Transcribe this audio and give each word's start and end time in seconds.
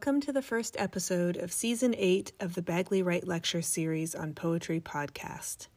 Welcome 0.00 0.22
to 0.22 0.32
the 0.32 0.40
first 0.40 0.76
episode 0.78 1.36
of 1.36 1.52
Season 1.52 1.94
8 1.94 2.32
of 2.40 2.54
the 2.54 2.62
Bagley 2.62 3.02
Wright 3.02 3.28
Lecture 3.28 3.60
Series 3.60 4.14
on 4.14 4.32
Poetry 4.32 4.80
podcast. 4.80 5.68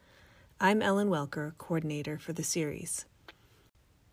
I'm 0.62 0.82
Ellen 0.82 1.10
Welcker, 1.10 1.58
coordinator 1.58 2.18
for 2.18 2.32
the 2.32 2.42
series. 2.42 3.04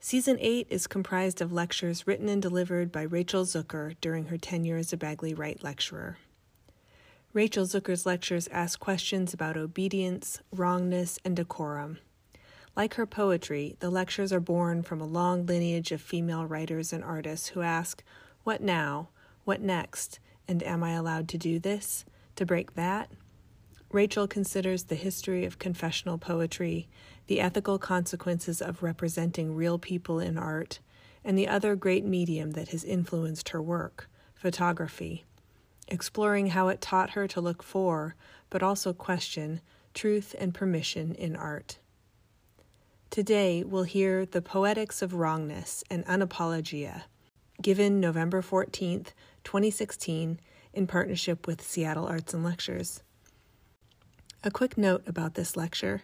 Season 0.00 0.36
8 0.40 0.66
is 0.68 0.88
comprised 0.88 1.40
of 1.40 1.52
lectures 1.52 2.08
written 2.08 2.28
and 2.28 2.42
delivered 2.42 2.90
by 2.90 3.02
Rachel 3.02 3.44
Zucker 3.44 3.94
during 4.00 4.24
her 4.24 4.36
tenure 4.36 4.78
as 4.78 4.92
a 4.92 4.96
Bagley 4.96 5.32
Wright 5.32 5.62
lecturer. 5.62 6.18
Rachel 7.32 7.64
Zucker's 7.64 8.04
lectures 8.04 8.48
ask 8.48 8.80
questions 8.80 9.32
about 9.32 9.56
obedience, 9.56 10.40
wrongness, 10.50 11.20
and 11.24 11.36
decorum. 11.36 11.98
Like 12.74 12.94
her 12.94 13.06
poetry, 13.06 13.76
the 13.78 13.90
lectures 13.90 14.32
are 14.32 14.40
born 14.40 14.82
from 14.82 15.00
a 15.00 15.06
long 15.06 15.46
lineage 15.46 15.92
of 15.92 16.00
female 16.00 16.46
writers 16.46 16.92
and 16.92 17.04
artists 17.04 17.50
who 17.50 17.62
ask, 17.62 18.02
What 18.42 18.60
now? 18.60 19.10
What 19.50 19.62
next? 19.62 20.20
And 20.46 20.62
am 20.62 20.84
I 20.84 20.92
allowed 20.92 21.26
to 21.30 21.36
do 21.36 21.58
this? 21.58 22.04
To 22.36 22.46
break 22.46 22.74
that? 22.76 23.10
Rachel 23.90 24.28
considers 24.28 24.84
the 24.84 24.94
history 24.94 25.44
of 25.44 25.58
confessional 25.58 26.18
poetry, 26.18 26.88
the 27.26 27.40
ethical 27.40 27.76
consequences 27.76 28.62
of 28.62 28.80
representing 28.84 29.56
real 29.56 29.76
people 29.76 30.20
in 30.20 30.38
art, 30.38 30.78
and 31.24 31.36
the 31.36 31.48
other 31.48 31.74
great 31.74 32.04
medium 32.04 32.52
that 32.52 32.68
has 32.68 32.84
influenced 32.84 33.48
her 33.48 33.60
work, 33.60 34.08
photography, 34.36 35.24
exploring 35.88 36.50
how 36.50 36.68
it 36.68 36.80
taught 36.80 37.10
her 37.10 37.26
to 37.26 37.40
look 37.40 37.64
for, 37.64 38.14
but 38.50 38.62
also 38.62 38.92
question, 38.92 39.60
truth 39.94 40.32
and 40.38 40.54
permission 40.54 41.12
in 41.16 41.34
art. 41.34 41.80
Today, 43.10 43.64
we'll 43.64 43.82
hear 43.82 44.24
The 44.24 44.42
Poetics 44.42 45.02
of 45.02 45.12
Wrongness 45.12 45.82
and 45.90 46.06
Unapologia, 46.06 47.02
given 47.60 47.98
November 48.00 48.42
14th, 48.42 49.08
2016, 49.44 50.40
in 50.72 50.86
partnership 50.86 51.46
with 51.46 51.62
Seattle 51.62 52.06
Arts 52.06 52.34
and 52.34 52.44
Lectures. 52.44 53.02
A 54.42 54.50
quick 54.50 54.78
note 54.78 55.02
about 55.06 55.34
this 55.34 55.56
lecture. 55.56 56.02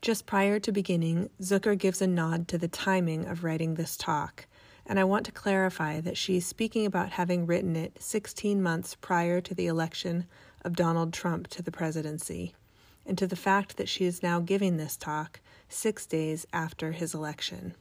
Just 0.00 0.26
prior 0.26 0.58
to 0.58 0.72
beginning, 0.72 1.30
Zucker 1.40 1.78
gives 1.78 2.02
a 2.02 2.06
nod 2.06 2.48
to 2.48 2.58
the 2.58 2.68
timing 2.68 3.26
of 3.26 3.44
writing 3.44 3.74
this 3.74 3.96
talk, 3.96 4.46
and 4.84 4.98
I 4.98 5.04
want 5.04 5.24
to 5.26 5.32
clarify 5.32 6.00
that 6.00 6.16
she 6.16 6.38
is 6.38 6.46
speaking 6.46 6.86
about 6.86 7.10
having 7.10 7.46
written 7.46 7.76
it 7.76 8.02
16 8.02 8.60
months 8.60 8.96
prior 9.00 9.40
to 9.40 9.54
the 9.54 9.68
election 9.68 10.26
of 10.64 10.74
Donald 10.74 11.12
Trump 11.12 11.46
to 11.48 11.62
the 11.62 11.70
presidency, 11.70 12.54
and 13.06 13.16
to 13.16 13.26
the 13.26 13.36
fact 13.36 13.76
that 13.76 13.88
she 13.88 14.04
is 14.04 14.22
now 14.22 14.40
giving 14.40 14.76
this 14.76 14.96
talk 14.96 15.40
six 15.68 16.04
days 16.04 16.46
after 16.52 16.92
his 16.92 17.14
election. 17.14 17.74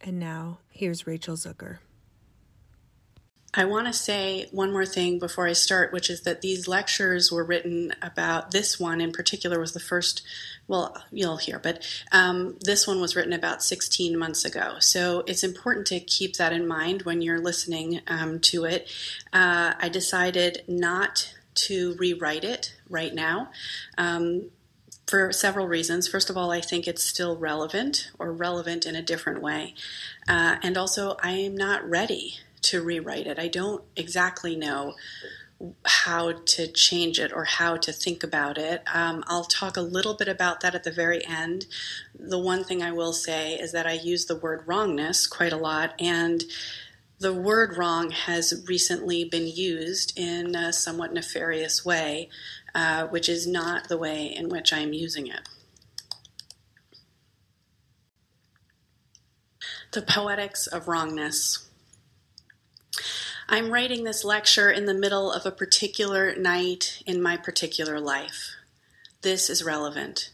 And 0.00 0.18
now, 0.18 0.60
here's 0.70 1.06
Rachel 1.06 1.36
Zucker. 1.36 1.78
I 3.52 3.64
want 3.64 3.88
to 3.88 3.92
say 3.92 4.46
one 4.52 4.72
more 4.72 4.86
thing 4.86 5.18
before 5.18 5.48
I 5.48 5.54
start, 5.54 5.92
which 5.92 6.08
is 6.08 6.20
that 6.20 6.40
these 6.40 6.68
lectures 6.68 7.32
were 7.32 7.42
written 7.42 7.92
about 8.00 8.52
this 8.52 8.78
one 8.78 9.00
in 9.00 9.10
particular 9.10 9.58
was 9.58 9.72
the 9.72 9.80
first, 9.80 10.22
well, 10.68 10.96
you'll 11.10 11.38
hear, 11.38 11.58
but 11.58 11.84
um, 12.12 12.56
this 12.60 12.86
one 12.86 13.00
was 13.00 13.16
written 13.16 13.32
about 13.32 13.62
16 13.62 14.16
months 14.16 14.44
ago. 14.44 14.76
So 14.78 15.24
it's 15.26 15.42
important 15.42 15.88
to 15.88 15.98
keep 15.98 16.36
that 16.36 16.52
in 16.52 16.68
mind 16.68 17.02
when 17.02 17.22
you're 17.22 17.40
listening 17.40 18.02
um, 18.06 18.38
to 18.40 18.66
it. 18.66 18.88
Uh, 19.32 19.74
I 19.76 19.88
decided 19.88 20.62
not 20.68 21.34
to 21.54 21.96
rewrite 21.98 22.44
it 22.44 22.76
right 22.88 23.14
now. 23.14 23.50
Um, 23.98 24.50
for 25.08 25.32
several 25.32 25.66
reasons. 25.66 26.06
First 26.06 26.30
of 26.30 26.36
all, 26.36 26.52
I 26.52 26.60
think 26.60 26.86
it's 26.86 27.02
still 27.02 27.36
relevant 27.36 28.12
or 28.20 28.32
relevant 28.32 28.86
in 28.86 28.94
a 28.94 29.02
different 29.02 29.42
way. 29.42 29.74
Uh, 30.28 30.58
and 30.62 30.78
also, 30.78 31.16
I 31.20 31.32
am 31.32 31.56
not 31.56 31.88
ready 31.90 32.38
to 32.62 32.82
rewrite 32.82 33.26
it. 33.26 33.38
I 33.38 33.48
don't 33.48 33.84
exactly 33.96 34.56
know 34.56 34.94
how 35.84 36.32
to 36.32 36.66
change 36.66 37.18
it 37.18 37.32
or 37.32 37.44
how 37.44 37.76
to 37.76 37.92
think 37.92 38.22
about 38.22 38.56
it. 38.56 38.82
Um, 38.92 39.22
I'll 39.26 39.44
talk 39.44 39.76
a 39.76 39.82
little 39.82 40.14
bit 40.14 40.28
about 40.28 40.60
that 40.60 40.74
at 40.74 40.84
the 40.84 40.90
very 40.90 41.26
end. 41.26 41.66
The 42.18 42.38
one 42.38 42.64
thing 42.64 42.82
I 42.82 42.92
will 42.92 43.12
say 43.12 43.54
is 43.54 43.72
that 43.72 43.86
I 43.86 43.92
use 43.92 44.24
the 44.24 44.36
word 44.36 44.62
wrongness 44.66 45.26
quite 45.26 45.52
a 45.52 45.58
lot, 45.58 45.94
and 45.98 46.44
the 47.18 47.34
word 47.34 47.76
wrong 47.76 48.10
has 48.10 48.64
recently 48.66 49.24
been 49.24 49.46
used 49.46 50.18
in 50.18 50.54
a 50.54 50.72
somewhat 50.72 51.12
nefarious 51.12 51.84
way, 51.84 52.30
uh, 52.74 53.06
which 53.08 53.28
is 53.28 53.46
not 53.46 53.88
the 53.88 53.98
way 53.98 54.24
in 54.24 54.48
which 54.48 54.72
I'm 54.72 54.94
using 54.94 55.26
it. 55.26 55.46
The 59.92 60.02
Poetics 60.02 60.66
of 60.66 60.86
Wrongness. 60.86 61.69
I'm 63.52 63.72
writing 63.72 64.04
this 64.04 64.22
lecture 64.22 64.70
in 64.70 64.84
the 64.84 64.94
middle 64.94 65.32
of 65.32 65.44
a 65.44 65.50
particular 65.50 66.36
night 66.36 67.02
in 67.04 67.20
my 67.20 67.36
particular 67.36 67.98
life. 67.98 68.52
This 69.22 69.50
is 69.50 69.64
relevant. 69.64 70.30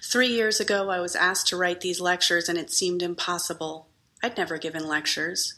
Three 0.00 0.28
years 0.28 0.60
ago, 0.60 0.88
I 0.88 1.00
was 1.00 1.16
asked 1.16 1.48
to 1.48 1.56
write 1.56 1.80
these 1.80 2.00
lectures, 2.00 2.48
and 2.48 2.56
it 2.56 2.70
seemed 2.70 3.02
impossible. 3.02 3.88
I'd 4.22 4.36
never 4.36 4.56
given 4.56 4.86
lectures. 4.86 5.54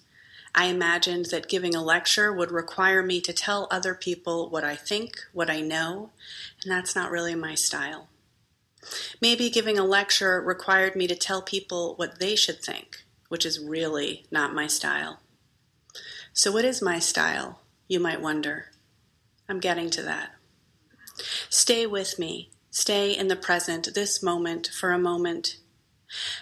I 0.54 0.64
imagined 0.64 1.26
that 1.26 1.50
giving 1.50 1.74
a 1.74 1.84
lecture 1.84 2.32
would 2.32 2.50
require 2.50 3.02
me 3.02 3.20
to 3.20 3.34
tell 3.34 3.68
other 3.70 3.94
people 3.94 4.48
what 4.48 4.64
I 4.64 4.74
think, 4.74 5.18
what 5.34 5.50
I 5.50 5.60
know, 5.60 6.12
and 6.62 6.72
that's 6.72 6.96
not 6.96 7.10
really 7.10 7.34
my 7.34 7.54
style. 7.54 8.08
Maybe 9.20 9.50
giving 9.50 9.78
a 9.78 9.84
lecture 9.84 10.40
required 10.40 10.96
me 10.96 11.06
to 11.08 11.14
tell 11.14 11.42
people 11.42 11.94
what 11.96 12.20
they 12.20 12.34
should 12.34 12.62
think, 12.62 13.04
which 13.28 13.44
is 13.44 13.60
really 13.60 14.24
not 14.30 14.54
my 14.54 14.66
style. 14.66 15.20
So, 16.36 16.50
what 16.50 16.64
is 16.64 16.82
my 16.82 16.98
style? 16.98 17.60
You 17.86 18.00
might 18.00 18.20
wonder. 18.20 18.72
I'm 19.48 19.60
getting 19.60 19.88
to 19.90 20.02
that. 20.02 20.32
Stay 21.48 21.86
with 21.86 22.18
me. 22.18 22.50
Stay 22.72 23.16
in 23.16 23.28
the 23.28 23.36
present, 23.36 23.94
this 23.94 24.20
moment, 24.20 24.66
for 24.66 24.90
a 24.90 24.98
moment. 24.98 25.58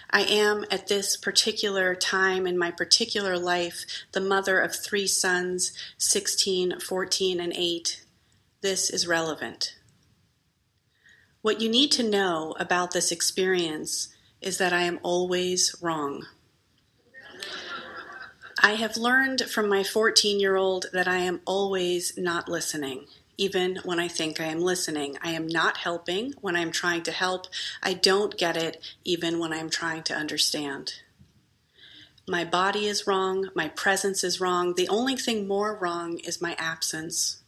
I 0.09 0.21
am, 0.21 0.65
at 0.71 0.87
this 0.87 1.15
particular 1.15 1.93
time 1.93 2.47
in 2.47 2.57
my 2.57 2.71
particular 2.71 3.37
life, 3.37 3.85
the 4.13 4.19
mother 4.19 4.59
of 4.59 4.75
three 4.75 5.05
sons, 5.05 5.71
16, 5.99 6.79
14, 6.79 7.39
and 7.39 7.53
8. 7.55 8.03
This 8.61 8.89
is 8.89 9.07
relevant. 9.07 9.75
What 11.43 11.61
you 11.61 11.69
need 11.69 11.91
to 11.91 12.09
know 12.09 12.55
about 12.59 12.93
this 12.93 13.11
experience 13.11 14.07
is 14.41 14.57
that 14.57 14.73
I 14.73 14.83
am 14.83 14.99
always 15.03 15.75
wrong. 15.83 16.25
I 18.65 18.75
have 18.75 18.95
learned 18.95 19.41
from 19.41 19.67
my 19.67 19.83
14 19.83 20.39
year 20.39 20.55
old 20.55 20.85
that 20.93 21.05
I 21.05 21.17
am 21.17 21.41
always 21.43 22.17
not 22.17 22.47
listening, 22.47 23.07
even 23.37 23.79
when 23.83 23.99
I 23.99 24.07
think 24.07 24.39
I 24.39 24.45
am 24.45 24.61
listening. 24.61 25.17
I 25.21 25.31
am 25.31 25.49
not 25.49 25.79
helping 25.79 26.31
when 26.39 26.55
I 26.55 26.61
am 26.61 26.71
trying 26.71 27.03
to 27.03 27.11
help. 27.11 27.47
I 27.83 27.93
don't 27.93 28.37
get 28.37 28.55
it, 28.55 28.81
even 29.03 29.37
when 29.37 29.51
I 29.51 29.57
am 29.57 29.69
trying 29.69 30.03
to 30.03 30.15
understand. 30.15 30.93
My 32.25 32.45
body 32.45 32.85
is 32.85 33.05
wrong. 33.05 33.49
My 33.53 33.67
presence 33.67 34.23
is 34.23 34.39
wrong. 34.39 34.75
The 34.75 34.87
only 34.87 35.17
thing 35.17 35.45
more 35.45 35.75
wrong 35.75 36.19
is 36.19 36.41
my 36.41 36.55
absence. 36.57 37.43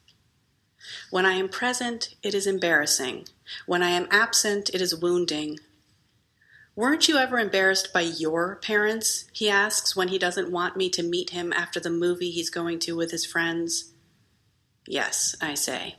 When 1.12 1.26
I 1.26 1.36
am 1.36 1.48
present, 1.48 2.14
it 2.24 2.34
is 2.34 2.46
embarrassing. 2.46 3.30
When 3.66 3.82
I 3.82 3.92
am 3.92 4.10
absent, 4.12 4.70
it 4.74 4.82
is 4.82 4.94
wounding. 4.94 5.60
Weren't 6.78 7.08
you 7.08 7.18
ever 7.18 7.40
embarrassed 7.40 7.94
by 7.94 8.02
your 8.02 8.58
parents? 8.58 9.30
He 9.32 9.50
asks 9.50 9.96
when 9.96 10.10
he 10.10 10.18
doesn't 10.18 10.52
want 10.52 10.76
me 10.76 10.90
to 10.90 11.04
meet 11.04 11.30
him 11.30 11.54
after 11.54 11.80
the 11.80 11.90
movie 11.90 12.32
he's 12.32 12.50
going 12.50 12.80
to 12.80 12.98
with 12.98 13.12
his 13.12 13.26
friends. 13.26 13.94
Yes, 14.86 15.38
I 15.42 15.54
say. 15.54 15.96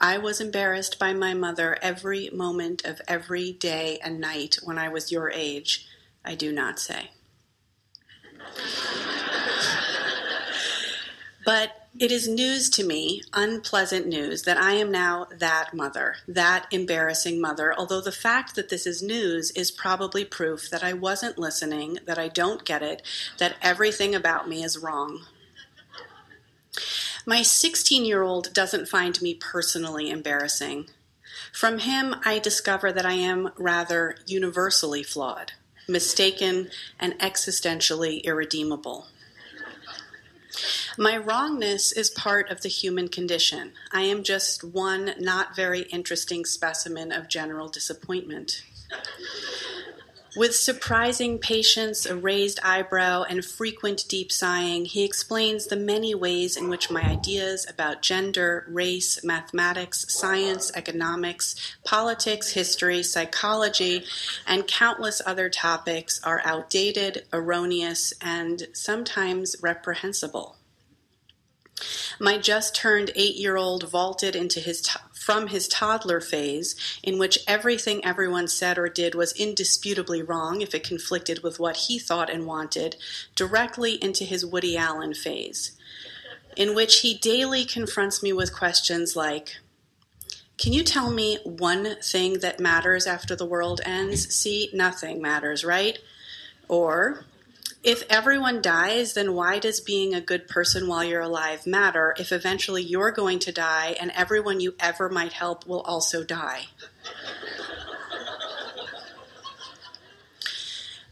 I 0.00 0.16
was 0.16 0.40
embarrassed 0.40 0.98
by 0.98 1.12
my 1.12 1.34
mother 1.34 1.76
every 1.82 2.30
moment 2.32 2.86
of 2.86 3.02
every 3.06 3.52
day 3.52 3.98
and 4.02 4.18
night 4.18 4.56
when 4.62 4.78
I 4.78 4.88
was 4.88 5.12
your 5.12 5.30
age. 5.30 5.86
I 6.24 6.36
do 6.36 6.52
not 6.52 6.80
say. 6.80 7.10
but 11.44 11.85
it 11.98 12.12
is 12.12 12.28
news 12.28 12.68
to 12.70 12.84
me, 12.84 13.22
unpleasant 13.32 14.06
news, 14.06 14.42
that 14.42 14.58
I 14.58 14.72
am 14.72 14.90
now 14.90 15.26
that 15.30 15.72
mother, 15.72 16.16
that 16.28 16.66
embarrassing 16.70 17.40
mother, 17.40 17.74
although 17.76 18.00
the 18.00 18.12
fact 18.12 18.54
that 18.54 18.68
this 18.68 18.86
is 18.86 19.02
news 19.02 19.50
is 19.52 19.70
probably 19.70 20.24
proof 20.24 20.68
that 20.70 20.84
I 20.84 20.92
wasn't 20.92 21.38
listening, 21.38 21.98
that 22.04 22.18
I 22.18 22.28
don't 22.28 22.64
get 22.64 22.82
it, 22.82 23.02
that 23.38 23.56
everything 23.62 24.14
about 24.14 24.48
me 24.48 24.62
is 24.62 24.78
wrong. 24.78 25.24
My 27.24 27.42
16 27.42 28.04
year 28.04 28.22
old 28.22 28.52
doesn't 28.52 28.88
find 28.88 29.20
me 29.22 29.34
personally 29.34 30.10
embarrassing. 30.10 30.90
From 31.52 31.78
him, 31.78 32.16
I 32.24 32.38
discover 32.38 32.92
that 32.92 33.06
I 33.06 33.14
am 33.14 33.50
rather 33.56 34.16
universally 34.26 35.02
flawed, 35.02 35.52
mistaken, 35.88 36.68
and 37.00 37.14
existentially 37.18 38.22
irredeemable. 38.22 39.06
My 40.98 41.16
wrongness 41.16 41.92
is 41.92 42.10
part 42.10 42.50
of 42.50 42.62
the 42.62 42.68
human 42.68 43.08
condition. 43.08 43.72
I 43.92 44.02
am 44.02 44.22
just 44.22 44.64
one 44.64 45.14
not 45.18 45.54
very 45.54 45.82
interesting 45.82 46.44
specimen 46.44 47.12
of 47.12 47.28
general 47.28 47.68
disappointment. 47.68 48.62
With 50.36 50.54
surprising 50.54 51.38
patience, 51.38 52.04
a 52.04 52.14
raised 52.14 52.60
eyebrow, 52.62 53.22
and 53.22 53.42
frequent 53.42 54.04
deep 54.06 54.30
sighing, 54.30 54.84
he 54.84 55.02
explains 55.02 55.64
the 55.64 55.76
many 55.76 56.14
ways 56.14 56.58
in 56.58 56.68
which 56.68 56.90
my 56.90 57.00
ideas 57.00 57.64
about 57.66 58.02
gender, 58.02 58.66
race, 58.68 59.24
mathematics, 59.24 60.04
science, 60.12 60.70
economics, 60.74 61.54
politics, 61.86 62.50
history, 62.50 63.02
psychology, 63.02 64.04
and 64.46 64.66
countless 64.66 65.22
other 65.24 65.48
topics 65.48 66.20
are 66.22 66.42
outdated, 66.44 67.24
erroneous, 67.32 68.12
and 68.20 68.68
sometimes 68.74 69.56
reprehensible. 69.62 70.56
My 72.20 72.36
just 72.36 72.74
turned 72.74 73.10
eight 73.14 73.36
year 73.36 73.56
old 73.56 73.88
vaulted 73.88 74.36
into 74.36 74.60
his 74.60 74.82
t- 74.82 75.00
from 75.26 75.48
his 75.48 75.66
toddler 75.66 76.20
phase, 76.20 76.76
in 77.02 77.18
which 77.18 77.40
everything 77.48 78.02
everyone 78.04 78.46
said 78.46 78.78
or 78.78 78.88
did 78.88 79.12
was 79.12 79.32
indisputably 79.32 80.22
wrong 80.22 80.60
if 80.60 80.72
it 80.72 80.84
conflicted 80.84 81.42
with 81.42 81.58
what 81.58 81.76
he 81.76 81.98
thought 81.98 82.30
and 82.30 82.46
wanted, 82.46 82.94
directly 83.34 83.94
into 83.94 84.22
his 84.22 84.46
Woody 84.46 84.76
Allen 84.76 85.14
phase, 85.14 85.72
in 86.56 86.76
which 86.76 87.00
he 87.00 87.12
daily 87.12 87.64
confronts 87.64 88.22
me 88.22 88.32
with 88.32 88.54
questions 88.54 89.16
like, 89.16 89.56
can 90.58 90.72
you 90.72 90.84
tell 90.84 91.10
me 91.10 91.40
one 91.42 91.96
thing 92.00 92.38
that 92.38 92.60
matters 92.60 93.04
after 93.04 93.34
the 93.34 93.44
world 93.44 93.80
ends? 93.84 94.32
See, 94.32 94.70
nothing 94.72 95.20
matters, 95.20 95.64
right? 95.64 95.98
Or, 96.68 97.25
if 97.86 98.02
everyone 98.10 98.60
dies, 98.60 99.14
then 99.14 99.32
why 99.32 99.60
does 99.60 99.80
being 99.80 100.12
a 100.12 100.20
good 100.20 100.48
person 100.48 100.88
while 100.88 101.04
you're 101.04 101.20
alive 101.20 101.68
matter 101.68 102.16
if 102.18 102.32
eventually 102.32 102.82
you're 102.82 103.12
going 103.12 103.38
to 103.38 103.52
die 103.52 103.94
and 104.00 104.10
everyone 104.10 104.58
you 104.58 104.74
ever 104.80 105.08
might 105.08 105.32
help 105.32 105.64
will 105.68 105.82
also 105.82 106.24
die? 106.24 106.64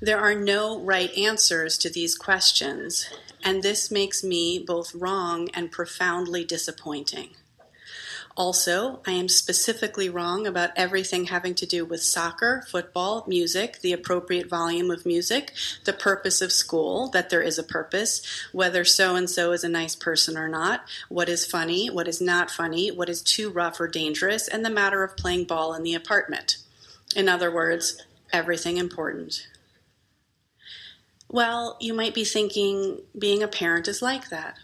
there 0.00 0.18
are 0.18 0.34
no 0.34 0.80
right 0.80 1.16
answers 1.16 1.78
to 1.78 1.88
these 1.88 2.16
questions, 2.16 3.08
and 3.44 3.62
this 3.62 3.88
makes 3.88 4.24
me 4.24 4.58
both 4.58 4.96
wrong 4.96 5.48
and 5.54 5.70
profoundly 5.70 6.44
disappointing. 6.44 7.36
Also, 8.36 9.00
I 9.06 9.12
am 9.12 9.28
specifically 9.28 10.08
wrong 10.08 10.44
about 10.44 10.70
everything 10.74 11.26
having 11.26 11.54
to 11.54 11.66
do 11.66 11.84
with 11.84 12.02
soccer, 12.02 12.64
football, 12.68 13.24
music, 13.28 13.80
the 13.80 13.92
appropriate 13.92 14.48
volume 14.48 14.90
of 14.90 15.06
music, 15.06 15.52
the 15.84 15.92
purpose 15.92 16.42
of 16.42 16.50
school, 16.50 17.08
that 17.10 17.30
there 17.30 17.42
is 17.42 17.58
a 17.58 17.62
purpose, 17.62 18.26
whether 18.50 18.84
so 18.84 19.14
and 19.14 19.30
so 19.30 19.52
is 19.52 19.62
a 19.62 19.68
nice 19.68 19.94
person 19.94 20.36
or 20.36 20.48
not, 20.48 20.84
what 21.08 21.28
is 21.28 21.46
funny, 21.46 21.88
what 21.88 22.08
is 22.08 22.20
not 22.20 22.50
funny, 22.50 22.90
what 22.90 23.08
is 23.08 23.22
too 23.22 23.50
rough 23.50 23.78
or 23.78 23.86
dangerous, 23.86 24.48
and 24.48 24.64
the 24.64 24.70
matter 24.70 25.04
of 25.04 25.16
playing 25.16 25.44
ball 25.44 25.72
in 25.72 25.84
the 25.84 25.94
apartment. 25.94 26.56
In 27.14 27.28
other 27.28 27.52
words, 27.52 28.02
everything 28.32 28.78
important. 28.78 29.46
Well, 31.28 31.76
you 31.80 31.94
might 31.94 32.14
be 32.14 32.24
thinking 32.24 33.00
being 33.16 33.44
a 33.44 33.48
parent 33.48 33.86
is 33.86 34.02
like 34.02 34.30
that. 34.30 34.58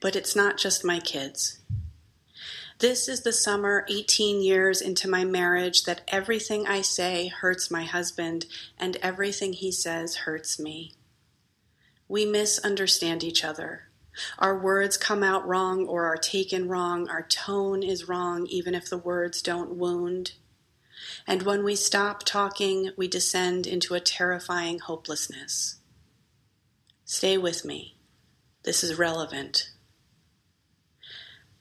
But 0.00 0.16
it's 0.16 0.34
not 0.34 0.56
just 0.56 0.84
my 0.84 0.98
kids. 0.98 1.58
This 2.80 3.10
is 3.10 3.20
the 3.20 3.32
summer 3.32 3.84
18 3.90 4.42
years 4.42 4.80
into 4.80 5.06
my 5.06 5.22
marriage 5.22 5.84
that 5.84 6.00
everything 6.08 6.66
I 6.66 6.80
say 6.80 7.28
hurts 7.28 7.70
my 7.70 7.84
husband 7.84 8.46
and 8.78 8.96
everything 9.02 9.52
he 9.52 9.70
says 9.70 10.16
hurts 10.16 10.58
me. 10.58 10.94
We 12.08 12.24
misunderstand 12.24 13.22
each 13.22 13.44
other. 13.44 13.90
Our 14.38 14.58
words 14.58 14.96
come 14.96 15.22
out 15.22 15.46
wrong 15.46 15.86
or 15.86 16.06
are 16.06 16.16
taken 16.16 16.68
wrong. 16.68 17.06
Our 17.10 17.22
tone 17.22 17.82
is 17.82 18.08
wrong, 18.08 18.46
even 18.46 18.74
if 18.74 18.88
the 18.88 18.96
words 18.96 19.42
don't 19.42 19.76
wound. 19.76 20.32
And 21.26 21.42
when 21.42 21.62
we 21.62 21.76
stop 21.76 22.24
talking, 22.24 22.92
we 22.96 23.08
descend 23.08 23.66
into 23.66 23.92
a 23.92 24.00
terrifying 24.00 24.78
hopelessness. 24.78 25.76
Stay 27.04 27.36
with 27.36 27.62
me. 27.62 27.98
This 28.62 28.82
is 28.82 28.98
relevant. 28.98 29.68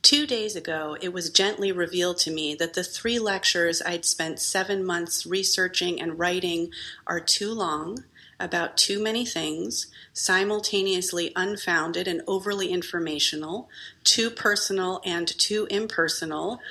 Two 0.01 0.25
days 0.25 0.55
ago, 0.55 0.97
it 1.01 1.13
was 1.13 1.29
gently 1.29 1.71
revealed 1.71 2.17
to 2.19 2.31
me 2.31 2.55
that 2.55 2.73
the 2.73 2.83
three 2.83 3.19
lectures 3.19 3.81
I'd 3.81 4.05
spent 4.05 4.39
seven 4.39 4.83
months 4.83 5.25
researching 5.25 6.01
and 6.01 6.17
writing 6.17 6.71
are 7.05 7.19
too 7.19 7.53
long, 7.53 8.05
about 8.39 8.77
too 8.77 9.03
many 9.03 9.25
things, 9.25 9.87
simultaneously 10.13 11.33
unfounded 11.35 12.07
and 12.07 12.21
overly 12.25 12.69
informational, 12.69 13.69
too 14.03 14.29
personal 14.29 15.01
and 15.03 15.27
too 15.27 15.67
impersonal, 15.69 16.61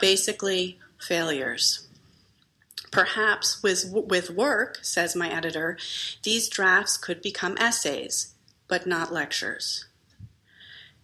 basically 0.00 0.78
failures. 0.98 1.88
Perhaps 2.92 3.62
with, 3.62 3.90
with 3.92 4.30
work, 4.30 4.78
says 4.82 5.16
my 5.16 5.28
editor, 5.28 5.76
these 6.22 6.48
drafts 6.48 6.96
could 6.96 7.20
become 7.20 7.56
essays, 7.58 8.32
but 8.68 8.86
not 8.86 9.12
lectures. 9.12 9.86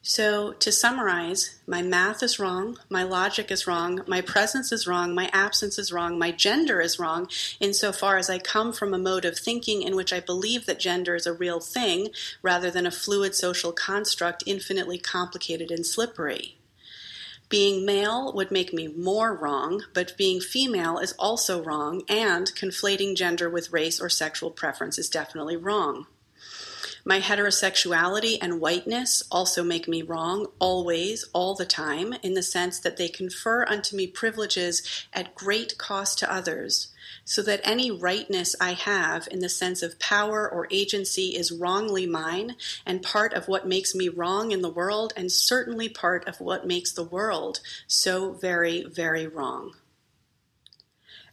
So, 0.04 0.54
to 0.54 0.72
summarize, 0.72 1.60
my 1.64 1.80
math 1.80 2.24
is 2.24 2.40
wrong, 2.40 2.76
my 2.90 3.04
logic 3.04 3.52
is 3.52 3.68
wrong, 3.68 4.00
my 4.08 4.20
presence 4.20 4.72
is 4.72 4.84
wrong, 4.84 5.14
my 5.14 5.30
absence 5.32 5.78
is 5.78 5.92
wrong, 5.92 6.18
my 6.18 6.32
gender 6.32 6.80
is 6.80 6.98
wrong, 6.98 7.28
insofar 7.60 8.16
as 8.16 8.28
I 8.28 8.40
come 8.40 8.72
from 8.72 8.92
a 8.92 8.98
mode 8.98 9.24
of 9.24 9.38
thinking 9.38 9.80
in 9.82 9.94
which 9.94 10.12
I 10.12 10.18
believe 10.18 10.66
that 10.66 10.80
gender 10.80 11.14
is 11.14 11.24
a 11.24 11.32
real 11.32 11.60
thing 11.60 12.08
rather 12.42 12.68
than 12.68 12.84
a 12.84 12.90
fluid 12.90 13.36
social 13.36 13.70
construct 13.70 14.42
infinitely 14.44 14.98
complicated 14.98 15.70
and 15.70 15.86
slippery. 15.86 16.58
Being 17.48 17.86
male 17.86 18.32
would 18.32 18.50
make 18.50 18.72
me 18.72 18.88
more 18.88 19.32
wrong, 19.32 19.84
but 19.94 20.16
being 20.16 20.40
female 20.40 20.98
is 20.98 21.12
also 21.12 21.62
wrong, 21.62 22.02
and 22.08 22.48
conflating 22.56 23.14
gender 23.14 23.48
with 23.48 23.72
race 23.72 24.00
or 24.00 24.08
sexual 24.08 24.50
preference 24.50 24.98
is 24.98 25.08
definitely 25.08 25.56
wrong. 25.56 26.06
My 27.04 27.20
heterosexuality 27.20 28.38
and 28.40 28.60
whiteness 28.60 29.24
also 29.30 29.64
make 29.64 29.88
me 29.88 30.02
wrong, 30.02 30.46
always, 30.60 31.24
all 31.32 31.56
the 31.56 31.66
time, 31.66 32.14
in 32.22 32.34
the 32.34 32.44
sense 32.44 32.78
that 32.78 32.96
they 32.96 33.08
confer 33.08 33.64
unto 33.66 33.96
me 33.96 34.06
privileges 34.06 35.06
at 35.12 35.34
great 35.34 35.78
cost 35.78 36.20
to 36.20 36.32
others, 36.32 36.92
so 37.24 37.42
that 37.42 37.60
any 37.64 37.90
rightness 37.90 38.54
I 38.60 38.74
have 38.74 39.26
in 39.32 39.40
the 39.40 39.48
sense 39.48 39.82
of 39.82 39.98
power 39.98 40.48
or 40.48 40.68
agency 40.70 41.36
is 41.36 41.50
wrongly 41.50 42.06
mine, 42.06 42.54
and 42.86 43.02
part 43.02 43.32
of 43.32 43.48
what 43.48 43.66
makes 43.66 43.96
me 43.96 44.08
wrong 44.08 44.52
in 44.52 44.62
the 44.62 44.70
world, 44.70 45.12
and 45.16 45.32
certainly 45.32 45.88
part 45.88 46.28
of 46.28 46.40
what 46.40 46.68
makes 46.68 46.92
the 46.92 47.04
world 47.04 47.58
so 47.88 48.32
very, 48.32 48.84
very 48.84 49.26
wrong. 49.26 49.74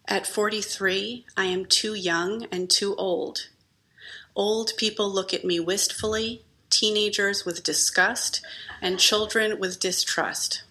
At 0.07 0.25
43, 0.25 1.27
I 1.37 1.45
am 1.45 1.67
too 1.67 1.93
young 1.93 2.47
and 2.51 2.71
too 2.71 2.95
old 2.95 3.49
Old 4.39 4.71
people 4.77 5.11
look 5.11 5.33
at 5.33 5.43
me 5.43 5.59
wistfully, 5.59 6.45
teenagers 6.69 7.43
with 7.43 7.61
disgust, 7.61 8.39
and 8.81 8.97
children 8.97 9.59
with 9.59 9.81
distrust. 9.81 10.63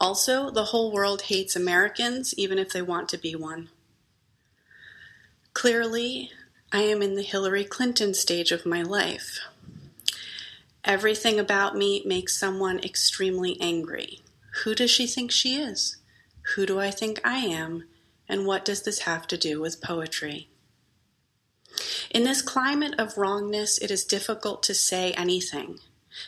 Also, 0.00 0.50
the 0.50 0.64
whole 0.64 0.90
world 0.90 1.22
hates 1.22 1.54
Americans, 1.54 2.34
even 2.36 2.58
if 2.58 2.72
they 2.72 2.82
want 2.82 3.08
to 3.10 3.18
be 3.18 3.36
one. 3.36 3.68
Clearly, 5.52 6.32
I 6.72 6.82
am 6.82 7.02
in 7.02 7.14
the 7.14 7.22
Hillary 7.22 7.62
Clinton 7.62 8.14
stage 8.14 8.50
of 8.50 8.66
my 8.66 8.82
life. 8.82 9.38
Everything 10.84 11.38
about 11.38 11.76
me 11.76 12.02
makes 12.04 12.36
someone 12.36 12.80
extremely 12.80 13.56
angry. 13.60 14.22
Who 14.64 14.74
does 14.74 14.90
she 14.90 15.06
think 15.06 15.30
she 15.30 15.54
is? 15.54 15.98
Who 16.56 16.66
do 16.66 16.80
I 16.80 16.90
think 16.90 17.20
I 17.22 17.38
am? 17.46 17.84
And 18.28 18.44
what 18.44 18.64
does 18.64 18.82
this 18.82 19.02
have 19.02 19.28
to 19.28 19.38
do 19.38 19.60
with 19.60 19.80
poetry? 19.80 20.48
In 22.10 22.24
this 22.24 22.42
climate 22.42 22.94
of 22.98 23.18
wrongness, 23.18 23.78
it 23.78 23.90
is 23.90 24.04
difficult 24.04 24.62
to 24.64 24.74
say 24.74 25.12
anything. 25.12 25.78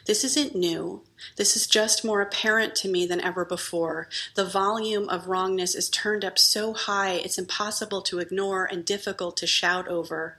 This 0.06 0.24
isn't 0.24 0.54
new. 0.54 1.02
This 1.36 1.56
is 1.56 1.66
just 1.66 2.04
more 2.04 2.20
apparent 2.20 2.74
to 2.76 2.88
me 2.88 3.06
than 3.06 3.20
ever 3.20 3.44
before. 3.44 4.08
The 4.34 4.44
volume 4.44 5.08
of 5.08 5.26
wrongness 5.26 5.74
is 5.74 5.90
turned 5.90 6.24
up 6.24 6.38
so 6.38 6.72
high 6.74 7.14
it's 7.14 7.38
impossible 7.38 8.02
to 8.02 8.18
ignore 8.18 8.66
and 8.66 8.84
difficult 8.84 9.36
to 9.38 9.46
shout 9.46 9.88
over. 9.88 10.38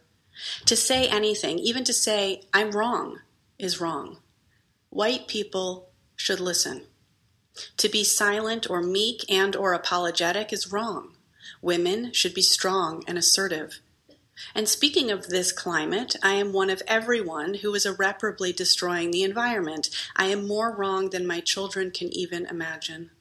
To 0.66 0.76
say 0.76 1.08
anything, 1.08 1.60
even 1.60 1.84
to 1.84 1.94
say, 1.94 2.44
I'm 2.54 2.72
wrong, 2.72 3.20
is 3.60 3.82
wrong. 3.82 4.20
White 4.90 5.28
people 5.28 5.90
should 6.16 6.40
listen. 6.40 6.84
To 7.78 7.90
be 7.90 8.04
silent 8.04 8.70
or 8.70 8.82
meek 8.82 9.30
and 9.30 9.56
or 9.56 9.74
apologetic 9.74 10.54
is 10.54 10.72
wrong. 10.72 11.18
Women 11.62 12.14
should 12.14 12.34
be 12.34 12.42
strong 12.42 13.04
and 13.08 13.18
assertive. 13.18 13.80
And 14.54 14.68
speaking 14.68 15.12
of 15.12 15.28
this 15.28 15.52
climate, 15.52 16.16
I 16.22 16.34
am 16.34 16.54
one 16.54 16.70
of 16.70 16.82
everyone 16.88 17.56
who 17.56 17.74
is 17.74 17.86
irreparably 17.86 18.54
destroying 18.54 19.12
the 19.12 19.24
environment. 19.24 19.90
I 20.16 20.26
am 20.26 20.48
more 20.48 20.72
wrong 20.76 21.10
than 21.10 21.28
my 21.28 21.40
children 21.40 21.92
can 21.92 22.10
even 22.16 22.46
imagine. 22.46 23.12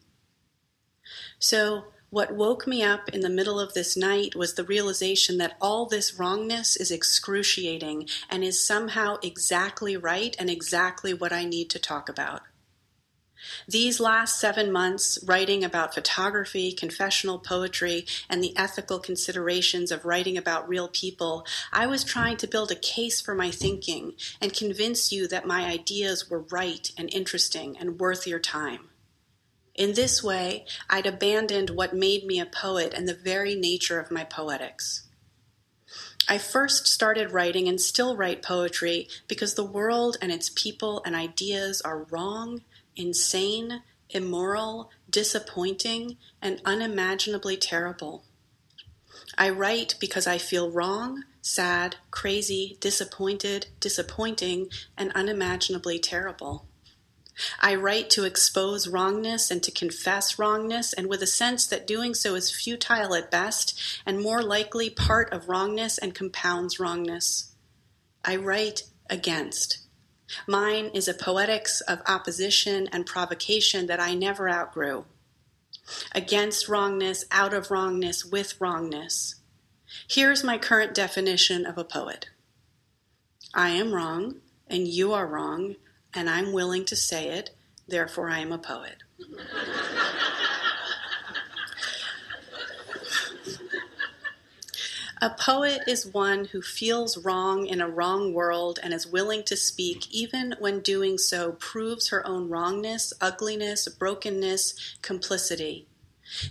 So, 1.38 1.86
what 2.10 2.34
woke 2.34 2.66
me 2.66 2.82
up 2.82 3.08
in 3.10 3.20
the 3.20 3.28
middle 3.28 3.60
of 3.60 3.72
this 3.72 3.96
night 3.96 4.34
was 4.34 4.54
the 4.54 4.64
realization 4.64 5.38
that 5.38 5.56
all 5.60 5.86
this 5.86 6.18
wrongness 6.18 6.76
is 6.76 6.90
excruciating 6.90 8.08
and 8.28 8.42
is 8.42 8.66
somehow 8.66 9.18
exactly 9.22 9.96
right 9.96 10.34
and 10.36 10.50
exactly 10.50 11.14
what 11.14 11.32
I 11.32 11.44
need 11.44 11.70
to 11.70 11.78
talk 11.78 12.08
about. 12.08 12.42
These 13.66 14.00
last 14.00 14.40
seven 14.40 14.70
months, 14.72 15.18
writing 15.24 15.64
about 15.64 15.94
photography, 15.94 16.72
confessional 16.72 17.38
poetry, 17.38 18.06
and 18.28 18.42
the 18.42 18.56
ethical 18.56 18.98
considerations 18.98 19.90
of 19.90 20.04
writing 20.04 20.36
about 20.36 20.68
real 20.68 20.88
people, 20.88 21.46
I 21.72 21.86
was 21.86 22.04
trying 22.04 22.36
to 22.38 22.46
build 22.46 22.70
a 22.70 22.76
case 22.76 23.20
for 23.20 23.34
my 23.34 23.50
thinking 23.50 24.14
and 24.40 24.52
convince 24.52 25.12
you 25.12 25.28
that 25.28 25.46
my 25.46 25.64
ideas 25.64 26.28
were 26.30 26.46
right 26.50 26.90
and 26.96 27.12
interesting 27.12 27.76
and 27.78 28.00
worth 28.00 28.26
your 28.26 28.40
time. 28.40 28.90
In 29.74 29.94
this 29.94 30.22
way, 30.22 30.66
I'd 30.88 31.06
abandoned 31.06 31.70
what 31.70 31.94
made 31.94 32.26
me 32.26 32.40
a 32.40 32.46
poet 32.46 32.92
and 32.94 33.08
the 33.08 33.14
very 33.14 33.54
nature 33.54 33.98
of 33.98 34.10
my 34.10 34.24
poetics. 34.24 35.04
I 36.28 36.38
first 36.38 36.86
started 36.86 37.32
writing 37.32 37.66
and 37.66 37.80
still 37.80 38.16
write 38.16 38.42
poetry 38.42 39.08
because 39.26 39.54
the 39.54 39.64
world 39.64 40.16
and 40.20 40.30
its 40.30 40.50
people 40.50 41.02
and 41.04 41.16
ideas 41.16 41.80
are 41.80 42.06
wrong 42.10 42.62
insane, 42.96 43.82
immoral, 44.10 44.90
disappointing, 45.08 46.16
and 46.42 46.60
unimaginably 46.64 47.56
terrible. 47.56 48.24
I 49.38 49.50
write 49.50 49.94
because 50.00 50.26
I 50.26 50.38
feel 50.38 50.70
wrong, 50.70 51.24
sad, 51.40 51.96
crazy, 52.10 52.76
disappointed, 52.80 53.68
disappointing, 53.78 54.68
and 54.96 55.12
unimaginably 55.12 55.98
terrible. 55.98 56.66
I 57.58 57.74
write 57.74 58.10
to 58.10 58.24
expose 58.24 58.88
wrongness 58.88 59.50
and 59.50 59.62
to 59.62 59.70
confess 59.70 60.38
wrongness, 60.38 60.92
and 60.92 61.06
with 61.06 61.22
a 61.22 61.26
sense 61.26 61.66
that 61.68 61.86
doing 61.86 62.12
so 62.14 62.34
is 62.34 62.54
futile 62.54 63.14
at 63.14 63.30
best 63.30 63.80
and 64.04 64.20
more 64.20 64.42
likely 64.42 64.90
part 64.90 65.32
of 65.32 65.48
wrongness 65.48 65.96
and 65.96 66.14
compounds 66.14 66.78
wrongness. 66.78 67.54
I 68.24 68.36
write 68.36 68.82
against, 69.08 69.78
Mine 70.46 70.90
is 70.94 71.08
a 71.08 71.14
poetics 71.14 71.80
of 71.82 72.02
opposition 72.06 72.88
and 72.92 73.06
provocation 73.06 73.86
that 73.86 74.00
I 74.00 74.14
never 74.14 74.48
outgrew. 74.48 75.04
Against 76.12 76.68
wrongness, 76.68 77.24
out 77.30 77.52
of 77.52 77.70
wrongness, 77.70 78.24
with 78.24 78.60
wrongness. 78.60 79.36
Here's 80.08 80.44
my 80.44 80.58
current 80.58 80.94
definition 80.94 81.66
of 81.66 81.76
a 81.76 81.84
poet 81.84 82.28
I 83.54 83.70
am 83.70 83.92
wrong, 83.92 84.36
and 84.68 84.86
you 84.86 85.12
are 85.12 85.26
wrong, 85.26 85.76
and 86.14 86.30
I'm 86.30 86.52
willing 86.52 86.84
to 86.86 86.96
say 86.96 87.28
it, 87.28 87.50
therefore 87.88 88.30
I 88.30 88.38
am 88.38 88.52
a 88.52 88.58
poet. 88.58 88.98
A 95.22 95.28
poet 95.28 95.82
is 95.86 96.06
one 96.06 96.46
who 96.46 96.62
feels 96.62 97.18
wrong 97.18 97.66
in 97.66 97.82
a 97.82 97.90
wrong 97.90 98.32
world 98.32 98.78
and 98.82 98.94
is 98.94 99.06
willing 99.06 99.42
to 99.44 99.56
speak, 99.56 100.10
even 100.10 100.54
when 100.58 100.80
doing 100.80 101.18
so 101.18 101.52
proves 101.52 102.08
her 102.08 102.26
own 102.26 102.48
wrongness, 102.48 103.12
ugliness, 103.20 103.86
brokenness, 103.86 104.96
complicity. 105.02 105.86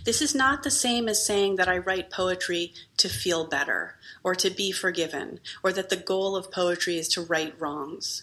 This 0.04 0.22
is 0.22 0.36
not 0.36 0.62
the 0.62 0.70
same 0.70 1.08
as 1.08 1.26
saying 1.26 1.56
that 1.56 1.66
I 1.68 1.78
write 1.78 2.10
poetry 2.10 2.72
to 2.98 3.08
feel 3.08 3.44
better, 3.44 3.96
or 4.22 4.36
to 4.36 4.50
be 4.50 4.70
forgiven, 4.70 5.40
or 5.64 5.72
that 5.72 5.88
the 5.88 5.96
goal 5.96 6.36
of 6.36 6.52
poetry 6.52 6.96
is 6.96 7.08
to 7.08 7.22
right 7.22 7.58
wrongs. 7.58 8.22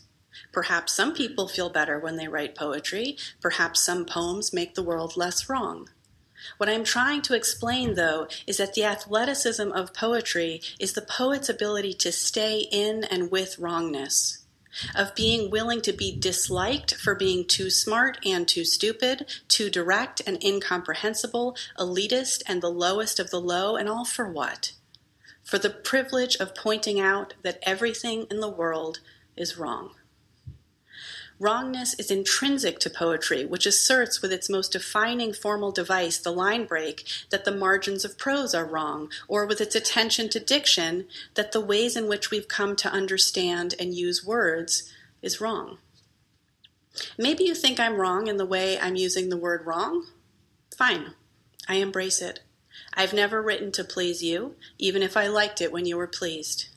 Perhaps 0.54 0.94
some 0.94 1.14
people 1.14 1.50
feel 1.50 1.70
better 1.70 2.00
when 2.00 2.16
they 2.16 2.30
write 2.30 2.56
poetry. 2.56 3.18
Perhaps 3.42 3.84
some 3.84 4.06
poems 4.06 4.54
make 4.54 4.76
the 4.76 4.84
world 4.84 5.18
less 5.18 5.50
wrong. 5.50 5.90
What 6.58 6.70
I'm 6.70 6.84
trying 6.84 7.22
to 7.24 7.34
explain, 7.34 7.96
though, 7.96 8.28
is 8.46 8.58
that 8.58 8.74
the 8.74 8.86
athleticism 8.86 9.72
of 9.72 9.94
poetry 9.94 10.62
is 10.80 10.94
the 10.94 11.02
poet's 11.02 11.50
ability 11.50 11.94
to 11.96 12.12
stay 12.12 12.68
in 12.72 13.04
and 13.04 13.30
with 13.30 13.60
wrongness, 13.60 14.46
of 14.96 15.16
being 15.16 15.50
willing 15.50 15.82
to 15.82 15.92
be 15.92 16.16
disliked 16.18 16.96
for 16.96 17.16
being 17.16 17.46
too 17.46 17.70
smart 17.70 18.18
and 18.26 18.48
too 18.48 18.64
stupid, 18.64 19.26
too 19.48 19.70
direct 19.70 20.22
and 20.26 20.44
incomprehensible, 20.44 21.58
elitist 21.78 22.44
and 22.48 22.62
the 22.62 22.70
lowest 22.70 23.20
of 23.20 23.30
the 23.30 23.42
low, 23.42 23.76
and 23.76 23.90
all 23.90 24.06
for 24.06 24.32
what? 24.32 24.74
For 25.44 25.58
the 25.58 25.70
privilege 25.70 26.36
of 26.38 26.56
pointing 26.56 27.00
out 27.00 27.34
that 27.44 27.60
everything 27.64 28.28
in 28.30 28.40
the 28.40 28.50
world 28.50 29.00
is 29.36 29.58
wrong. 29.58 29.97
Wrongness 31.40 31.94
is 32.00 32.10
intrinsic 32.10 32.80
to 32.80 32.90
poetry, 32.90 33.46
which 33.46 33.68
asserts 33.68 34.24
with 34.24 34.34
its 34.34 34.50
most 34.50 34.72
defining 34.72 35.34
formal 35.34 35.72
device, 35.72 36.18
the 36.18 36.32
line 36.32 36.66
break, 36.66 37.08
that 37.30 37.46
the 37.46 37.56
margins 37.56 38.04
of 38.04 38.18
prose 38.18 38.56
are 38.56 38.66
wrong, 38.66 39.12
or 39.28 39.46
with 39.46 39.62
its 39.62 39.76
attention 39.76 40.30
to 40.30 40.40
diction, 40.40 41.08
that 41.36 41.52
the 41.52 41.62
ways 41.62 41.96
in 41.96 42.08
which 42.08 42.32
we've 42.32 42.48
come 42.48 42.76
to 42.78 42.92
understand 42.92 43.76
and 43.80 43.94
use 43.94 44.26
words 44.26 44.92
is 45.22 45.40
wrong. 45.40 45.78
Maybe 47.20 47.44
you 47.44 47.54
think 47.54 47.80
I'm 47.80 47.98
wrong 47.98 48.26
in 48.26 48.38
the 48.38 48.46
way 48.46 48.80
I'm 48.80 48.96
using 48.96 49.30
the 49.30 49.38
word 49.38 49.64
wrong? 49.64 50.08
Fine, 50.76 51.14
I 51.70 51.76
embrace 51.76 52.20
it. 52.20 52.40
I've 52.96 53.14
never 53.14 53.44
written 53.44 53.72
to 53.74 53.84
please 53.84 54.24
you, 54.24 54.56
even 54.80 55.04
if 55.04 55.16
I 55.16 55.28
liked 55.28 55.62
it 55.62 55.72
when 55.72 55.86
you 55.86 55.98
were 55.98 56.08
pleased. 56.08 56.70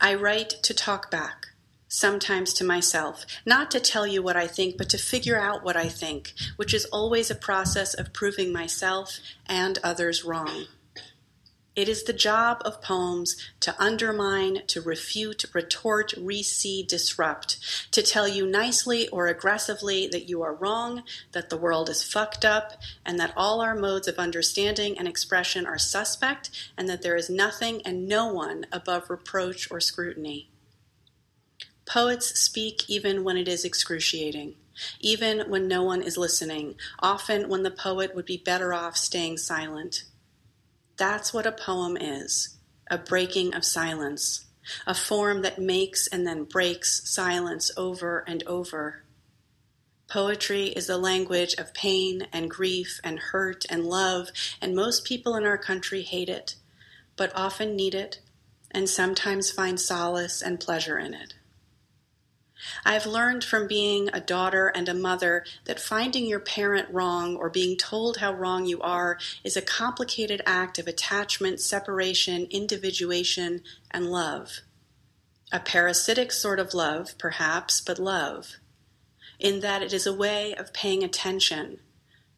I 0.00 0.14
write 0.14 0.50
to 0.62 0.72
talk 0.72 1.10
back 1.10 1.48
sometimes 1.94 2.52
to 2.52 2.64
myself, 2.64 3.24
not 3.46 3.70
to 3.70 3.78
tell 3.78 4.04
you 4.04 4.20
what 4.20 4.36
I 4.36 4.48
think, 4.48 4.76
but 4.76 4.88
to 4.90 4.98
figure 4.98 5.38
out 5.38 5.62
what 5.62 5.76
I 5.76 5.88
think, 5.88 6.34
which 6.56 6.74
is 6.74 6.86
always 6.86 7.30
a 7.30 7.36
process 7.36 7.94
of 7.94 8.12
proving 8.12 8.52
myself 8.52 9.20
and 9.46 9.78
others 9.84 10.24
wrong. 10.24 10.66
It 11.76 11.88
is 11.88 12.02
the 12.04 12.12
job 12.12 12.62
of 12.64 12.82
poems 12.82 13.36
to 13.60 13.74
undermine, 13.80 14.66
to 14.68 14.80
refute, 14.80 15.44
retort, 15.52 16.14
reseed, 16.16 16.88
disrupt, 16.88 17.58
to 17.92 18.02
tell 18.02 18.28
you 18.28 18.46
nicely 18.46 19.08
or 19.08 19.26
aggressively 19.26 20.08
that 20.08 20.28
you 20.28 20.42
are 20.42 20.54
wrong, 20.54 21.02
that 21.32 21.48
the 21.48 21.56
world 21.56 21.88
is 21.88 22.04
fucked 22.04 22.44
up, 22.44 22.80
and 23.06 23.18
that 23.18 23.34
all 23.36 23.60
our 23.60 23.74
modes 23.74 24.06
of 24.06 24.18
understanding 24.18 24.98
and 24.98 25.08
expression 25.08 25.66
are 25.66 25.78
suspect, 25.78 26.50
and 26.76 26.88
that 26.88 27.02
there 27.02 27.16
is 27.16 27.30
nothing 27.30 27.82
and 27.84 28.08
no 28.08 28.32
one 28.32 28.66
above 28.72 29.10
reproach 29.10 29.68
or 29.70 29.80
scrutiny. 29.80 30.50
Poets 31.86 32.38
speak 32.40 32.88
even 32.88 33.24
when 33.24 33.36
it 33.36 33.46
is 33.46 33.64
excruciating, 33.64 34.54
even 35.00 35.50
when 35.50 35.68
no 35.68 35.82
one 35.82 36.02
is 36.02 36.16
listening, 36.16 36.76
often 36.98 37.48
when 37.48 37.62
the 37.62 37.70
poet 37.70 38.14
would 38.14 38.24
be 38.24 38.38
better 38.38 38.72
off 38.72 38.96
staying 38.96 39.36
silent. 39.36 40.04
That's 40.96 41.34
what 41.34 41.46
a 41.46 41.52
poem 41.52 41.96
is 41.96 42.56
a 42.90 42.98
breaking 42.98 43.54
of 43.54 43.64
silence, 43.64 44.44
a 44.86 44.94
form 44.94 45.42
that 45.42 45.58
makes 45.58 46.06
and 46.06 46.26
then 46.26 46.44
breaks 46.44 47.08
silence 47.08 47.70
over 47.76 48.24
and 48.26 48.42
over. 48.44 49.04
Poetry 50.06 50.66
is 50.68 50.86
the 50.86 50.98
language 50.98 51.54
of 51.54 51.74
pain 51.74 52.28
and 52.32 52.50
grief 52.50 53.00
and 53.02 53.18
hurt 53.18 53.64
and 53.70 53.86
love, 53.86 54.28
and 54.60 54.76
most 54.76 55.04
people 55.04 55.34
in 55.34 55.44
our 55.44 55.58
country 55.58 56.02
hate 56.02 56.28
it, 56.28 56.56
but 57.16 57.32
often 57.34 57.74
need 57.74 57.94
it 57.94 58.20
and 58.70 58.88
sometimes 58.88 59.50
find 59.50 59.80
solace 59.80 60.42
and 60.42 60.60
pleasure 60.60 60.98
in 60.98 61.14
it. 61.14 61.34
I've 62.84 63.06
learned 63.06 63.44
from 63.44 63.66
being 63.66 64.08
a 64.12 64.20
daughter 64.20 64.68
and 64.68 64.88
a 64.88 64.94
mother 64.94 65.44
that 65.64 65.80
finding 65.80 66.26
your 66.26 66.40
parent 66.40 66.88
wrong 66.90 67.36
or 67.36 67.50
being 67.50 67.76
told 67.76 68.18
how 68.18 68.32
wrong 68.32 68.66
you 68.66 68.80
are 68.80 69.18
is 69.42 69.56
a 69.56 69.62
complicated 69.62 70.40
act 70.46 70.78
of 70.78 70.86
attachment, 70.86 71.60
separation, 71.60 72.46
individuation, 72.50 73.62
and 73.90 74.10
love. 74.10 74.60
A 75.52 75.60
parasitic 75.60 76.32
sort 76.32 76.58
of 76.58 76.74
love, 76.74 77.16
perhaps, 77.18 77.80
but 77.80 77.98
love, 77.98 78.56
in 79.38 79.60
that 79.60 79.82
it 79.82 79.92
is 79.92 80.06
a 80.06 80.14
way 80.14 80.54
of 80.54 80.72
paying 80.72 81.04
attention, 81.04 81.80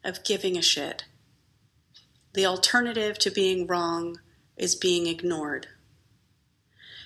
of 0.03 0.23
giving 0.23 0.57
a 0.57 0.61
shit. 0.61 1.05
The 2.33 2.45
alternative 2.45 3.17
to 3.19 3.31
being 3.31 3.65
wrong 3.65 4.19
is 4.57 4.75
being 4.75 5.07
ignored. 5.07 5.67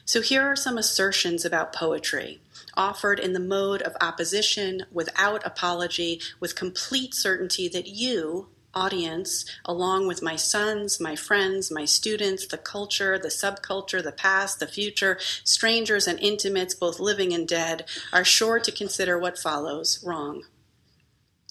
So 0.04 0.22
here 0.22 0.42
are 0.42 0.56
some 0.56 0.78
assertions 0.78 1.46
about 1.46 1.74
poetry 1.74 2.41
offered 2.76 3.20
in 3.20 3.34
the 3.34 3.40
mode 3.40 3.82
of 3.82 3.96
opposition, 4.02 4.86
without 4.92 5.46
apology, 5.46 6.22
with 6.40 6.56
complete 6.56 7.14
certainty 7.14 7.68
that 7.68 7.88
you, 7.88 8.48
audience, 8.74 9.46
along 9.66 10.08
with 10.08 10.22
my 10.22 10.36
sons, 10.36 11.00
my 11.00 11.16
friends, 11.16 11.72
my 11.72 11.86
students, 11.86 12.48
the 12.48 12.58
culture, 12.58 13.18
the 13.20 13.28
subculture, 13.28 14.02
the 14.02 14.12
past, 14.12 14.60
the 14.60 14.68
future, 14.68 15.18
strangers 15.44 16.08
and 16.08 16.20
intimates, 16.20 16.74
both 16.74 17.00
living 17.00 17.34
and 17.34 17.48
dead, 17.48 17.86
are 18.14 18.24
sure 18.24 18.60
to 18.60 18.72
consider 18.72 19.20
what 19.20 19.38
follows 19.38 20.04
wrong. 20.06 20.44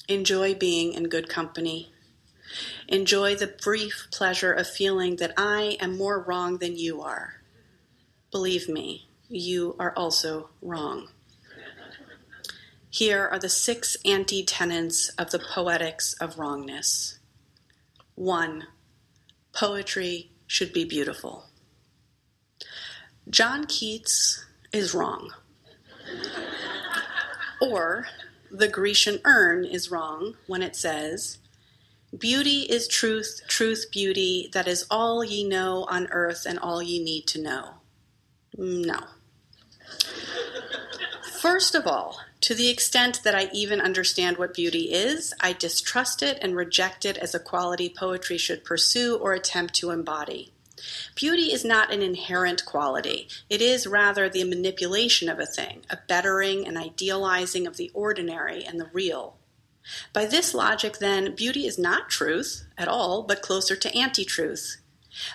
Enjoy 0.08 0.54
being 0.54 0.94
in 0.94 1.08
good 1.08 1.28
company. 1.28 1.92
Enjoy 2.88 3.36
the 3.36 3.46
brief 3.46 4.08
pleasure 4.10 4.52
of 4.52 4.66
feeling 4.66 5.16
that 5.16 5.34
I 5.36 5.76
am 5.80 5.96
more 5.96 6.20
wrong 6.20 6.58
than 6.58 6.76
you 6.76 7.00
are. 7.02 7.34
Believe 8.32 8.68
me, 8.68 9.08
you 9.30 9.76
are 9.78 9.92
also 9.96 10.50
wrong. 10.60 11.08
Here 12.90 13.28
are 13.28 13.38
the 13.38 13.48
six 13.48 13.96
anti 14.04 14.44
tenets 14.44 15.08
of 15.10 15.30
the 15.30 15.38
poetics 15.38 16.14
of 16.14 16.38
wrongness. 16.38 17.20
One, 18.16 18.66
poetry 19.52 20.32
should 20.48 20.72
be 20.72 20.84
beautiful. 20.84 21.44
John 23.28 23.66
Keats 23.66 24.44
is 24.72 24.92
wrong. 24.92 25.30
or, 27.62 28.08
the 28.50 28.66
Grecian 28.66 29.20
urn 29.24 29.64
is 29.64 29.92
wrong 29.92 30.34
when 30.48 30.62
it 30.62 30.74
says, 30.74 31.38
Beauty 32.18 32.62
is 32.62 32.88
truth, 32.88 33.42
truth, 33.46 33.86
beauty, 33.92 34.50
that 34.52 34.66
is 34.66 34.84
all 34.90 35.22
ye 35.22 35.44
know 35.44 35.86
on 35.88 36.08
earth 36.10 36.44
and 36.44 36.58
all 36.58 36.82
ye 36.82 37.00
need 37.02 37.28
to 37.28 37.40
know. 37.40 37.74
No. 38.58 38.98
First 41.40 41.74
of 41.74 41.86
all, 41.86 42.20
to 42.42 42.54
the 42.54 42.68
extent 42.68 43.22
that 43.24 43.34
I 43.34 43.48
even 43.52 43.80
understand 43.80 44.36
what 44.36 44.54
beauty 44.54 44.92
is, 44.92 45.32
I 45.40 45.52
distrust 45.52 46.22
it 46.22 46.38
and 46.42 46.54
reject 46.56 47.04
it 47.04 47.16
as 47.16 47.34
a 47.34 47.38
quality 47.38 47.88
poetry 47.88 48.38
should 48.38 48.64
pursue 48.64 49.16
or 49.16 49.32
attempt 49.32 49.74
to 49.76 49.90
embody. 49.90 50.52
Beauty 51.14 51.52
is 51.52 51.64
not 51.64 51.92
an 51.92 52.02
inherent 52.02 52.64
quality. 52.64 53.28
It 53.48 53.60
is 53.60 53.86
rather 53.86 54.28
the 54.28 54.44
manipulation 54.44 55.28
of 55.28 55.38
a 55.38 55.46
thing, 55.46 55.82
a 55.90 55.98
bettering 56.08 56.66
and 56.66 56.78
idealizing 56.78 57.66
of 57.66 57.76
the 57.76 57.90
ordinary 57.94 58.64
and 58.64 58.80
the 58.80 58.90
real. 58.92 59.36
By 60.12 60.26
this 60.26 60.54
logic, 60.54 60.98
then, 60.98 61.34
beauty 61.34 61.66
is 61.66 61.78
not 61.78 62.10
truth 62.10 62.64
at 62.78 62.88
all, 62.88 63.22
but 63.22 63.42
closer 63.42 63.76
to 63.76 63.96
anti 63.96 64.24
truth. 64.24 64.79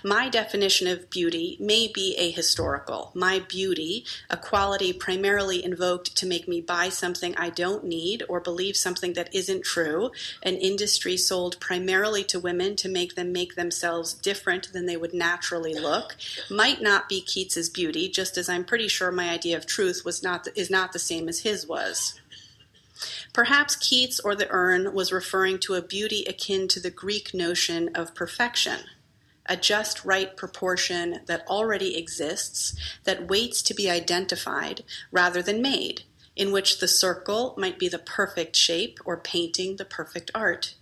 My 0.04 0.30
definition 0.30 0.88
of 0.88 1.10
beauty 1.10 1.58
may 1.60 1.88
be 1.88 2.16
ahistorical. 2.18 3.14
My 3.14 3.40
beauty, 3.40 4.06
a 4.30 4.38
quality 4.38 4.94
primarily 4.94 5.64
invoked 5.64 6.16
to 6.18 6.26
make 6.26 6.48
me 6.48 6.62
buy 6.62 6.90
something 6.90 7.36
I 7.36 7.50
don't 7.50 7.84
need 7.84 8.24
or 8.30 8.40
believe 8.40 8.78
something 8.78 9.14
that 9.14 9.34
isn't 9.34 9.64
true, 9.64 10.12
an 10.44 10.56
industry 10.56 11.18
sold 11.18 11.60
primarily 11.60 12.24
to 12.26 12.40
women 12.40 12.76
to 12.78 12.90
make 12.90 13.16
them 13.16 13.34
make 13.34 13.56
themselves 13.56 14.14
different 14.14 14.72
than 14.72 14.86
they 14.86 14.98
would 14.98 15.14
naturally 15.14 15.74
look, 15.74 16.16
might 16.50 16.82
not 16.82 17.10
be 17.10 17.22
Keats's 17.22 17.70
beauty, 17.70 18.08
just 18.08 18.38
as 18.38 18.48
I'm 18.48 18.64
pretty 18.64 18.88
sure 18.88 19.12
my 19.12 19.30
idea 19.30 19.58
of 19.58 19.66
truth 19.66 20.04
was 20.06 20.24
not 20.24 20.48
is 20.56 20.70
not 20.70 20.94
the 20.94 21.00
same 21.00 21.28
as 21.28 21.40
his 21.40 21.68
was. 21.68 22.20
Perhaps 23.34 23.76
Keats 23.76 24.22
or 24.22 24.36
the 24.36 24.48
urn 24.50 24.94
was 24.94 25.12
referring 25.12 25.60
to 25.60 25.74
a 25.74 25.82
beauty 25.82 26.24
akin 26.26 26.70
to 26.70 26.80
the 26.80 26.90
Greek 26.90 27.34
notion 27.34 27.90
of 27.94 28.16
perfection 28.16 28.80
a 29.46 29.56
just 29.56 30.04
right 30.06 30.36
proportion 30.36 31.22
that 31.26 31.46
already 31.48 31.98
exists, 31.98 32.76
that 33.04 33.28
waits 33.28 33.62
to 33.64 33.74
be 33.74 33.90
identified 33.90 34.84
rather 35.12 35.42
than 35.42 35.62
made, 35.62 36.04
in 36.36 36.52
which 36.52 36.80
the 36.80 36.88
circle 36.88 37.54
might 37.58 37.80
be 37.80 37.88
the 37.88 38.00
perfect 38.00 38.56
shape 38.56 39.00
or 39.06 39.18
painting 39.18 39.76
the 39.76 39.86
perfect 39.86 40.32
art. 40.34 40.76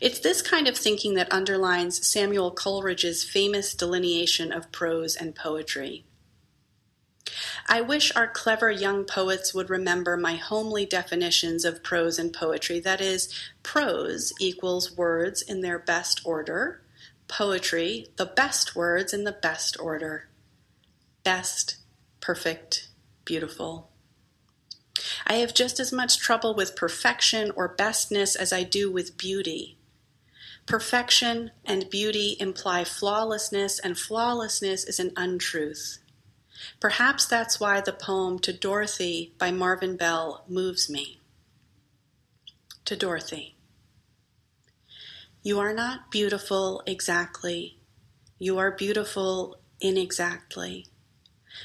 It's 0.00 0.20
this 0.20 0.40
kind 0.40 0.68
of 0.68 0.76
thinking 0.76 1.14
that 1.14 1.32
underlines 1.32 2.06
Samuel 2.06 2.52
Coleridge's 2.52 3.24
famous 3.24 3.74
delineation 3.74 4.52
of 4.52 4.70
prose 4.70 5.16
and 5.16 5.34
poetry. 5.34 6.04
I 7.66 7.80
wish 7.80 8.14
our 8.14 8.28
clever 8.28 8.70
young 8.70 9.04
poets 9.04 9.54
would 9.54 9.70
remember 9.70 10.16
my 10.16 10.36
homely 10.36 10.84
definitions 10.86 11.64
of 11.64 11.82
prose 11.82 12.18
and 12.18 12.32
poetry. 12.32 12.78
That 12.80 13.00
is, 13.00 13.32
prose 13.62 14.32
equals 14.38 14.96
words 14.96 15.42
in 15.42 15.62
their 15.62 15.78
best 15.78 16.20
order, 16.24 16.82
poetry 17.28 18.06
the 18.16 18.26
best 18.26 18.76
words 18.76 19.12
in 19.12 19.24
the 19.24 19.32
best 19.32 19.78
order 19.80 20.28
best, 21.24 21.78
perfect, 22.20 22.88
beautiful. 23.24 23.90
I 25.26 25.34
have 25.34 25.54
just 25.54 25.80
as 25.80 25.92
much 25.92 26.18
trouble 26.18 26.54
with 26.54 26.76
perfection 26.76 27.50
or 27.56 27.74
bestness 27.74 28.36
as 28.36 28.52
I 28.52 28.62
do 28.62 28.92
with 28.92 29.16
beauty. 29.16 29.78
Perfection 30.66 31.50
and 31.64 31.90
beauty 31.90 32.36
imply 32.38 32.84
flawlessness, 32.84 33.78
and 33.78 33.98
flawlessness 33.98 34.84
is 34.84 35.00
an 35.00 35.12
untruth. 35.16 35.98
Perhaps 36.80 37.26
that's 37.26 37.58
why 37.58 37.80
the 37.80 37.92
poem 37.92 38.38
To 38.40 38.52
Dorothy 38.52 39.34
by 39.38 39.50
Marvin 39.50 39.96
Bell 39.96 40.44
moves 40.48 40.88
me. 40.88 41.20
To 42.84 42.96
Dorothy. 42.96 43.53
You 45.46 45.60
are 45.60 45.74
not 45.74 46.10
beautiful 46.10 46.82
exactly. 46.86 47.78
You 48.38 48.56
are 48.56 48.70
beautiful 48.70 49.58
inexactly. 49.78 50.86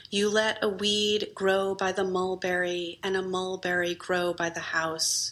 You 0.09 0.27
let 0.27 0.61
a 0.61 0.67
weed 0.67 1.29
grow 1.33 1.75
by 1.75 1.93
the 1.93 2.03
mulberry 2.03 2.99
and 3.01 3.15
a 3.15 3.21
mulberry 3.21 3.95
grow 3.95 4.33
by 4.33 4.49
the 4.49 4.75
house. 4.75 5.31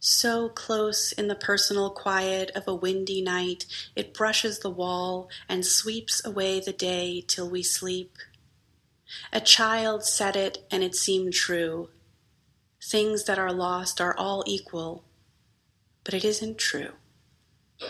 So 0.00 0.48
close 0.48 1.12
in 1.12 1.28
the 1.28 1.34
personal 1.34 1.90
quiet 1.90 2.50
of 2.54 2.66
a 2.66 2.74
windy 2.74 3.20
night, 3.20 3.66
it 3.94 4.14
brushes 4.14 4.60
the 4.60 4.70
wall 4.70 5.28
and 5.46 5.66
sweeps 5.66 6.24
away 6.24 6.60
the 6.60 6.72
day 6.72 7.22
till 7.26 7.50
we 7.50 7.62
sleep. 7.62 8.16
A 9.30 9.42
child 9.42 10.06
said 10.06 10.36
it 10.36 10.66
and 10.70 10.82
it 10.82 10.94
seemed 10.94 11.34
true. 11.34 11.90
Things 12.82 13.24
that 13.24 13.38
are 13.38 13.52
lost 13.52 14.00
are 14.00 14.16
all 14.16 14.42
equal, 14.46 15.04
but 16.02 16.14
it 16.14 16.24
isn't 16.24 16.56
true. 16.56 16.92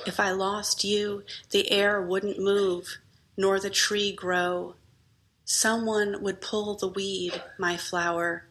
If 0.07 0.19
I 0.19 0.31
lost 0.31 0.85
you, 0.85 1.25
the 1.51 1.71
air 1.71 2.01
wouldn't 2.01 2.39
move, 2.39 2.99
nor 3.37 3.61
the 3.61 3.71
tree 3.71 4.13
grow. 4.13 4.75
Someone 5.45 6.23
would 6.23 6.41
pull 6.41 6.75
the 6.75 6.89
weed, 6.89 7.43
my 7.59 7.77
flower. 7.77 8.47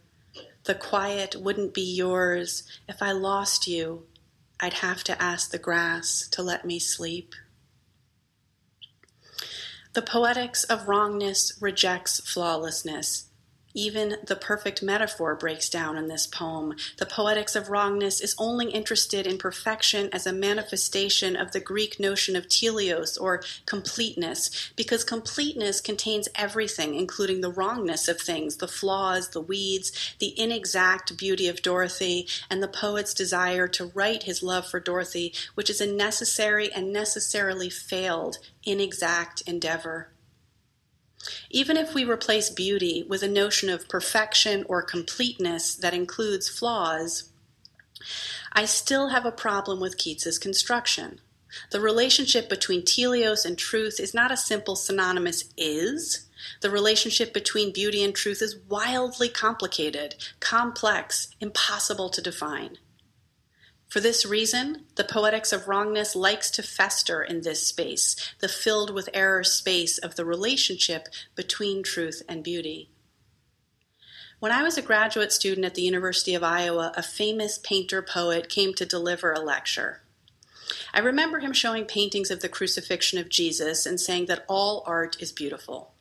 The 0.66 0.76
quiet 0.76 1.36
wouldn't 1.36 1.74
be 1.74 1.82
yours. 1.82 2.64
If 2.88 3.02
I 3.02 3.12
lost 3.12 3.68
you, 3.68 4.06
I'd 4.60 4.76
have 4.76 5.04
to 5.06 5.22
ask 5.22 5.52
the 5.52 5.58
grass 5.58 6.28
to 6.30 6.42
let 6.42 6.66
me 6.66 6.80
sleep. 6.80 7.36
The 9.94 10.02
poetics 10.02 10.64
of 10.64 10.88
wrongness 10.88 11.58
rejects 11.62 12.20
flawlessness. 12.22 13.26
Even 13.74 14.18
the 14.26 14.36
perfect 14.36 14.84
metaphor 14.84 15.36
breaks 15.36 15.68
down 15.68 15.98
in 15.98 16.08
this 16.08 16.28
poem. 16.28 16.76
The 16.98 17.06
poetics 17.06 17.56
of 17.56 17.70
wrongness 17.70 18.22
is 18.22 18.36
only 18.38 18.70
interested 18.70 19.26
in 19.26 19.38
perfection 19.38 20.10
as 20.14 20.28
a 20.28 20.34
manifestation 20.34 21.36
of 21.36 21.52
the 21.52 21.60
Greek 21.60 22.00
notion 22.00 22.36
of 22.36 22.48
teleos 22.48 23.20
or 23.20 23.42
completeness, 23.66 24.72
because 24.76 25.04
completeness 25.04 25.82
contains 25.82 26.30
everything, 26.36 26.96
including 26.96 27.42
the 27.42 27.52
wrongness 27.52 28.08
of 28.08 28.22
things, 28.22 28.58
the 28.58 28.68
flaws, 28.68 29.30
the 29.30 29.42
weeds, 29.42 30.16
the 30.20 30.40
inexact 30.40 31.18
beauty 31.18 31.48
of 31.48 31.62
Dorothy, 31.62 32.28
and 32.50 32.62
the 32.62 32.68
poet's 32.68 33.14
desire 33.14 33.68
to 33.70 33.92
write 33.96 34.24
his 34.24 34.44
love 34.44 34.68
for 34.68 34.80
Dorothy, 34.80 35.34
which 35.56 35.70
is 35.70 35.82
a 35.82 35.92
necessary 35.92 36.72
and 36.72 36.94
necessarily 36.94 37.70
failed 37.70 38.38
inexact 38.64 39.42
endeavor. 39.48 40.13
Even 41.50 41.78
if 41.78 41.94
we 41.94 42.04
replace 42.04 42.50
beauty 42.50 43.06
with 43.08 43.24
a 43.24 43.28
notion 43.28 43.70
of 43.70 43.88
perfection 43.88 44.66
or 44.68 44.82
completeness 44.82 45.76
that 45.76 45.94
includes 45.94 46.50
flaws, 46.50 47.30
I 48.52 48.66
still 48.66 49.10
have 49.10 49.26
a 49.26 49.32
problem 49.32 49.80
with 49.80 49.98
Keats's 49.98 50.38
construction. 50.38 51.22
The 51.72 51.80
relationship 51.80 52.50
between 52.50 52.82
teleos 52.82 53.46
and 53.46 53.58
truth 53.58 54.00
is 54.00 54.14
not 54.14 54.32
a 54.32 54.38
simple 54.38 54.76
synonymous 54.76 55.46
is. 55.56 56.28
The 56.62 56.72
relationship 56.72 57.34
between 57.34 57.72
beauty 57.72 58.04
and 58.04 58.14
truth 58.14 58.42
is 58.42 58.58
wildly 58.68 59.30
complicated, 59.30 60.16
complex, 60.40 61.30
impossible 61.40 62.10
to 62.10 62.22
define. 62.22 62.78
For 63.94 64.00
this 64.00 64.26
reason, 64.26 64.86
the 64.96 65.04
poetics 65.04 65.54
of 65.54 65.68
wrongness 65.68 66.16
likes 66.16 66.50
to 66.50 66.64
fester 66.64 67.22
in 67.22 67.42
this 67.42 67.68
space, 67.68 68.16
the 68.40 68.48
filled 68.48 68.90
with 68.90 69.08
error 69.14 69.44
space 69.44 70.00
of 70.00 70.16
the 70.16 70.26
relationship 70.26 71.10
between 71.36 71.84
truth 71.84 72.24
and 72.28 72.44
beauty. 72.44 72.90
When 74.40 74.52
I 74.52 74.64
was 74.64 74.80
a 74.80 74.82
graduate 74.82 75.32
student 75.32 75.64
at 75.64 75.76
the 75.76 75.84
University 75.84 76.34
of 76.34 76.42
Iowa, 76.42 76.92
a 76.98 77.04
famous 77.04 77.60
painter 77.60 78.02
poet 78.02 78.50
came 78.50 78.74
to 78.74 78.86
deliver 78.88 79.32
a 79.32 79.40
lecture. 79.40 80.02
I 80.92 81.00
remember 81.00 81.38
him 81.38 81.54
showing 81.54 81.86
paintings 81.86 82.32
of 82.32 82.40
the 82.40 82.50
crucifixion 82.50 83.20
of 83.20 83.30
Jesus 83.30 83.86
and 83.86 84.00
saying 84.00 84.26
that 84.26 84.44
all 84.50 84.82
art 84.88 85.22
is 85.22 85.32
beautiful. 85.32 85.94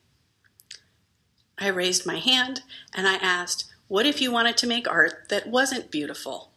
I 1.58 1.66
raised 1.66 2.06
my 2.06 2.16
hand 2.16 2.62
and 2.94 3.06
I 3.06 3.16
asked, 3.16 3.66
What 3.88 4.06
if 4.06 4.22
you 4.22 4.32
wanted 4.32 4.56
to 4.56 4.66
make 4.66 4.88
art 4.88 5.28
that 5.28 5.46
wasn't 5.46 5.90
beautiful? 5.90 6.51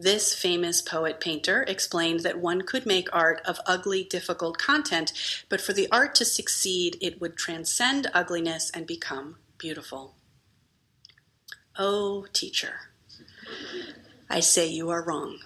This 0.00 0.32
famous 0.32 0.80
poet 0.80 1.20
painter 1.20 1.62
explained 1.68 2.20
that 2.20 2.38
one 2.38 2.62
could 2.62 2.86
make 2.86 3.14
art 3.14 3.42
of 3.44 3.60
ugly, 3.66 4.02
difficult 4.02 4.56
content, 4.56 5.12
but 5.50 5.60
for 5.60 5.74
the 5.74 5.88
art 5.92 6.14
to 6.14 6.24
succeed, 6.24 6.96
it 7.02 7.20
would 7.20 7.36
transcend 7.36 8.06
ugliness 8.14 8.70
and 8.70 8.86
become 8.86 9.36
beautiful. 9.58 10.14
Oh, 11.78 12.24
teacher, 12.32 12.76
I 14.30 14.40
say 14.40 14.66
you 14.66 14.88
are 14.88 15.04
wrong. 15.04 15.40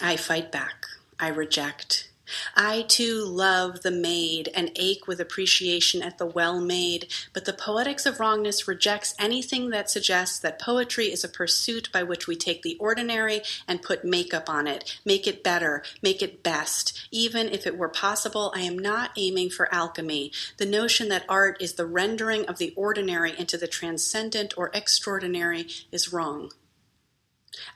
I 0.00 0.16
fight 0.16 0.50
back. 0.50 0.86
I 1.20 1.28
reject. 1.28 2.08
I 2.54 2.82
too 2.82 3.24
love 3.24 3.82
the 3.82 3.90
made 3.90 4.48
and 4.54 4.70
ache 4.76 5.06
with 5.06 5.20
appreciation 5.20 6.02
at 6.02 6.18
the 6.18 6.26
well 6.26 6.60
made, 6.60 7.12
but 7.32 7.44
the 7.44 7.52
poetics 7.52 8.06
of 8.06 8.20
wrongness 8.20 8.66
rejects 8.66 9.14
anything 9.18 9.70
that 9.70 9.90
suggests 9.90 10.38
that 10.40 10.60
poetry 10.60 11.12
is 11.12 11.24
a 11.24 11.28
pursuit 11.28 11.90
by 11.92 12.02
which 12.02 12.26
we 12.26 12.36
take 12.36 12.62
the 12.62 12.76
ordinary 12.78 13.42
and 13.68 13.82
put 13.82 14.04
makeup 14.04 14.48
on 14.48 14.66
it, 14.66 14.98
make 15.04 15.26
it 15.26 15.42
better, 15.42 15.82
make 16.02 16.22
it 16.22 16.42
best. 16.42 17.08
Even 17.10 17.48
if 17.48 17.66
it 17.66 17.78
were 17.78 17.88
possible, 17.88 18.52
I 18.54 18.60
am 18.60 18.78
not 18.78 19.12
aiming 19.16 19.50
for 19.50 19.72
alchemy. 19.74 20.32
The 20.56 20.66
notion 20.66 21.08
that 21.08 21.24
art 21.28 21.60
is 21.60 21.74
the 21.74 21.86
rendering 21.86 22.46
of 22.46 22.58
the 22.58 22.72
ordinary 22.76 23.38
into 23.38 23.56
the 23.56 23.68
transcendent 23.68 24.54
or 24.56 24.70
extraordinary 24.74 25.68
is 25.92 26.12
wrong. 26.12 26.50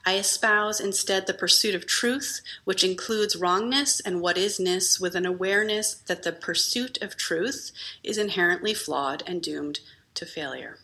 I 0.05 0.17
espouse 0.17 0.79
instead 0.79 1.25
the 1.25 1.33
pursuit 1.33 1.75
of 1.75 1.85
truth, 1.85 2.41
which 2.63 2.83
includes 2.83 3.35
wrongness 3.35 3.99
and 3.99 4.21
what 4.21 4.37
isness, 4.37 4.99
with 4.99 5.15
an 5.15 5.25
awareness 5.25 5.93
that 5.93 6.23
the 6.23 6.31
pursuit 6.31 7.01
of 7.01 7.17
truth 7.17 7.71
is 8.03 8.17
inherently 8.17 8.73
flawed 8.73 9.23
and 9.25 9.41
doomed 9.41 9.79
to 10.15 10.25
failure. 10.25 10.77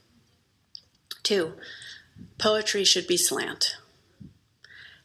Two, 1.23 1.53
poetry 2.37 2.83
should 2.83 3.07
be 3.07 3.17
slant. 3.17 3.77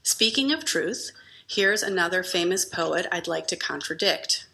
Speaking 0.03 0.53
of 0.53 0.65
truth, 0.65 1.11
here's 1.47 1.83
another 1.83 2.23
famous 2.23 2.65
poet 2.65 3.07
I'd 3.13 3.29
like 3.29 3.47
to 3.49 3.57
contradict. 3.57 4.47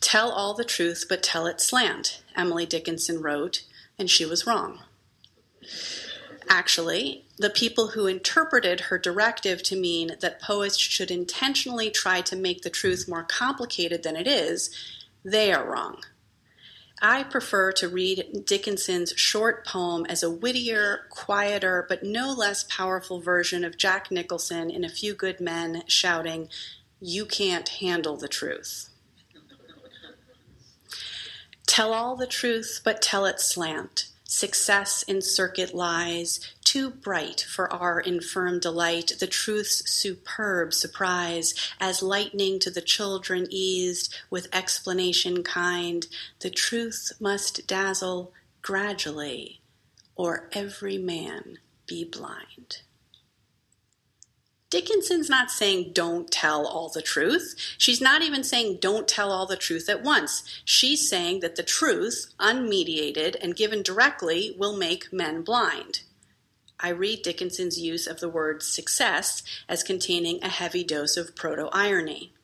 Tell 0.00 0.30
all 0.30 0.54
the 0.54 0.64
truth, 0.64 1.06
but 1.08 1.22
tell 1.22 1.46
it 1.46 1.60
slant, 1.60 2.22
Emily 2.36 2.66
Dickinson 2.66 3.22
wrote, 3.22 3.62
and 3.98 4.10
she 4.10 4.24
was 4.24 4.46
wrong. 4.46 4.80
Actually, 6.48 7.24
the 7.38 7.50
people 7.50 7.88
who 7.88 8.06
interpreted 8.06 8.82
her 8.82 8.98
directive 8.98 9.62
to 9.64 9.76
mean 9.76 10.12
that 10.20 10.40
poets 10.40 10.78
should 10.78 11.10
intentionally 11.10 11.90
try 11.90 12.20
to 12.20 12.36
make 12.36 12.62
the 12.62 12.70
truth 12.70 13.08
more 13.08 13.24
complicated 13.24 14.02
than 14.02 14.16
it 14.16 14.26
is, 14.26 14.70
they 15.24 15.52
are 15.52 15.68
wrong. 15.68 16.02
I 17.02 17.24
prefer 17.24 17.72
to 17.72 17.88
read 17.88 18.44
Dickinson's 18.46 19.12
short 19.16 19.66
poem 19.66 20.06
as 20.06 20.22
a 20.22 20.30
wittier, 20.30 21.06
quieter, 21.10 21.84
but 21.88 22.02
no 22.02 22.32
less 22.32 22.64
powerful 22.64 23.20
version 23.20 23.64
of 23.64 23.76
Jack 23.76 24.10
Nicholson 24.10 24.70
in 24.70 24.82
A 24.82 24.88
Few 24.88 25.14
Good 25.14 25.40
Men 25.40 25.82
shouting, 25.88 26.48
You 27.00 27.26
can't 27.26 27.68
handle 27.68 28.16
the 28.16 28.28
truth. 28.28 28.88
Tell 31.66 31.92
all 31.92 32.16
the 32.16 32.26
truth, 32.26 32.80
but 32.82 33.02
tell 33.02 33.26
it 33.26 33.40
slant. 33.40 34.08
Success 34.36 35.02
in 35.04 35.22
circuit 35.22 35.74
lies, 35.74 36.40
too 36.62 36.90
bright 36.90 37.40
for 37.40 37.72
our 37.72 38.00
infirm 38.00 38.60
delight, 38.60 39.12
the 39.18 39.26
truth's 39.26 39.90
superb 39.90 40.74
surprise, 40.74 41.54
as 41.80 42.02
lightning 42.02 42.58
to 42.58 42.70
the 42.70 42.82
children 42.82 43.46
eased, 43.48 44.14
with 44.28 44.54
explanation 44.54 45.42
kind, 45.42 46.06
the 46.40 46.50
truth 46.50 47.12
must 47.18 47.66
dazzle 47.66 48.34
gradually, 48.60 49.62
or 50.16 50.50
every 50.52 50.98
man 50.98 51.56
be 51.86 52.04
blind. 52.04 52.82
Dickinson's 54.76 55.30
not 55.30 55.50
saying 55.50 55.92
don't 55.94 56.30
tell 56.30 56.66
all 56.66 56.90
the 56.90 57.00
truth. 57.00 57.54
She's 57.78 58.02
not 58.02 58.20
even 58.20 58.44
saying 58.44 58.76
don't 58.82 59.08
tell 59.08 59.32
all 59.32 59.46
the 59.46 59.56
truth 59.56 59.88
at 59.88 60.02
once. 60.02 60.42
She's 60.66 61.08
saying 61.08 61.40
that 61.40 61.56
the 61.56 61.62
truth, 61.62 62.34
unmediated 62.38 63.36
and 63.40 63.56
given 63.56 63.82
directly, 63.82 64.54
will 64.58 64.76
make 64.76 65.10
men 65.10 65.40
blind. 65.40 66.02
I 66.78 66.90
read 66.90 67.22
Dickinson's 67.22 67.80
use 67.80 68.06
of 68.06 68.20
the 68.20 68.28
word 68.28 68.62
success 68.62 69.42
as 69.66 69.82
containing 69.82 70.44
a 70.44 70.50
heavy 70.50 70.84
dose 70.84 71.16
of 71.16 71.34
proto 71.34 71.70
irony. 71.72 72.34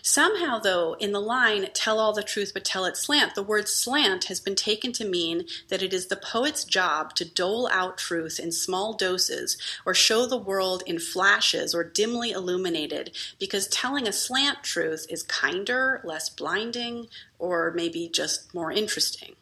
Somehow, 0.00 0.60
though, 0.60 0.94
in 0.94 1.10
the 1.10 1.20
line, 1.20 1.68
tell 1.74 1.98
all 1.98 2.12
the 2.12 2.22
truth 2.22 2.52
but 2.54 2.64
tell 2.64 2.84
it 2.84 2.96
slant, 2.96 3.34
the 3.34 3.42
word 3.42 3.68
slant 3.68 4.24
has 4.24 4.38
been 4.38 4.54
taken 4.54 4.92
to 4.92 5.04
mean 5.04 5.44
that 5.68 5.82
it 5.82 5.92
is 5.92 6.06
the 6.06 6.16
poet's 6.16 6.64
job 6.64 7.14
to 7.16 7.24
dole 7.24 7.68
out 7.68 7.98
truth 7.98 8.38
in 8.38 8.52
small 8.52 8.92
doses 8.92 9.58
or 9.84 9.92
show 9.92 10.24
the 10.24 10.36
world 10.36 10.84
in 10.86 11.00
flashes 11.00 11.74
or 11.74 11.82
dimly 11.82 12.30
illuminated, 12.30 13.16
because 13.40 13.66
telling 13.66 14.06
a 14.06 14.12
slant 14.12 14.62
truth 14.62 15.04
is 15.10 15.24
kinder, 15.24 16.00
less 16.04 16.28
blinding, 16.28 17.08
or 17.40 17.72
maybe 17.72 18.08
just 18.08 18.54
more 18.54 18.70
interesting. 18.70 19.34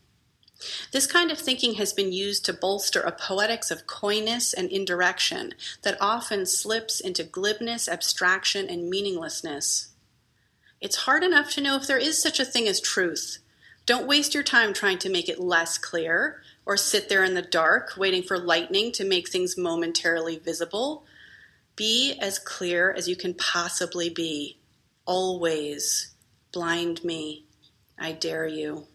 This 0.92 1.06
kind 1.06 1.30
of 1.30 1.38
thinking 1.38 1.74
has 1.74 1.92
been 1.92 2.12
used 2.12 2.44
to 2.46 2.52
bolster 2.52 3.00
a 3.00 3.12
poetics 3.12 3.70
of 3.70 3.86
coyness 3.86 4.52
and 4.54 4.70
indirection 4.70 5.54
that 5.82 5.96
often 6.00 6.44
slips 6.46 7.00
into 7.00 7.24
glibness, 7.24 7.88
abstraction, 7.88 8.68
and 8.68 8.88
meaninglessness 8.90 9.89
it's 10.80 10.96
hard 10.96 11.22
enough 11.22 11.50
to 11.52 11.60
know 11.60 11.76
if 11.76 11.86
there 11.86 11.98
is 11.98 12.20
such 12.20 12.40
a 12.40 12.44
thing 12.44 12.66
as 12.66 12.80
truth. 12.80 13.38
Don't 13.86 14.06
waste 14.06 14.34
your 14.34 14.42
time 14.42 14.72
trying 14.72 14.98
to 14.98 15.10
make 15.10 15.28
it 15.28 15.40
less 15.40 15.76
clear 15.76 16.42
or 16.64 16.76
sit 16.76 17.08
there 17.08 17.24
in 17.24 17.34
the 17.34 17.42
dark 17.42 17.94
waiting 17.96 18.22
for 18.22 18.38
lightning 18.38 18.92
to 18.92 19.04
make 19.04 19.28
things 19.28 19.58
momentarily 19.58 20.38
visible. 20.38 21.04
Be 21.76 22.16
as 22.20 22.38
clear 22.38 22.92
as 22.92 23.08
you 23.08 23.16
can 23.16 23.34
possibly 23.34 24.08
be. 24.08 24.58
Always. 25.06 26.14
Blind 26.52 27.04
me. 27.04 27.44
I 27.98 28.12
dare 28.12 28.46
you. 28.46 28.86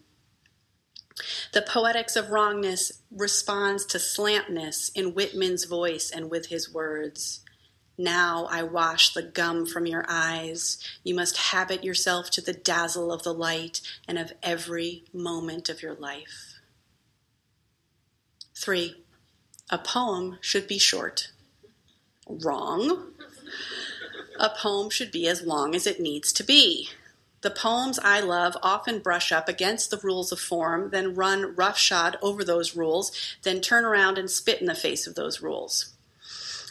The 1.52 1.62
poetics 1.62 2.16
of 2.16 2.30
wrongness 2.30 3.02
responds 3.10 3.86
to 3.86 3.98
slantness 3.98 4.90
in 4.94 5.14
Whitman's 5.14 5.64
voice 5.64 6.10
and 6.10 6.30
with 6.30 6.46
his 6.46 6.72
words. 6.72 7.40
Now 7.98 8.46
I 8.50 8.62
wash 8.62 9.14
the 9.14 9.22
gum 9.22 9.64
from 9.64 9.86
your 9.86 10.04
eyes. 10.08 10.78
You 11.02 11.14
must 11.14 11.36
habit 11.36 11.82
yourself 11.82 12.30
to 12.32 12.40
the 12.40 12.52
dazzle 12.52 13.10
of 13.10 13.22
the 13.22 13.32
light 13.32 13.80
and 14.06 14.18
of 14.18 14.32
every 14.42 15.04
moment 15.12 15.68
of 15.68 15.82
your 15.82 15.94
life. 15.94 16.60
3. 18.54 19.02
A 19.70 19.78
poem 19.78 20.38
should 20.40 20.66
be 20.66 20.78
short. 20.78 21.32
Wrong. 22.28 23.12
A 24.38 24.50
poem 24.50 24.90
should 24.90 25.10
be 25.10 25.26
as 25.26 25.42
long 25.42 25.74
as 25.74 25.86
it 25.86 26.00
needs 26.00 26.32
to 26.34 26.44
be. 26.44 26.90
The 27.40 27.50
poems 27.50 27.98
I 27.98 28.20
love 28.20 28.56
often 28.62 28.98
brush 28.98 29.30
up 29.32 29.48
against 29.48 29.90
the 29.90 30.00
rules 30.02 30.32
of 30.32 30.40
form, 30.40 30.90
then 30.90 31.14
run 31.14 31.54
roughshod 31.54 32.18
over 32.20 32.42
those 32.42 32.76
rules, 32.76 33.12
then 33.42 33.60
turn 33.60 33.84
around 33.84 34.18
and 34.18 34.30
spit 34.30 34.60
in 34.60 34.66
the 34.66 34.74
face 34.74 35.06
of 35.06 35.14
those 35.14 35.40
rules. 35.40 35.95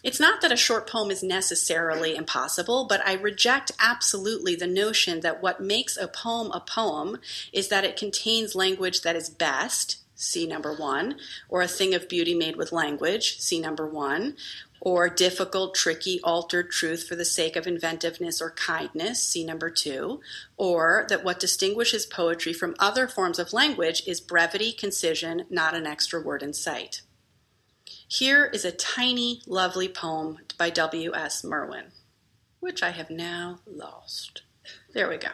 It's 0.06 0.20
not 0.20 0.40
that 0.42 0.52
a 0.52 0.56
short 0.56 0.88
poem 0.88 1.10
is 1.10 1.24
necessarily 1.24 2.16
impossible, 2.16 2.86
but 2.86 3.02
I 3.08 3.14
reject 3.14 3.72
absolutely 3.80 4.56
the 4.56 4.68
notion 4.68 5.22
that 5.22 5.42
what 5.42 5.60
makes 5.60 5.98
a 5.98 6.08
poem 6.08 6.52
a 6.52 6.60
poem 6.60 7.18
is 7.52 7.70
that 7.70 7.86
it 7.86 7.98
contains 7.98 8.54
language 8.54 9.02
that 9.02 9.16
is 9.16 9.32
best, 9.32 9.98
see 10.14 10.46
number 10.46 10.72
one, 10.72 11.16
or 11.50 11.64
a 11.64 11.68
thing 11.68 11.96
of 11.96 12.08
beauty 12.08 12.36
made 12.36 12.56
with 12.56 12.72
language, 12.72 13.40
see 13.40 13.60
number 13.60 13.88
one, 13.88 14.36
or 14.80 15.10
difficult, 15.10 15.74
tricky, 15.74 16.20
altered 16.24 16.70
truth 16.70 17.08
for 17.08 17.16
the 17.16 17.26
sake 17.26 17.56
of 17.56 17.66
inventiveness 17.66 18.40
or 18.44 18.52
kindness, 18.52 19.24
see 19.24 19.44
number 19.44 19.72
two, 19.72 20.22
or 20.56 21.08
that 21.10 21.24
what 21.24 21.40
distinguishes 21.40 22.06
poetry 22.06 22.54
from 22.54 22.76
other 22.78 23.08
forms 23.08 23.40
of 23.40 23.54
language 23.54 24.04
is 24.06 24.22
brevity, 24.22 24.72
concision, 24.72 25.48
not 25.50 25.74
an 25.74 25.88
extra 25.88 26.22
word 26.22 26.44
in 26.44 26.54
sight. 26.54 27.02
Here 28.08 28.46
is 28.46 28.64
a 28.64 28.72
tiny, 28.72 29.42
lovely 29.48 29.90
poem 29.90 30.40
by 30.58 30.70
W.S. 30.70 31.44
Merwin, 31.44 31.86
which 32.60 32.84
I 32.84 32.92
have 32.92 33.10
now 33.10 33.60
lost. 33.66 34.44
There 34.94 35.10
we 35.10 35.18
go. 35.18 35.30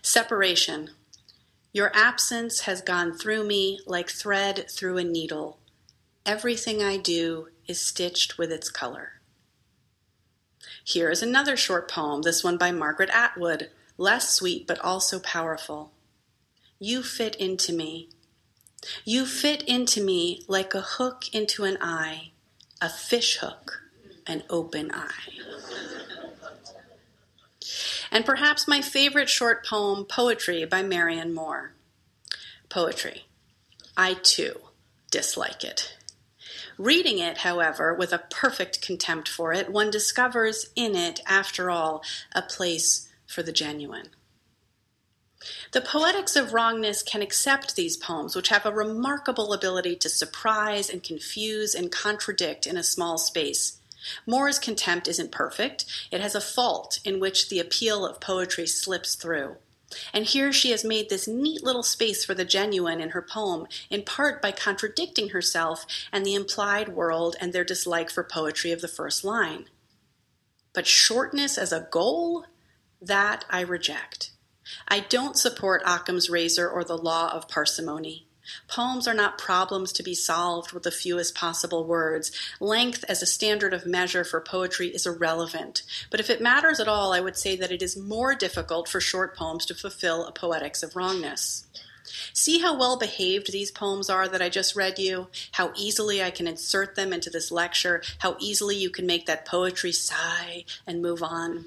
Separation. 0.00 0.90
Your 1.72 1.90
absence 1.94 2.60
has 2.60 2.82
gone 2.82 3.16
through 3.16 3.44
me 3.44 3.80
like 3.86 4.10
thread 4.10 4.66
through 4.70 4.98
a 4.98 5.04
needle. 5.04 5.58
Everything 6.24 6.82
I 6.82 6.98
do 6.98 7.48
is 7.66 7.80
stitched 7.80 8.38
with 8.38 8.52
its 8.52 8.70
color. 8.70 9.20
Here 10.84 11.10
is 11.10 11.22
another 11.22 11.56
short 11.56 11.90
poem, 11.90 12.22
this 12.22 12.44
one 12.44 12.58
by 12.58 12.70
Margaret 12.70 13.10
Atwood, 13.10 13.70
less 13.98 14.32
sweet 14.32 14.66
but 14.66 14.78
also 14.80 15.18
powerful. 15.18 15.92
You 16.78 17.02
fit 17.02 17.34
into 17.36 17.72
me, 17.72 18.08
you 19.04 19.26
fit 19.26 19.62
into 19.64 20.02
me 20.02 20.42
like 20.48 20.74
a 20.74 20.80
hook 20.80 21.24
into 21.32 21.64
an 21.64 21.78
eye, 21.80 22.30
a 22.80 22.88
fish 22.88 23.36
hook, 23.36 23.82
an 24.26 24.42
open 24.50 24.90
eye. 24.92 25.08
And 28.10 28.26
perhaps 28.26 28.68
my 28.68 28.82
favorite 28.82 29.30
short 29.30 29.64
poem, 29.64 30.04
Poetry 30.04 30.64
by 30.64 30.82
Marianne 30.82 31.32
Moore. 31.32 31.72
Poetry. 32.68 33.26
I 33.96 34.14
too 34.14 34.60
dislike 35.10 35.64
it. 35.64 35.96
Reading 36.78 37.18
it, 37.18 37.38
however, 37.38 37.94
with 37.94 38.12
a 38.12 38.24
perfect 38.30 38.82
contempt 38.82 39.28
for 39.28 39.52
it, 39.52 39.70
one 39.70 39.90
discovers 39.90 40.70
in 40.74 40.96
it, 40.96 41.20
after 41.26 41.70
all, 41.70 42.02
a 42.34 42.42
place 42.42 43.08
for 43.26 43.42
the 43.42 43.52
genuine. 43.52 44.08
The 45.72 45.80
poetics 45.80 46.36
of 46.36 46.52
wrongness 46.52 47.02
can 47.02 47.22
accept 47.22 47.74
these 47.74 47.96
poems, 47.96 48.36
which 48.36 48.48
have 48.48 48.66
a 48.66 48.72
remarkable 48.72 49.52
ability 49.52 49.96
to 49.96 50.08
surprise 50.08 50.88
and 50.88 51.02
confuse 51.02 51.74
and 51.74 51.90
contradict 51.90 52.66
in 52.66 52.76
a 52.76 52.82
small 52.82 53.18
space. 53.18 53.78
Moore's 54.26 54.58
contempt 54.58 55.08
isn't 55.08 55.32
perfect. 55.32 55.84
It 56.10 56.20
has 56.20 56.34
a 56.34 56.40
fault 56.40 57.00
in 57.04 57.20
which 57.20 57.48
the 57.48 57.60
appeal 57.60 58.04
of 58.04 58.20
poetry 58.20 58.66
slips 58.66 59.14
through. 59.14 59.56
And 60.12 60.24
here 60.24 60.52
she 60.52 60.70
has 60.70 60.84
made 60.84 61.10
this 61.10 61.28
neat 61.28 61.62
little 61.62 61.82
space 61.82 62.24
for 62.24 62.34
the 62.34 62.44
genuine 62.44 63.00
in 63.00 63.10
her 63.10 63.22
poem, 63.22 63.66
in 63.90 64.02
part 64.02 64.40
by 64.40 64.52
contradicting 64.52 65.30
herself 65.30 65.84
and 66.10 66.24
the 66.24 66.34
implied 66.34 66.88
world 66.90 67.36
and 67.40 67.52
their 67.52 67.64
dislike 67.64 68.10
for 68.10 68.24
poetry 68.24 68.72
of 68.72 68.80
the 68.80 68.88
first 68.88 69.22
line. 69.22 69.66
But 70.72 70.86
shortness 70.86 71.58
as 71.58 71.72
a 71.72 71.86
goal, 71.90 72.46
that 73.00 73.44
I 73.50 73.60
reject. 73.60 74.30
I 74.88 75.00
don't 75.00 75.36
support 75.36 75.82
Occam's 75.84 76.30
razor 76.30 76.68
or 76.68 76.84
the 76.84 76.96
law 76.96 77.32
of 77.32 77.48
parsimony. 77.48 78.26
Poems 78.68 79.06
are 79.06 79.14
not 79.14 79.38
problems 79.38 79.92
to 79.92 80.02
be 80.02 80.14
solved 80.14 80.72
with 80.72 80.82
the 80.82 80.90
fewest 80.90 81.34
possible 81.34 81.84
words. 81.84 82.32
Length 82.60 83.04
as 83.08 83.22
a 83.22 83.26
standard 83.26 83.72
of 83.72 83.86
measure 83.86 84.24
for 84.24 84.40
poetry 84.40 84.88
is 84.88 85.06
irrelevant. 85.06 85.82
But 86.10 86.20
if 86.20 86.28
it 86.28 86.40
matters 86.40 86.80
at 86.80 86.88
all, 86.88 87.12
I 87.12 87.20
would 87.20 87.36
say 87.36 87.54
that 87.56 87.70
it 87.70 87.82
is 87.82 87.96
more 87.96 88.34
difficult 88.34 88.88
for 88.88 89.00
short 89.00 89.36
poems 89.36 89.64
to 89.66 89.74
fulfill 89.74 90.26
a 90.26 90.32
poetics 90.32 90.82
of 90.82 90.96
wrongness. 90.96 91.66
See 92.32 92.60
how 92.60 92.76
well 92.76 92.98
behaved 92.98 93.52
these 93.52 93.70
poems 93.70 94.10
are 94.10 94.28
that 94.28 94.42
I 94.42 94.48
just 94.48 94.74
read 94.76 94.98
you? 94.98 95.28
How 95.52 95.72
easily 95.76 96.22
I 96.22 96.30
can 96.30 96.46
insert 96.48 96.94
them 96.96 97.12
into 97.12 97.30
this 97.30 97.52
lecture? 97.52 98.02
How 98.18 98.36
easily 98.38 98.76
you 98.76 98.90
can 98.90 99.06
make 99.06 99.26
that 99.26 99.46
poetry 99.46 99.92
sigh 99.92 100.64
and 100.86 101.00
move 101.00 101.22
on? 101.22 101.66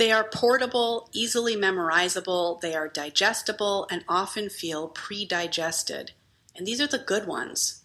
They 0.00 0.12
are 0.12 0.24
portable, 0.24 1.10
easily 1.12 1.56
memorizable, 1.56 2.58
they 2.62 2.74
are 2.74 2.88
digestible, 2.88 3.86
and 3.90 4.02
often 4.08 4.48
feel 4.48 4.88
pre 4.88 5.26
digested. 5.26 6.12
And 6.56 6.66
these 6.66 6.80
are 6.80 6.86
the 6.86 6.96
good 6.96 7.26
ones. 7.26 7.82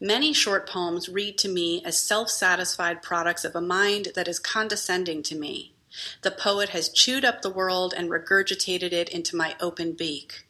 Many 0.00 0.32
short 0.32 0.66
poems 0.66 1.10
read 1.10 1.36
to 1.36 1.48
me 1.50 1.82
as 1.84 1.98
self 1.98 2.30
satisfied 2.30 3.02
products 3.02 3.44
of 3.44 3.54
a 3.54 3.60
mind 3.60 4.12
that 4.14 4.28
is 4.28 4.38
condescending 4.38 5.22
to 5.24 5.34
me. 5.34 5.74
The 6.22 6.30
poet 6.30 6.70
has 6.70 6.88
chewed 6.88 7.22
up 7.22 7.42
the 7.42 7.50
world 7.50 7.92
and 7.94 8.08
regurgitated 8.08 8.92
it 8.92 9.10
into 9.10 9.36
my 9.36 9.54
open 9.60 9.92
beak. 9.92 10.47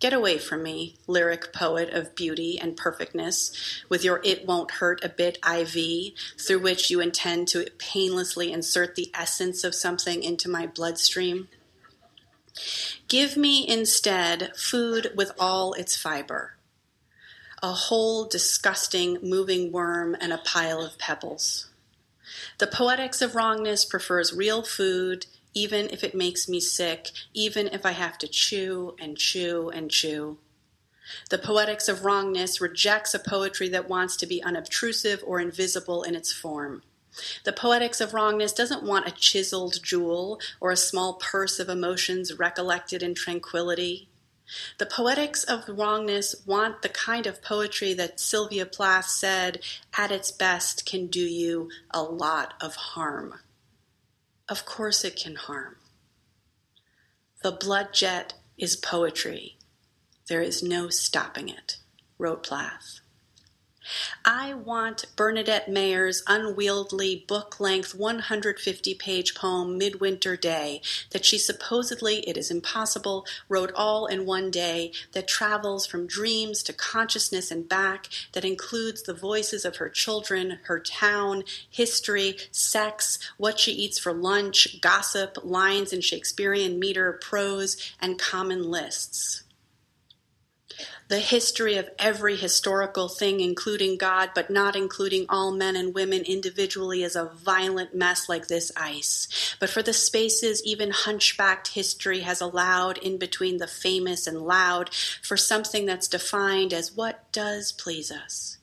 Get 0.00 0.12
away 0.12 0.38
from 0.38 0.62
me, 0.62 0.96
lyric 1.06 1.52
poet 1.52 1.90
of 1.90 2.14
beauty 2.14 2.58
and 2.60 2.76
perfectness, 2.76 3.52
with 3.88 4.04
your 4.04 4.20
it 4.24 4.46
won't 4.46 4.72
hurt 4.72 5.02
a 5.04 5.08
bit 5.08 5.38
IV, 5.48 6.12
through 6.38 6.58
which 6.58 6.90
you 6.90 7.00
intend 7.00 7.48
to 7.48 7.66
painlessly 7.78 8.52
insert 8.52 8.96
the 8.96 9.10
essence 9.14 9.64
of 9.64 9.74
something 9.74 10.22
into 10.22 10.50
my 10.50 10.66
bloodstream. 10.66 11.48
Give 13.08 13.36
me 13.36 13.66
instead 13.66 14.56
food 14.56 15.12
with 15.14 15.32
all 15.38 15.72
its 15.74 15.96
fiber 15.96 16.54
a 17.64 17.72
whole 17.72 18.26
disgusting 18.26 19.16
moving 19.22 19.72
worm 19.72 20.14
and 20.20 20.34
a 20.34 20.38
pile 20.44 20.82
of 20.84 20.98
pebbles. 20.98 21.70
The 22.58 22.66
poetics 22.66 23.22
of 23.22 23.34
wrongness 23.34 23.86
prefers 23.86 24.34
real 24.34 24.62
food 24.62 25.24
even 25.54 25.88
if 25.90 26.04
it 26.04 26.14
makes 26.14 26.48
me 26.48 26.60
sick, 26.60 27.10
even 27.32 27.68
if 27.68 27.86
I 27.86 27.92
have 27.92 28.18
to 28.18 28.28
chew 28.28 28.94
and 28.98 29.16
chew 29.16 29.70
and 29.70 29.90
chew. 29.90 30.38
The 31.30 31.38
Poetics 31.38 31.88
of 31.88 32.04
Wrongness 32.04 32.60
rejects 32.60 33.14
a 33.14 33.18
poetry 33.18 33.68
that 33.68 33.88
wants 33.88 34.16
to 34.16 34.26
be 34.26 34.42
unobtrusive 34.42 35.22
or 35.26 35.38
invisible 35.38 36.02
in 36.02 36.14
its 36.14 36.32
form. 36.32 36.82
The 37.44 37.52
Poetics 37.52 38.00
of 38.00 38.12
Wrongness 38.12 38.52
doesn't 38.52 38.82
want 38.82 39.06
a 39.06 39.12
chiseled 39.12 39.82
jewel 39.82 40.40
or 40.60 40.72
a 40.72 40.76
small 40.76 41.14
purse 41.14 41.60
of 41.60 41.68
emotions 41.68 42.34
recollected 42.34 43.02
in 43.02 43.14
tranquility. 43.14 44.08
The 44.78 44.86
Poetics 44.86 45.44
of 45.44 45.68
Wrongness 45.68 46.34
want 46.46 46.82
the 46.82 46.88
kind 46.88 47.26
of 47.26 47.42
poetry 47.42 47.94
that 47.94 48.18
Sylvia 48.18 48.66
Plath 48.66 49.06
said, 49.06 49.60
at 49.96 50.10
its 50.10 50.30
best, 50.30 50.84
can 50.84 51.06
do 51.06 51.20
you 51.20 51.70
a 51.90 52.02
lot 52.02 52.54
of 52.60 52.74
harm. 52.74 53.40
Of 54.48 54.66
course 54.66 55.04
it 55.04 55.16
can 55.16 55.36
harm. 55.36 55.76
The 57.42 57.52
blood 57.52 57.88
jet 57.92 58.34
is 58.58 58.76
poetry. 58.76 59.56
There 60.28 60.42
is 60.42 60.62
no 60.62 60.88
stopping 60.88 61.48
it, 61.48 61.78
wrote 62.18 62.42
Plath. 62.42 63.00
I 64.24 64.54
want 64.54 65.04
Bernadette 65.16 65.68
Mayer's 65.68 66.22
unwieldy 66.26 67.24
book 67.26 67.60
length 67.60 67.94
150 67.94 68.94
page 68.94 69.34
poem 69.34 69.76
Midwinter 69.76 70.36
Day 70.36 70.80
that 71.10 71.24
she 71.24 71.38
supposedly, 71.38 72.20
it 72.28 72.36
is 72.36 72.50
impossible, 72.50 73.26
wrote 73.48 73.72
all 73.74 74.06
in 74.06 74.26
one 74.26 74.50
day, 74.50 74.92
that 75.12 75.28
travels 75.28 75.86
from 75.86 76.06
dreams 76.06 76.62
to 76.64 76.72
consciousness 76.72 77.50
and 77.50 77.68
back, 77.68 78.08
that 78.32 78.44
includes 78.44 79.02
the 79.02 79.14
voices 79.14 79.64
of 79.64 79.76
her 79.76 79.88
children, 79.88 80.58
her 80.64 80.80
town, 80.80 81.44
history, 81.68 82.36
sex, 82.50 83.18
what 83.36 83.60
she 83.60 83.72
eats 83.72 83.98
for 83.98 84.12
lunch, 84.12 84.80
gossip, 84.80 85.38
lines 85.42 85.92
in 85.92 86.00
Shakespearean 86.00 86.78
meter, 86.78 87.12
prose, 87.12 87.76
and 88.00 88.18
common 88.18 88.70
lists 88.70 89.43
the 91.08 91.18
history 91.18 91.76
of 91.76 91.90
every 91.98 92.36
historical 92.36 93.08
thing, 93.08 93.40
including 93.40 93.98
God, 93.98 94.30
but 94.34 94.50
not 94.50 94.74
including 94.74 95.26
all 95.28 95.52
men 95.52 95.76
and 95.76 95.94
women 95.94 96.22
individually, 96.22 97.02
is 97.02 97.14
a 97.14 97.26
violent 97.26 97.94
mess 97.94 98.28
like 98.28 98.48
this 98.48 98.72
ice. 98.76 99.56
But 99.60 99.70
for 99.70 99.82
the 99.82 99.92
spaces 99.92 100.62
even 100.64 100.90
hunchbacked 100.90 101.68
history 101.68 102.20
has 102.20 102.40
allowed 102.40 102.98
in 102.98 103.18
between 103.18 103.58
the 103.58 103.66
famous 103.66 104.26
and 104.26 104.40
loud 104.42 104.94
for 104.94 105.36
something 105.36 105.86
that's 105.86 106.08
defined 106.08 106.72
as 106.72 106.96
what 106.96 107.30
does 107.32 107.72
please 107.72 108.10
us, 108.10 108.58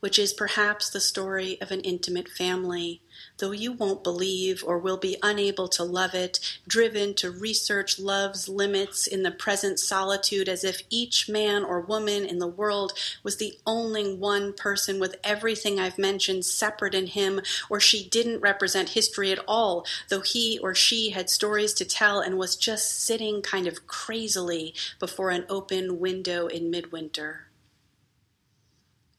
which 0.00 0.18
is 0.18 0.32
perhaps 0.32 0.90
the 0.90 1.00
story 1.00 1.60
of 1.60 1.70
an 1.70 1.80
intimate 1.80 2.28
family 2.28 3.02
though 3.42 3.50
you 3.50 3.72
won't 3.72 4.04
believe 4.04 4.62
or 4.64 4.78
will 4.78 4.96
be 4.96 5.16
unable 5.20 5.66
to 5.66 5.82
love 5.82 6.14
it, 6.14 6.38
driven 6.68 7.12
to 7.12 7.28
research 7.28 7.98
love's 7.98 8.48
limits 8.48 9.08
in 9.08 9.24
the 9.24 9.32
present 9.32 9.80
solitude 9.80 10.48
as 10.48 10.62
if 10.62 10.82
each 10.90 11.28
man 11.28 11.64
or 11.64 11.80
woman 11.80 12.24
in 12.24 12.38
the 12.38 12.46
world 12.46 12.92
was 13.24 13.38
the 13.38 13.58
only 13.66 14.14
one 14.14 14.52
person 14.52 15.00
with 15.00 15.16
everything 15.24 15.80
I've 15.80 15.98
mentioned 15.98 16.44
separate 16.44 16.94
in 16.94 17.08
him, 17.08 17.40
or 17.68 17.80
she 17.80 18.08
didn't 18.08 18.42
represent 18.42 18.90
history 18.90 19.32
at 19.32 19.44
all, 19.48 19.84
though 20.08 20.20
he 20.20 20.60
or 20.62 20.72
she 20.72 21.10
had 21.10 21.28
stories 21.28 21.74
to 21.74 21.84
tell 21.84 22.20
and 22.20 22.38
was 22.38 22.54
just 22.54 23.02
sitting 23.02 23.42
kind 23.42 23.66
of 23.66 23.88
crazily 23.88 24.72
before 25.00 25.30
an 25.30 25.46
open 25.48 25.98
window 25.98 26.46
in 26.46 26.70
midwinter. 26.70 27.48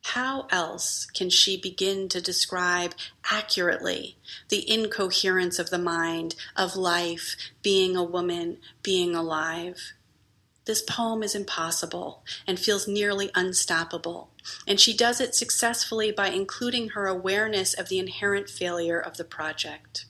How 0.07 0.47
else 0.51 1.05
can 1.05 1.29
she 1.29 1.57
begin 1.57 2.07
to 2.09 2.21
describe 2.21 2.93
accurately 3.31 4.17
the 4.49 4.69
incoherence 4.69 5.59
of 5.59 5.69
the 5.69 5.79
mind, 5.79 6.35
of 6.55 6.75
life, 6.75 7.35
being 7.61 7.95
a 7.95 8.03
woman, 8.03 8.57
being 8.83 9.15
alive? 9.15 9.93
This 10.65 10.81
poem 10.81 11.23
is 11.23 11.35
impossible 11.35 12.23
and 12.45 12.59
feels 12.59 12.87
nearly 12.87 13.31
unstoppable, 13.33 14.29
and 14.67 14.79
she 14.79 14.95
does 14.95 15.19
it 15.19 15.35
successfully 15.35 16.11
by 16.11 16.29
including 16.29 16.89
her 16.89 17.07
awareness 17.07 17.73
of 17.73 17.89
the 17.89 17.99
inherent 17.99 18.49
failure 18.49 18.99
of 18.99 19.17
the 19.17 19.25
project. 19.25 20.05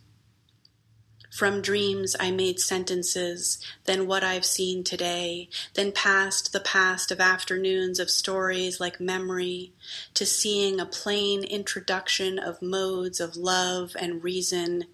From 1.34 1.64
dreams 1.64 2.16
I 2.20 2.30
made 2.30 2.60
sentences, 2.60 3.58
then 3.86 4.06
what 4.06 4.24
I've 4.24 4.46
seen 4.46 4.84
today, 4.84 5.50
then 5.74 5.92
past 5.92 6.54
the 6.54 6.60
past 6.60 7.10
of 7.10 7.20
afternoons 7.20 8.00
of 8.00 8.12
stories 8.12 8.80
like 8.80 9.00
memory, 9.00 9.74
to 10.14 10.28
seeing 10.28 10.80
a 10.80 10.86
plain 10.86 11.44
introduction 11.44 12.38
of 12.38 12.62
modes 12.62 13.20
of 13.20 13.36
love 13.36 13.96
and 14.00 14.24
reason, 14.24 14.86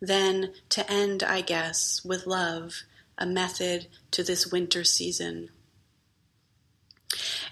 then 0.00 0.52
to 0.70 0.90
end, 0.90 1.22
I 1.22 1.42
guess, 1.42 2.04
with 2.04 2.26
love, 2.26 2.82
a 3.16 3.24
method 3.24 3.86
to 4.10 4.24
this 4.24 4.50
winter 4.50 4.82
season. 4.82 5.50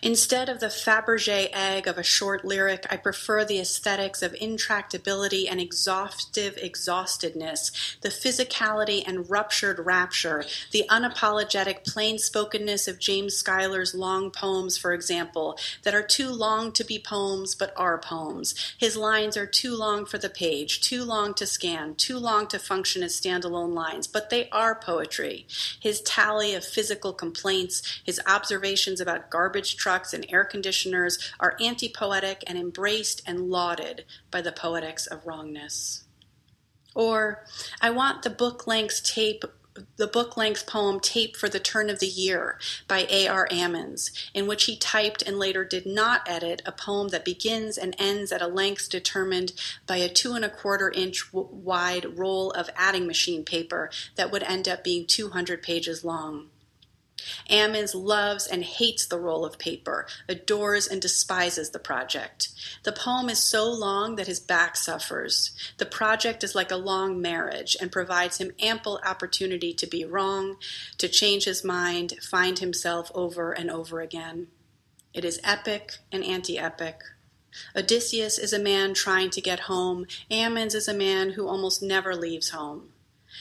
Instead 0.03 0.49
of 0.51 0.61
the 0.61 0.67
Fabergé 0.67 1.49
egg 1.53 1.87
of 1.87 1.97
a 1.97 2.03
short 2.03 2.45
lyric, 2.45 2.87
I 2.91 2.97
prefer 2.97 3.45
the 3.45 3.59
aesthetics 3.59 4.23
of 4.23 4.35
intractability 4.35 5.47
and 5.51 5.59
exhaustive 5.61 6.57
exhaustedness, 6.57 7.97
the 8.03 8.11
physicality 8.11 9.03
and 9.07 9.29
ruptured 9.31 9.79
rapture, 9.79 10.45
the 10.73 10.85
unapologetic 10.91 11.85
plain-spokenness 11.85 12.87
of 12.87 12.99
James 12.99 13.35
Schuyler's 13.35 13.95
long 13.95 14.31
poems, 14.31 14.77
for 14.77 14.93
example, 14.93 15.59
that 15.83 15.95
are 15.95 16.03
too 16.03 16.29
long 16.29 16.71
to 16.73 16.85
be 16.85 16.99
poems 16.99 17.55
but 17.55 17.73
are 17.77 17.99
poems. 17.99 18.55
His 18.79 18.97
lines 18.97 19.37
are 19.37 19.47
too 19.47 19.75
long 19.75 20.05
for 20.05 20.19
the 20.19 20.29
page, 20.29 20.83
too 20.83 21.03
long 21.03 21.33
to 21.35 21.47
scan, 21.47 21.95
too 21.95 22.19
long 22.19 22.47
to 22.49 22.59
function 22.59 23.03
as 23.03 23.19
standalone 23.19 23.73
lines, 23.73 24.07
but 24.07 24.29
they 24.29 24.51
are 24.51 24.75
poetry. 24.75 25.47
His 25.81 26.03
tally 26.03 26.55
of 26.55 26.65
physical 26.65 27.15
complaints, 27.15 28.01
his 28.05 28.21
observations 28.27 29.01
about 29.01 29.31
garbage 29.31 29.46
trucks 29.51 30.13
and 30.13 30.27
air 30.29 30.45
conditioners 30.45 31.33
are 31.41 31.57
anti 31.61 31.89
poetic 31.89 32.45
and 32.47 32.59
embraced 32.59 33.23
and 33.27 33.51
lauded 33.51 34.05
by 34.31 34.41
the 34.41 34.53
poetics 34.53 35.07
of 35.07 35.27
wrongness. 35.27 36.05
Or, 36.95 37.45
I 37.81 37.91
want 37.91 38.23
the 38.23 38.31
book 38.31 38.67
length 38.67 39.03
tape 39.03 39.45
the 39.97 40.07
book 40.07 40.37
length 40.37 40.67
poem 40.67 41.01
Tape 41.01 41.37
for 41.37 41.49
the 41.49 41.61
Turn 41.61 41.91
of 41.91 41.99
the 41.99 42.07
Year 42.07 42.59
by 42.89 43.07
A.R. 43.11 43.47
Ammons, 43.51 44.11
in 44.33 44.47
which 44.47 44.65
he 44.65 44.77
typed 44.77 45.23
and 45.23 45.39
later 45.39 45.65
did 45.65 45.87
not 45.87 46.23
edit 46.27 46.63
a 46.65 46.73
poem 46.73 47.09
that 47.09 47.25
begins 47.25 47.77
and 47.77 47.95
ends 47.99 48.33
at 48.33 48.43
a 48.43 48.47
length 48.47 48.89
determined 48.89 49.53
by 49.87 49.99
a 49.99 50.09
two 50.09 50.33
and 50.33 50.45
a 50.45 50.51
quarter 50.51 50.91
inch 50.91 51.33
wide 51.33 52.19
roll 52.19 52.51
of 52.53 52.71
adding 52.75 53.07
machine 53.07 53.45
paper 53.45 53.91
that 54.15 54.31
would 54.31 54.43
end 54.43 54.69
up 54.69 54.83
being 54.83 55.07
200 55.07 55.63
pages 55.63 56.05
long. 56.05 56.49
Ammons 57.51 57.95
loves 57.95 58.47
and 58.47 58.63
hates 58.63 59.07
the 59.07 59.19
roll 59.19 59.45
of 59.45 59.59
paper, 59.59 60.07
adores 60.29 60.87
and 60.87 61.01
despises 61.01 61.71
the 61.71 61.79
project. 61.79 62.49
The 62.83 62.93
poem 62.93 63.31
is 63.31 63.39
so 63.39 63.71
long 63.71 64.17
that 64.17 64.27
his 64.27 64.39
back 64.39 64.77
suffers. 64.77 65.53
The 65.79 65.87
project 65.87 66.45
is 66.45 66.55
like 66.55 66.71
a 66.71 66.77
long 66.77 67.21
marriage 67.21 67.77
and 67.81 67.91
provides 67.91 68.39
him 68.39 68.53
ample 68.61 69.01
opportunity 69.05 69.73
to 69.75 69.87
be 69.87 70.05
wrong, 70.05 70.57
to 70.99 71.09
change 71.09 71.45
his 71.45 71.65
mind, 71.65 72.15
find 72.23 72.59
himself 72.59 73.11
over 73.15 73.53
and 73.53 73.71
over 73.71 74.01
again. 74.01 74.49
It 75.15 75.25
is 75.25 75.41
epic 75.43 75.93
and 76.13 76.23
anti 76.23 76.59
epic. 76.59 77.01
Odysseus 77.75 78.39
is 78.39 78.53
a 78.53 78.59
man 78.59 78.93
trying 78.93 79.31
to 79.31 79.41
get 79.41 79.61
home. 79.61 80.07
Ammons 80.31 80.75
is 80.75 80.89
a 80.89 80.95
man 80.95 81.31
who 81.31 81.49
almost 81.49 81.83
never 81.83 82.15
leaves 82.15 82.51
home. 82.51 82.91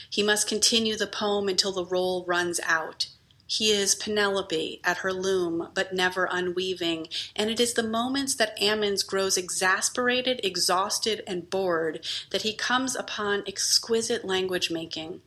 He 0.10 0.24
must 0.24 0.48
continue 0.48 0.96
the 0.96 1.08
poem 1.08 1.50
until 1.50 1.74
the 1.74 1.86
roll 1.86 2.24
runs 2.26 2.62
out. 2.64 3.08
He 3.48 3.72
is 3.72 3.94
Penelope 3.94 4.82
at 4.84 4.98
her 4.98 5.14
loom, 5.14 5.70
but 5.74 5.94
never 5.94 6.28
unweaving, 6.32 7.08
and 7.36 7.50
it 7.50 7.60
is 7.60 7.74
the 7.74 7.84
moments 7.84 8.34
that 8.36 8.58
Ammons 8.60 9.06
grows 9.06 9.38
exasperated, 9.38 10.42
exhausted, 10.44 11.22
and 11.28 11.50
bored 11.50 12.06
that 12.32 12.42
he 12.42 12.54
comes 12.54 12.96
upon 12.96 13.44
exquisite 13.48 14.26
language 14.26 14.72
making. 14.72 15.22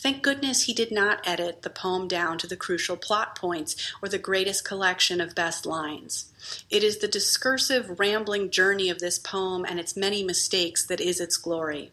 Thank 0.00 0.22
goodness 0.22 0.62
he 0.62 0.72
did 0.72 0.90
not 0.90 1.20
edit 1.28 1.60
the 1.60 1.68
poem 1.68 2.08
down 2.08 2.38
to 2.38 2.46
the 2.46 2.56
crucial 2.56 2.96
plot 2.96 3.36
points 3.36 3.76
or 4.02 4.08
the 4.08 4.18
greatest 4.18 4.64
collection 4.64 5.20
of 5.20 5.34
best 5.34 5.66
lines. 5.66 6.32
It 6.70 6.82
is 6.82 6.98
the 6.98 7.08
discursive, 7.08 8.00
rambling 8.00 8.50
journey 8.50 8.88
of 8.88 8.98
this 8.98 9.18
poem 9.18 9.66
and 9.68 9.78
its 9.78 9.96
many 9.96 10.24
mistakes 10.24 10.86
that 10.86 11.02
is 11.02 11.20
its 11.20 11.36
glory. 11.36 11.92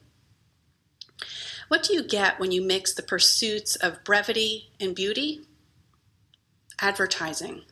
What 1.68 1.84
do 1.84 1.94
you 1.94 2.04
get 2.04 2.40
when 2.40 2.52
you 2.52 2.62
mix 2.62 2.94
the 2.94 3.04
pursuits 3.04 3.76
of 3.76 4.04
brevity 4.04 4.70
and 4.80 4.96
beauty? 4.96 5.42
Advertising. 6.80 7.64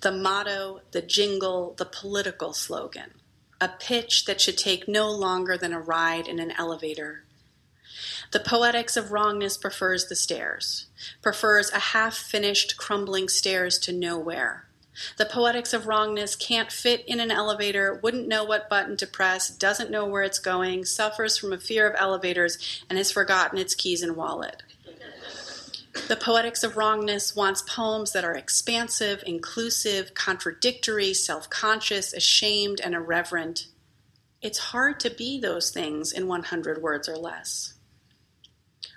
The 0.00 0.12
motto, 0.12 0.80
the 0.90 1.00
jingle, 1.00 1.74
the 1.78 1.86
political 1.86 2.52
slogan. 2.52 3.12
A 3.60 3.68
pitch 3.68 4.24
that 4.26 4.40
should 4.40 4.58
take 4.58 4.88
no 4.88 5.10
longer 5.10 5.56
than 5.56 5.72
a 5.72 5.80
ride 5.80 6.26
in 6.26 6.38
an 6.38 6.50
elevator. 6.58 7.24
The 8.32 8.40
poetics 8.40 8.96
of 8.96 9.12
wrongness 9.12 9.56
prefers 9.56 10.06
the 10.06 10.16
stairs, 10.16 10.86
prefers 11.22 11.70
a 11.70 11.78
half 11.78 12.16
finished, 12.16 12.76
crumbling 12.76 13.28
stairs 13.28 13.78
to 13.80 13.92
nowhere 13.92 14.66
the 15.16 15.26
poetics 15.26 15.72
of 15.72 15.86
wrongness 15.86 16.36
can't 16.36 16.70
fit 16.70 17.04
in 17.06 17.20
an 17.20 17.30
elevator, 17.30 17.98
wouldn't 18.02 18.28
know 18.28 18.44
what 18.44 18.68
button 18.68 18.96
to 18.98 19.06
press, 19.06 19.48
doesn't 19.48 19.90
know 19.90 20.06
where 20.06 20.22
it's 20.22 20.38
going, 20.38 20.84
suffers 20.84 21.36
from 21.36 21.52
a 21.52 21.58
fear 21.58 21.88
of 21.88 21.96
elevators, 21.98 22.82
and 22.88 22.98
has 22.98 23.10
forgotten 23.10 23.58
its 23.58 23.74
keys 23.74 24.02
and 24.02 24.16
wallet. 24.16 24.62
The 26.08 26.16
poetics 26.16 26.64
of 26.64 26.76
wrongness 26.76 27.36
wants 27.36 27.62
poems 27.62 28.12
that 28.12 28.24
are 28.24 28.34
expansive, 28.34 29.22
inclusive, 29.26 30.14
contradictory, 30.14 31.12
self 31.12 31.50
conscious, 31.50 32.12
ashamed, 32.12 32.80
and 32.80 32.94
irreverent. 32.94 33.66
It's 34.40 34.58
hard 34.58 34.98
to 35.00 35.10
be 35.10 35.38
those 35.38 35.70
things 35.70 36.12
in 36.12 36.26
100 36.26 36.82
words 36.82 37.08
or 37.08 37.16
less. 37.16 37.74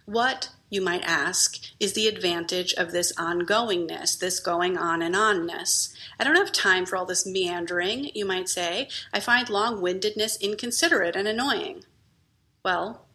What 0.05 0.49
you 0.75 0.81
might 0.81 1.03
ask, 1.03 1.57
is 1.79 1.93
the 1.93 2.07
advantage 2.07 2.73
of 2.73 2.91
this 2.91 3.13
ongoingness, 3.13 4.19
this 4.19 4.39
going 4.39 4.77
on 4.77 5.01
and 5.01 5.15
onness. 5.15 5.95
I 6.19 6.23
don't 6.23 6.35
have 6.35 6.51
time 6.51 6.85
for 6.85 6.97
all 6.97 7.05
this 7.05 7.25
meandering, 7.25 8.11
you 8.13 8.25
might 8.25 8.49
say. 8.49 8.89
I 9.13 9.21
find 9.21 9.49
long 9.49 9.81
windedness 9.81 10.37
inconsiderate 10.41 11.15
and 11.15 11.27
annoying. 11.27 11.85
Well, 12.63 13.07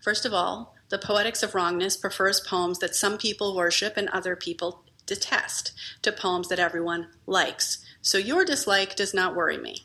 first 0.00 0.26
of 0.26 0.34
all, 0.34 0.76
the 0.90 0.98
Poetics 0.98 1.42
of 1.42 1.54
Wrongness 1.54 1.96
prefers 1.96 2.40
poems 2.40 2.78
that 2.80 2.94
some 2.94 3.16
people 3.16 3.56
worship 3.56 3.96
and 3.96 4.08
other 4.10 4.36
people 4.36 4.84
detest 5.06 5.72
to 6.02 6.12
poems 6.12 6.48
that 6.48 6.58
everyone 6.58 7.08
likes. 7.26 7.84
So 8.02 8.18
your 8.18 8.44
dislike 8.44 8.94
does 8.94 9.14
not 9.14 9.34
worry 9.34 9.56
me. 9.56 9.84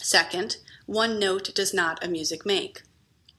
Second, 0.00 0.56
one 0.86 1.18
note 1.18 1.54
does 1.54 1.72
not 1.72 2.04
a 2.04 2.08
music 2.08 2.44
make. 2.44 2.82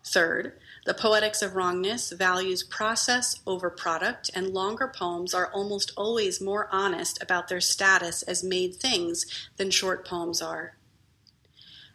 Third, 0.04 0.54
the 0.86 0.94
Poetics 0.94 1.42
of 1.42 1.56
Wrongness 1.56 2.12
values 2.12 2.62
process 2.62 3.42
over 3.48 3.72
product, 3.72 4.30
and 4.36 4.54
longer 4.54 4.88
poems 4.88 5.34
are 5.34 5.52
almost 5.52 5.92
always 5.98 6.40
more 6.40 6.70
honest 6.72 7.22
about 7.24 7.48
their 7.48 7.60
status 7.60 8.22
as 8.22 8.44
made 8.44 8.76
things 8.76 9.26
than 9.58 9.72
short 9.72 10.08
poems 10.08 10.44
are. 10.44 10.78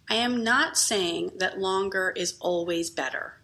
I 0.09 0.17
am 0.17 0.43
not 0.43 0.77
saying 0.77 1.33
that 1.37 1.61
longer 1.61 2.13
is 2.17 2.37
always 2.41 2.91
better. 2.91 3.35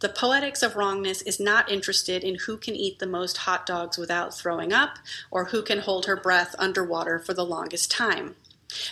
The 0.00 0.08
Poetics 0.08 0.62
of 0.62 0.76
Wrongness 0.76 1.20
is 1.20 1.38
not 1.38 1.70
interested 1.70 2.24
in 2.24 2.36
who 2.46 2.56
can 2.56 2.74
eat 2.74 3.00
the 3.00 3.06
most 3.06 3.38
hot 3.38 3.66
dogs 3.66 3.98
without 3.98 4.32
throwing 4.32 4.72
up 4.72 4.98
or 5.30 5.46
who 5.46 5.60
can 5.62 5.80
hold 5.80 6.06
her 6.06 6.16
breath 6.16 6.54
underwater 6.58 7.18
for 7.18 7.34
the 7.34 7.44
longest 7.44 7.90
time. 7.90 8.36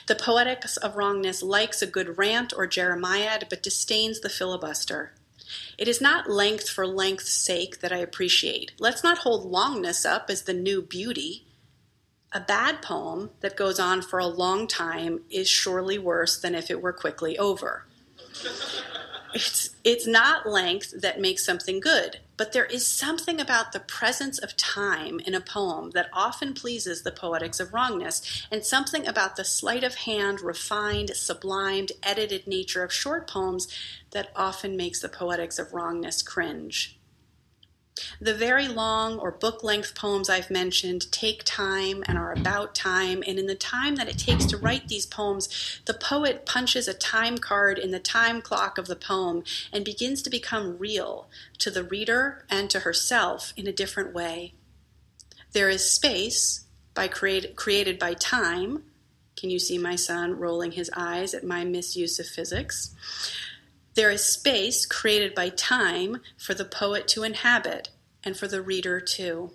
The 0.07 0.17
Poetics 0.17 0.77
of 0.77 0.97
Wrongness 0.97 1.43
likes 1.43 1.81
a 1.81 1.87
good 1.87 2.19
rant 2.19 2.53
or 2.55 2.67
Jeremiad 2.67 3.47
but 3.49 3.63
disdains 3.63 4.21
the 4.21 4.29
filibuster. 4.29 5.13
It 5.79 5.89
is 5.89 6.01
not 6.01 6.31
length 6.31 6.69
for 6.69 6.87
length's 6.87 7.33
sake 7.33 7.81
that 7.81 7.93
I 7.93 7.99
appreciate. 7.99 8.73
Let's 8.79 9.05
not 9.05 9.19
hold 9.19 9.51
longness 9.51 10.05
up 10.09 10.31
as 10.31 10.43
the 10.43 10.53
new 10.53 10.83
beauty. 10.83 11.47
A 12.33 12.41
bad 12.41 12.83
poem 12.83 13.31
that 13.41 13.57
goes 13.57 13.79
on 13.79 14.03
for 14.03 14.19
a 14.19 14.27
long 14.27 14.67
time 14.67 15.21
is 15.31 15.49
surely 15.49 15.99
worse 15.99 16.39
than 16.39 16.55
if 16.55 16.71
it 16.71 16.83
were 16.83 16.93
quickly 16.93 17.39
over. 17.39 17.87
It's, 19.35 19.71
it's 19.85 20.07
not 20.07 20.49
length 20.49 21.01
that 21.01 21.21
makes 21.21 21.45
something 21.45 21.81
good, 21.81 22.21
but 22.37 22.53
there 22.53 22.67
is 22.67 22.87
something 22.87 23.41
about 23.41 23.73
the 23.73 23.81
presence 23.81 24.39
of 24.39 24.57
time 24.57 25.21
in 25.21 25.35
a 25.35 25.41
poem 25.41 25.91
that 25.91 26.11
often 26.13 26.53
pleases 26.55 27.03
the 27.03 27.13
poetics 27.13 27.61
of 27.61 27.73
wrongness, 27.73 28.47
and 28.51 28.65
something 28.65 29.07
about 29.07 29.37
the 29.37 29.45
sleight 29.45 29.85
of 29.85 29.95
hand, 29.95 30.41
refined, 30.41 31.11
sublimed, 31.11 31.93
edited 32.03 32.47
nature 32.47 32.83
of 32.83 32.93
short 32.93 33.27
poems 33.27 33.69
that 34.11 34.31
often 34.37 34.77
makes 34.77 35.01
the 35.01 35.09
poetics 35.09 35.59
of 35.59 35.73
wrongness 35.73 36.23
cringe. 36.23 36.99
The 38.21 38.35
very 38.35 38.69
long 38.69 39.19
or 39.19 39.31
book 39.31 39.65
length 39.65 39.95
poems 39.95 40.29
I've 40.29 40.51
mentioned 40.51 41.11
take 41.13 41.43
time 41.45 42.05
and 42.07 42.19
are 42.19 42.33
about 42.33 42.75
time, 42.75 43.23
and 43.27 43.39
in 43.39 43.47
the 43.47 43.55
time 43.55 43.97
that 43.97 44.09
it 44.09 44.19
takes 44.19 44.45
to 44.47 44.57
write 44.57 44.89
these 44.89 45.07
poems, 45.07 45.81
the 45.87 45.95
poet 45.95 46.45
punches 46.47 46.89
a 46.89 46.95
time 46.95 47.39
card 47.39 47.79
in 47.79 47.91
the 47.91 47.99
time 47.99 48.43
clock 48.43 48.79
of 48.79 48.87
the 48.87 48.97
poem 48.97 49.45
and 49.73 49.85
begins 49.85 50.23
to 50.23 50.31
become 50.31 50.79
real 50.79 51.29
to 51.59 51.71
the 51.71 51.85
reader 51.85 52.45
and 52.51 52.69
to 52.71 52.81
herself 52.81 53.53
in 53.57 53.67
a 53.67 53.73
different 53.73 54.15
way. 54.15 54.55
There 55.53 55.71
is 55.71 55.91
space 55.91 56.65
by 56.95 57.09
create, 57.09 57.57
created 57.57 57.99
by 57.99 58.15
time. 58.15 58.85
Can 59.37 59.51
you 59.51 59.59
see 59.59 59.79
my 59.79 59.97
son 59.97 60.39
rolling 60.39 60.73
his 60.73 60.91
eyes 60.97 61.35
at 61.35 61.45
my 61.45 61.65
misuse 61.65 62.19
of 62.19 62.27
physics? 62.27 62.95
There 63.97 64.11
is 64.11 64.23
space 64.23 64.85
created 64.85 65.35
by 65.35 65.49
time 65.49 66.21
for 66.37 66.53
the 66.53 66.67
poet 66.67 67.09
to 67.09 67.23
inhabit 67.23 67.89
and 68.23 68.37
for 68.37 68.47
the 68.47 68.61
reader 68.61 69.01
too. 69.01 69.53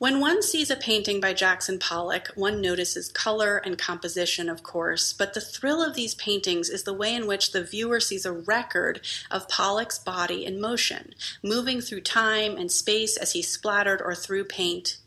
When 0.00 0.18
one 0.18 0.42
sees 0.42 0.68
a 0.68 0.74
painting 0.74 1.20
by 1.20 1.34
Jackson 1.34 1.78
Pollock, 1.78 2.32
one 2.34 2.60
notices 2.60 3.12
color 3.12 3.58
and 3.58 3.78
composition, 3.78 4.48
of 4.48 4.64
course, 4.64 5.12
but 5.12 5.34
the 5.34 5.40
thrill 5.40 5.80
of 5.80 5.94
these 5.94 6.16
paintings 6.16 6.68
is 6.68 6.82
the 6.82 6.92
way 6.92 7.14
in 7.14 7.28
which 7.28 7.52
the 7.52 7.62
viewer 7.62 8.00
sees 8.00 8.26
a 8.26 8.32
record 8.32 9.06
of 9.30 9.48
Pollock's 9.48 10.00
body 10.00 10.44
in 10.44 10.60
motion, 10.60 11.14
moving 11.44 11.80
through 11.80 12.00
time 12.00 12.56
and 12.56 12.72
space 12.72 13.16
as 13.16 13.34
he 13.34 13.42
splattered 13.42 14.02
or 14.02 14.16
threw 14.16 14.42
paint. 14.42 14.98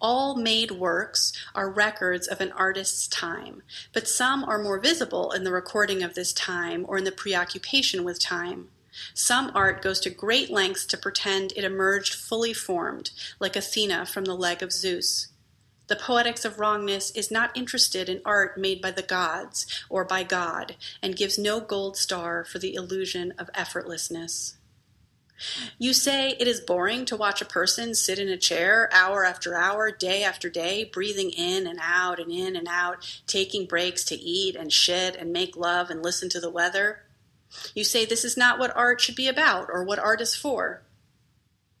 All 0.00 0.36
made 0.36 0.72
works 0.72 1.32
are 1.54 1.70
records 1.70 2.26
of 2.28 2.40
an 2.40 2.52
artist's 2.52 3.06
time, 3.06 3.62
but 3.92 4.08
some 4.08 4.44
are 4.44 4.62
more 4.62 4.78
visible 4.78 5.32
in 5.32 5.44
the 5.44 5.52
recording 5.52 6.02
of 6.02 6.14
this 6.14 6.32
time 6.32 6.84
or 6.88 6.98
in 6.98 7.04
the 7.04 7.12
preoccupation 7.12 8.04
with 8.04 8.18
time. 8.18 8.68
Some 9.14 9.50
art 9.54 9.82
goes 9.82 10.00
to 10.00 10.10
great 10.10 10.50
lengths 10.50 10.84
to 10.86 10.96
pretend 10.96 11.52
it 11.56 11.64
emerged 11.64 12.14
fully 12.14 12.52
formed, 12.52 13.10
like 13.40 13.56
Athena 13.56 14.06
from 14.06 14.26
the 14.26 14.36
leg 14.36 14.62
of 14.62 14.72
Zeus. 14.72 15.28
The 15.88 15.96
Poetics 15.96 16.44
of 16.44 16.58
Wrongness 16.58 17.10
is 17.10 17.30
not 17.30 17.56
interested 17.56 18.08
in 18.08 18.22
art 18.24 18.56
made 18.56 18.80
by 18.80 18.92
the 18.92 19.02
gods 19.02 19.66
or 19.90 20.04
by 20.04 20.22
God, 20.22 20.76
and 21.02 21.16
gives 21.16 21.38
no 21.38 21.60
gold 21.60 21.96
star 21.96 22.44
for 22.44 22.58
the 22.58 22.74
illusion 22.74 23.32
of 23.38 23.50
effortlessness. 23.52 24.54
You 25.78 25.92
say 25.92 26.36
it 26.38 26.46
is 26.46 26.60
boring 26.60 27.04
to 27.06 27.16
watch 27.16 27.40
a 27.40 27.46
person 27.46 27.94
sit 27.94 28.18
in 28.18 28.28
a 28.28 28.36
chair 28.36 28.88
hour 28.92 29.24
after 29.24 29.54
hour, 29.54 29.90
day 29.90 30.22
after 30.22 30.48
day, 30.48 30.84
breathing 30.84 31.30
in 31.30 31.66
and 31.66 31.78
out 31.82 32.18
and 32.18 32.30
in 32.30 32.56
and 32.56 32.68
out, 32.68 33.20
taking 33.26 33.66
breaks 33.66 34.04
to 34.04 34.14
eat 34.14 34.56
and 34.56 34.72
shit 34.72 35.16
and 35.16 35.32
make 35.32 35.56
love 35.56 35.90
and 35.90 36.02
listen 36.02 36.28
to 36.30 36.40
the 36.40 36.50
weather. 36.50 37.02
You 37.74 37.84
say 37.84 38.04
this 38.04 38.24
is 38.24 38.36
not 38.36 38.58
what 38.58 38.74
art 38.76 39.00
should 39.00 39.16
be 39.16 39.28
about 39.28 39.68
or 39.70 39.84
what 39.84 39.98
art 39.98 40.20
is 40.20 40.34
for. 40.34 40.82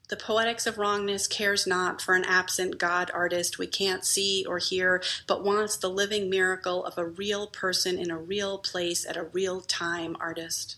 The 0.08 0.16
Poetics 0.16 0.66
of 0.66 0.76
Wrongness 0.76 1.26
cares 1.26 1.66
not 1.66 2.02
for 2.02 2.14
an 2.14 2.26
absent 2.26 2.76
God 2.76 3.10
artist 3.14 3.58
we 3.58 3.66
can't 3.66 4.04
see 4.04 4.44
or 4.46 4.58
hear, 4.58 5.02
but 5.26 5.42
wants 5.42 5.76
the 5.76 5.88
living 5.88 6.28
miracle 6.28 6.84
of 6.84 6.98
a 6.98 7.06
real 7.06 7.46
person 7.46 7.98
in 7.98 8.10
a 8.10 8.18
real 8.18 8.58
place 8.58 9.06
at 9.06 9.16
a 9.16 9.24
real 9.24 9.62
time 9.62 10.14
artist. 10.20 10.76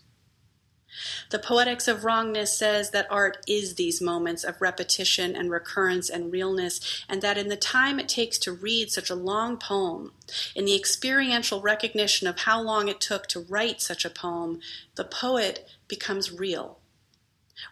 The 1.31 1.39
Poetics 1.39 1.89
of 1.89 2.05
Wrongness 2.05 2.57
says 2.57 2.91
that 2.91 3.11
art 3.11 3.39
is 3.47 3.75
these 3.75 4.01
moments 4.01 4.45
of 4.45 4.61
repetition 4.61 5.35
and 5.35 5.51
recurrence 5.51 6.09
and 6.09 6.33
realness, 6.33 7.05
and 7.09 7.23
that 7.23 7.39
in 7.39 7.49
the 7.49 7.57
time 7.57 7.99
it 7.99 8.09
takes 8.09 8.39
to 8.39 8.53
read 8.53 8.91
such 8.91 9.11
a 9.11 9.15
long 9.15 9.57
poem, 9.57 10.13
in 10.55 10.65
the 10.65 10.77
experiential 10.77 11.61
recognition 11.61 12.27
of 12.27 12.41
how 12.41 12.61
long 12.61 12.89
it 12.89 13.01
took 13.01 13.27
to 13.29 13.41
write 13.41 13.81
such 13.81 14.05
a 14.05 14.11
poem, 14.11 14.61
the 14.95 15.05
poet 15.05 15.69
becomes 15.89 16.33
real. 16.33 16.79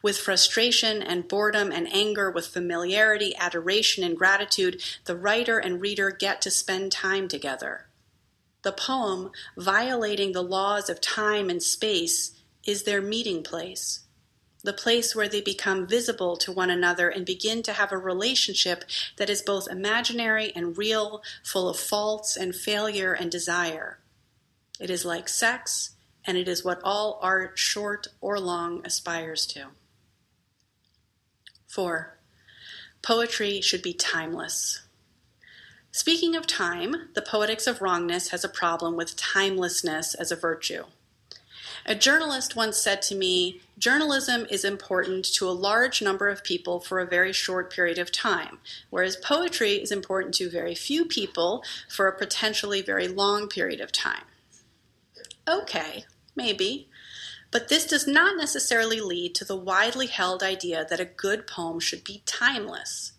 With 0.00 0.18
frustration 0.18 1.02
and 1.02 1.26
boredom 1.26 1.72
and 1.72 1.92
anger, 1.92 2.30
with 2.30 2.46
familiarity, 2.46 3.34
adoration, 3.36 4.04
and 4.04 4.16
gratitude, 4.16 4.82
the 5.04 5.16
writer 5.16 5.58
and 5.58 5.80
reader 5.80 6.10
get 6.10 6.40
to 6.42 6.50
spend 6.50 6.92
time 6.92 7.28
together. 7.28 7.86
The 8.62 8.72
poem, 8.72 9.32
violating 9.56 10.32
the 10.32 10.42
laws 10.42 10.88
of 10.88 11.00
time 11.00 11.50
and 11.50 11.60
space, 11.60 12.32
is 12.66 12.82
their 12.82 13.00
meeting 13.02 13.42
place, 13.42 14.00
the 14.62 14.72
place 14.72 15.14
where 15.14 15.28
they 15.28 15.40
become 15.40 15.86
visible 15.86 16.36
to 16.36 16.52
one 16.52 16.70
another 16.70 17.08
and 17.08 17.26
begin 17.26 17.62
to 17.62 17.72
have 17.72 17.92
a 17.92 17.98
relationship 17.98 18.84
that 19.16 19.30
is 19.30 19.42
both 19.42 19.68
imaginary 19.68 20.52
and 20.54 20.78
real, 20.78 21.22
full 21.44 21.68
of 21.68 21.78
faults 21.78 22.36
and 22.36 22.54
failure 22.54 23.12
and 23.12 23.30
desire. 23.30 23.98
It 24.78 24.90
is 24.90 25.04
like 25.04 25.28
sex, 25.28 25.96
and 26.24 26.36
it 26.36 26.48
is 26.48 26.64
what 26.64 26.80
all 26.84 27.18
art, 27.22 27.58
short 27.58 28.06
or 28.20 28.38
long, 28.38 28.82
aspires 28.84 29.46
to. 29.46 29.66
4. 31.68 32.18
Poetry 33.02 33.60
should 33.60 33.82
be 33.82 33.94
timeless. 33.94 34.82
Speaking 35.90 36.36
of 36.36 36.46
time, 36.46 37.10
the 37.14 37.22
Poetics 37.22 37.66
of 37.66 37.82
Wrongness 37.82 38.28
has 38.28 38.44
a 38.44 38.48
problem 38.48 38.96
with 38.96 39.16
timelessness 39.16 40.14
as 40.14 40.30
a 40.30 40.36
virtue. 40.36 40.84
A 41.84 41.94
journalist 41.94 42.54
once 42.54 42.76
said 42.76 43.02
to 43.02 43.14
me, 43.14 43.60
Journalism 43.82 44.46
is 44.48 44.64
important 44.64 45.24
to 45.34 45.48
a 45.48 45.50
large 45.50 46.00
number 46.00 46.28
of 46.28 46.44
people 46.44 46.78
for 46.78 47.00
a 47.00 47.06
very 47.06 47.32
short 47.32 47.72
period 47.72 47.98
of 47.98 48.12
time, 48.12 48.58
whereas 48.90 49.16
poetry 49.16 49.72
is 49.72 49.90
important 49.90 50.34
to 50.34 50.48
very 50.48 50.76
few 50.76 51.04
people 51.04 51.64
for 51.88 52.06
a 52.06 52.16
potentially 52.16 52.80
very 52.80 53.08
long 53.08 53.48
period 53.48 53.80
of 53.80 53.90
time. 53.90 54.22
Okay, 55.48 56.04
maybe. 56.36 56.88
But 57.50 57.68
this 57.68 57.84
does 57.84 58.06
not 58.06 58.36
necessarily 58.36 59.00
lead 59.00 59.34
to 59.34 59.44
the 59.44 59.56
widely 59.56 60.06
held 60.06 60.44
idea 60.44 60.86
that 60.88 61.00
a 61.00 61.04
good 61.04 61.48
poem 61.48 61.80
should 61.80 62.04
be 62.04 62.22
timeless. 62.24 63.11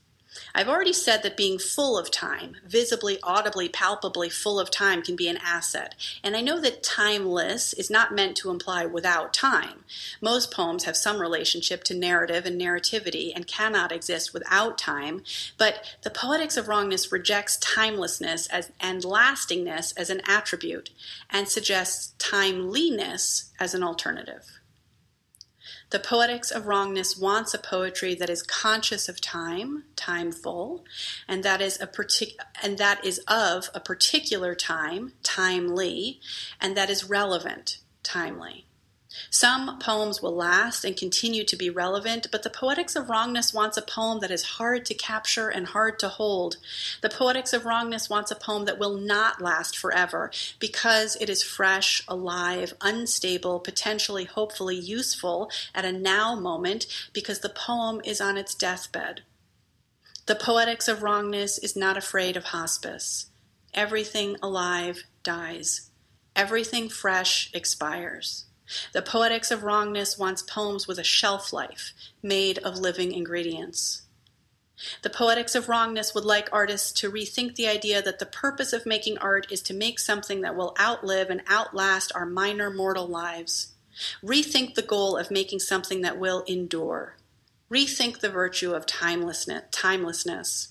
I've 0.56 0.70
already 0.70 0.93
said 0.93 1.24
that 1.24 1.36
being 1.36 1.58
full 1.58 1.97
of 1.97 2.12
time, 2.12 2.58
visibly, 2.66 3.18
audibly, 3.24 3.70
palpably 3.70 4.30
full 4.30 4.60
of 4.60 4.70
time, 4.70 5.01
can 5.01 5.16
be 5.16 5.28
an 5.28 5.39
asset. 5.43 5.95
And 6.24 6.36
I 6.36 6.41
know 6.41 6.60
that 6.60 6.84
timeless 6.84 7.74
is 7.74 7.89
not 7.89 8.14
meant 8.14 8.38
to 8.38 8.51
imply 8.51 8.86
without 8.86 9.34
time. 9.34 9.84
Most 10.22 10.51
poems 10.51 10.84
have 10.84 10.95
some 10.95 11.20
relationship 11.20 11.84
to 11.86 11.95
narrative 11.95 12.45
and 12.45 12.62
narrativity 12.62 13.32
and 13.36 13.47
cannot 13.47 13.91
exist 13.91 14.32
without 14.34 14.78
time. 14.78 15.24
But 15.58 15.97
the 16.04 16.12
Poetics 16.12 16.56
of 16.56 16.68
Wrongness 16.68 17.12
rejects 17.12 17.58
timelessness 17.58 18.45
as, 18.47 18.72
and 18.80 19.04
lastingness 19.04 19.93
as 19.93 20.12
an 20.12 20.22
attribute 20.28 20.91
and 21.32 21.47
suggests 21.47 22.14
timeliness 22.20 23.51
as 23.60 23.74
an 23.74 23.84
alternative. 23.84 24.60
The 25.93 25.99
Poetics 25.99 26.49
of 26.49 26.65
Wrongness 26.65 27.15
wants 27.17 27.53
a 27.53 27.59
poetry 27.59 28.15
that 28.15 28.27
is 28.27 28.41
conscious 28.41 29.07
of 29.07 29.21
time, 29.21 29.83
timeful, 29.95 30.83
and 31.27 31.43
that 31.43 31.61
is 31.61 31.79
a 31.79 31.85
partic- 31.85 32.35
and 32.63 32.79
that 32.79 33.05
is 33.05 33.19
of 33.27 33.69
a 33.75 33.79
particular 33.79 34.55
time, 34.55 35.13
timely, 35.21 36.19
and 36.59 36.75
that 36.75 36.89
is 36.89 37.03
relevant, 37.03 37.77
timely. 38.01 38.65
Some 39.30 39.80
poems 39.80 40.22
will 40.22 40.36
last 40.36 40.84
and 40.84 40.95
continue 40.95 41.43
to 41.43 41.55
be 41.55 41.70
relevant, 41.70 42.28
but 42.32 42.43
the 42.43 42.49
Poetics 42.49 42.95
of 42.95 43.09
Wrongness 43.09 43.53
wants 43.53 43.78
a 43.78 43.82
poem 43.82 44.20
that 44.20 44.32
is 44.32 44.43
hard 44.43 44.86
to 44.86 44.93
capture 44.93 45.49
and 45.49 45.68
hard 45.68 45.99
to 45.99 46.09
hold. 46.09 46.57
The 47.01 47.09
Poetics 47.09 47.53
of 47.53 47.66
Wrongness 47.66 48.09
wants 48.09 48.32
a 48.32 48.36
poem 48.36 48.66
that 48.66 48.80
will 48.80 48.97
not 48.97 49.41
last 49.41 49.78
forever 49.78 50.32
because 50.59 51.16
it 51.18 51.30
is 51.30 51.43
fresh, 51.43 52.03
alive, 52.07 52.74
unstable, 52.82 53.59
potentially, 53.59 54.26
hopefully 54.26 54.76
useful 54.76 55.51
at 55.76 55.86
a 55.86 55.91
now 55.91 56.36
moment 56.36 56.86
because 57.14 57.39
the 57.39 57.49
poem 57.49 58.01
is 58.03 58.22
on 58.22 58.38
its 58.38 58.55
deathbed. 58.55 59.22
The 60.26 60.36
Poetics 60.36 60.88
of 60.88 61.03
Wrongness 61.03 61.57
is 61.57 61.76
not 61.76 61.97
afraid 61.97 62.38
of 62.38 62.45
hospice. 62.45 63.28
Everything 63.74 64.38
alive 64.41 65.03
dies. 65.24 65.89
Everything 66.36 66.88
fresh 66.88 67.51
expires. 67.53 68.45
The 68.91 69.01
Poetics 69.01 69.51
of 69.51 69.63
Wrongness 69.63 70.17
wants 70.17 70.41
poems 70.41 70.88
with 70.88 70.99
a 70.99 71.03
shelf 71.03 71.53
life, 71.53 71.93
made 72.21 72.57
of 72.59 72.78
living 72.78 73.11
ingredients. 73.11 74.03
The 75.01 75.09
Poetics 75.09 75.55
of 75.55 75.69
Wrongness 75.69 76.13
would 76.15 76.26
like 76.26 76.49
artists 76.51 76.91
to 76.99 77.11
rethink 77.11 77.55
the 77.55 77.67
idea 77.67 78.01
that 78.01 78.19
the 78.19 78.26
purpose 78.26 78.74
of 78.74 78.86
making 78.86 79.17
art 79.19 79.51
is 79.51 79.61
to 79.63 79.74
make 79.74 79.99
something 79.99 80.41
that 80.41 80.55
will 80.55 80.76
outlive 80.80 81.30
and 81.30 81.41
outlast 81.47 82.11
our 82.15 82.26
minor 82.26 82.69
mortal 82.69 83.07
lives. 83.07 83.74
Rethink 84.24 84.74
the 84.74 84.82
goal 84.82 85.15
of 85.15 85.30
making 85.32 85.59
something 85.59 86.01
that 86.01 86.17
will 86.17 86.43
endure. 86.47 87.17
Rethink 87.71 88.19
the 88.19 88.30
virtue 88.30 88.74
of 88.74 88.86
timelessness. 88.86 90.69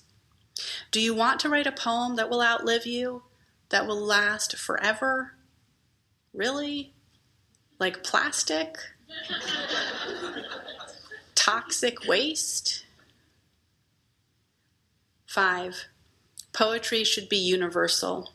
Do 0.91 0.99
you 0.99 1.15
want 1.15 1.39
to 1.39 1.49
write 1.49 1.67
a 1.67 1.71
poem 1.71 2.15
that 2.17 2.29
will 2.29 2.41
outlive 2.41 2.85
you, 2.85 3.23
that 3.69 3.87
will 3.87 3.99
last 3.99 4.57
forever? 4.57 5.33
Really? 6.33 6.92
Like 7.79 8.03
plastic, 8.03 8.77
toxic 11.35 12.07
waste. 12.07 12.85
Five, 15.25 15.85
poetry 16.53 17.03
should 17.03 17.27
be 17.27 17.37
universal. 17.37 18.31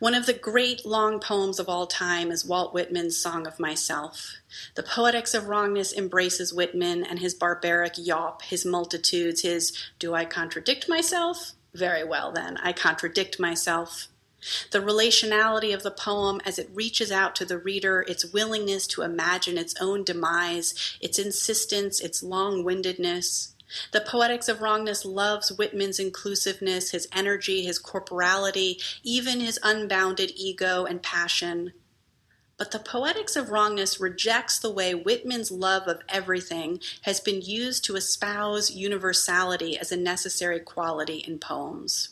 One 0.00 0.14
of 0.14 0.26
the 0.26 0.32
great 0.32 0.84
long 0.84 1.20
poems 1.20 1.58
of 1.58 1.68
all 1.68 1.86
time 1.86 2.30
is 2.30 2.44
Walt 2.44 2.74
Whitman's 2.74 3.16
Song 3.16 3.46
of 3.46 3.60
Myself. 3.60 4.34
The 4.74 4.82
Poetics 4.82 5.34
of 5.34 5.48
Wrongness 5.48 5.92
embraces 5.92 6.52
Whitman 6.52 7.04
and 7.04 7.20
his 7.20 7.34
barbaric 7.34 7.94
yawp, 7.96 8.42
his 8.42 8.64
multitudes, 8.64 9.42
his 9.42 9.72
do 9.98 10.14
I 10.14 10.24
contradict 10.24 10.88
myself? 10.88 11.52
Very 11.74 12.04
well, 12.04 12.32
then, 12.32 12.56
I 12.58 12.72
contradict 12.72 13.40
myself. 13.40 14.08
The 14.70 14.80
relationality 14.80 15.74
of 15.74 15.82
the 15.82 15.90
poem 15.90 16.40
as 16.44 16.58
it 16.58 16.70
reaches 16.72 17.10
out 17.10 17.34
to 17.36 17.44
the 17.44 17.58
reader, 17.58 18.02
its 18.02 18.32
willingness 18.32 18.86
to 18.88 19.02
imagine 19.02 19.56
its 19.56 19.74
own 19.80 20.04
demise, 20.04 20.96
its 21.00 21.18
insistence, 21.18 22.00
its 22.00 22.22
long 22.22 22.64
windedness. 22.64 23.54
The 23.92 24.00
Poetics 24.00 24.48
of 24.48 24.60
Wrongness 24.60 25.04
loves 25.04 25.50
Whitman's 25.50 25.98
inclusiveness, 25.98 26.90
his 26.90 27.08
energy, 27.12 27.64
his 27.64 27.78
corporality, 27.78 28.78
even 29.02 29.40
his 29.40 29.58
unbounded 29.62 30.32
ego 30.36 30.84
and 30.84 31.02
passion. 31.02 31.72
But 32.56 32.70
the 32.70 32.78
Poetics 32.78 33.34
of 33.34 33.50
Wrongness 33.50 33.98
rejects 33.98 34.58
the 34.58 34.70
way 34.70 34.94
Whitman's 34.94 35.50
love 35.50 35.88
of 35.88 36.02
everything 36.08 36.80
has 37.02 37.18
been 37.18 37.40
used 37.40 37.84
to 37.84 37.96
espouse 37.96 38.70
universality 38.70 39.76
as 39.76 39.90
a 39.90 39.96
necessary 39.96 40.60
quality 40.60 41.18
in 41.26 41.38
poems. 41.38 42.10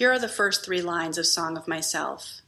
Here 0.00 0.10
are 0.10 0.18
the 0.18 0.28
first 0.28 0.64
three 0.64 0.80
lines 0.80 1.18
of 1.18 1.26
Song 1.26 1.58
of 1.58 1.68
Myself 1.68 2.40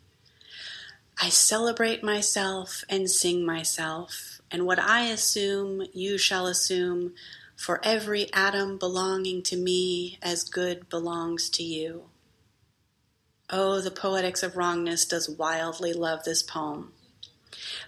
I 1.20 1.28
celebrate 1.28 2.02
myself 2.02 2.82
and 2.88 3.10
sing 3.10 3.44
myself, 3.44 4.40
and 4.50 4.64
what 4.64 4.78
I 4.78 5.02
assume, 5.08 5.86
you 5.92 6.16
shall 6.16 6.46
assume, 6.46 7.12
for 7.54 7.78
every 7.84 8.32
atom 8.32 8.78
belonging 8.78 9.42
to 9.42 9.58
me 9.58 10.18
as 10.22 10.44
good 10.44 10.88
belongs 10.88 11.50
to 11.50 11.62
you. 11.62 12.04
Oh, 13.50 13.82
the 13.82 13.90
poetics 13.90 14.42
of 14.42 14.56
wrongness 14.56 15.04
does 15.04 15.28
wildly 15.28 15.92
love 15.92 16.24
this 16.24 16.42
poem. 16.42 16.94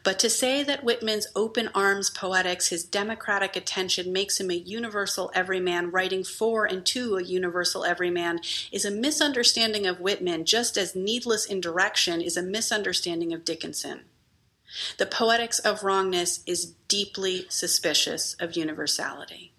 But 0.03 0.19
to 0.19 0.31
say 0.31 0.63
that 0.63 0.85
Whitman's 0.85 1.27
open 1.35 1.71
arms 1.75 2.11
poetics, 2.11 2.69
his 2.69 2.85
democratic 2.85 3.57
attention, 3.57 4.13
makes 4.13 4.39
him 4.39 4.51
a 4.51 4.55
universal 4.55 5.31
everyman 5.35 5.91
writing 5.91 6.25
for 6.25 6.67
and 6.67 6.85
to 6.87 7.17
a 7.17 7.23
universal 7.23 7.85
everyman 7.85 8.41
is 8.71 8.85
a 8.85 8.91
misunderstanding 8.91 9.87
of 9.87 10.01
Whitman, 10.01 10.45
just 10.45 10.77
as 10.77 10.95
needless 10.95 11.47
indirection 11.47 12.21
is 12.21 12.37
a 12.37 12.43
misunderstanding 12.43 13.33
of 13.33 13.45
Dickinson. 13.45 14.03
The 14.99 15.07
poetics 15.07 15.59
of 15.59 15.85
wrongness 15.85 16.41
is 16.47 16.75
deeply 16.89 17.47
suspicious 17.49 18.35
of 18.35 18.57
universality. 18.57 19.53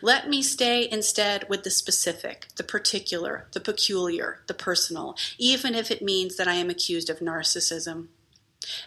Let 0.00 0.28
me 0.28 0.42
stay 0.42 0.88
instead 0.90 1.48
with 1.48 1.62
the 1.64 1.70
specific, 1.70 2.46
the 2.56 2.62
particular, 2.62 3.48
the 3.52 3.60
peculiar, 3.60 4.40
the 4.46 4.54
personal, 4.54 5.16
even 5.38 5.74
if 5.74 5.90
it 5.90 6.02
means 6.02 6.36
that 6.36 6.48
I 6.48 6.54
am 6.54 6.70
accused 6.70 7.08
of 7.08 7.20
narcissism. 7.20 8.08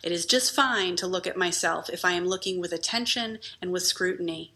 It 0.03 0.11
is 0.11 0.25
just 0.25 0.55
fine 0.55 0.95
to 0.97 1.07
look 1.07 1.27
at 1.27 1.37
myself 1.37 1.89
if 1.89 2.05
I 2.05 2.11
am 2.13 2.27
looking 2.27 2.59
with 2.59 2.71
attention 2.71 3.39
and 3.61 3.71
with 3.71 3.83
scrutiny. 3.83 4.53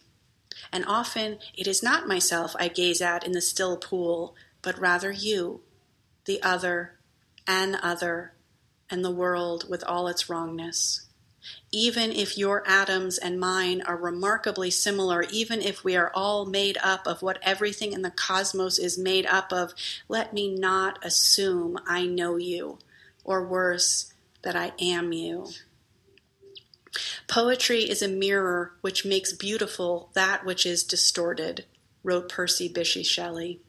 And 0.71 0.85
often 0.85 1.39
it 1.53 1.67
is 1.67 1.83
not 1.83 2.07
myself 2.07 2.55
I 2.59 2.67
gaze 2.67 3.01
at 3.01 3.25
in 3.25 3.31
the 3.31 3.41
still 3.41 3.77
pool, 3.77 4.35
but 4.61 4.79
rather 4.79 5.11
you, 5.11 5.61
the 6.25 6.41
other, 6.43 6.99
an 7.47 7.75
other, 7.75 8.33
and 8.89 9.03
the 9.03 9.11
world 9.11 9.69
with 9.69 9.83
all 9.83 10.07
its 10.07 10.29
wrongness. 10.29 11.07
Even 11.71 12.11
if 12.11 12.37
your 12.37 12.67
atoms 12.67 13.17
and 13.17 13.39
mine 13.39 13.81
are 13.83 13.95
remarkably 13.95 14.69
similar, 14.69 15.23
even 15.31 15.61
if 15.61 15.83
we 15.83 15.95
are 15.95 16.11
all 16.13 16.45
made 16.45 16.77
up 16.83 17.07
of 17.07 17.21
what 17.21 17.39
everything 17.41 17.93
in 17.93 18.01
the 18.01 18.11
cosmos 18.11 18.77
is 18.77 18.97
made 18.97 19.25
up 19.25 19.53
of, 19.53 19.73
let 20.07 20.33
me 20.33 20.53
not 20.53 21.03
assume 21.03 21.79
I 21.87 22.05
know 22.05 22.35
you, 22.35 22.79
or 23.23 23.45
worse, 23.45 24.13
that 24.41 24.55
I 24.55 24.73
am 24.79 25.11
you. 25.13 25.47
Poetry 27.27 27.89
is 27.89 28.01
a 28.01 28.07
mirror 28.07 28.73
which 28.81 29.05
makes 29.05 29.33
beautiful 29.33 30.09
that 30.13 30.45
which 30.45 30.65
is 30.65 30.83
distorted, 30.83 31.65
wrote 32.03 32.29
Percy 32.29 32.67
Bysshe 32.67 33.05
Shelley. 33.05 33.61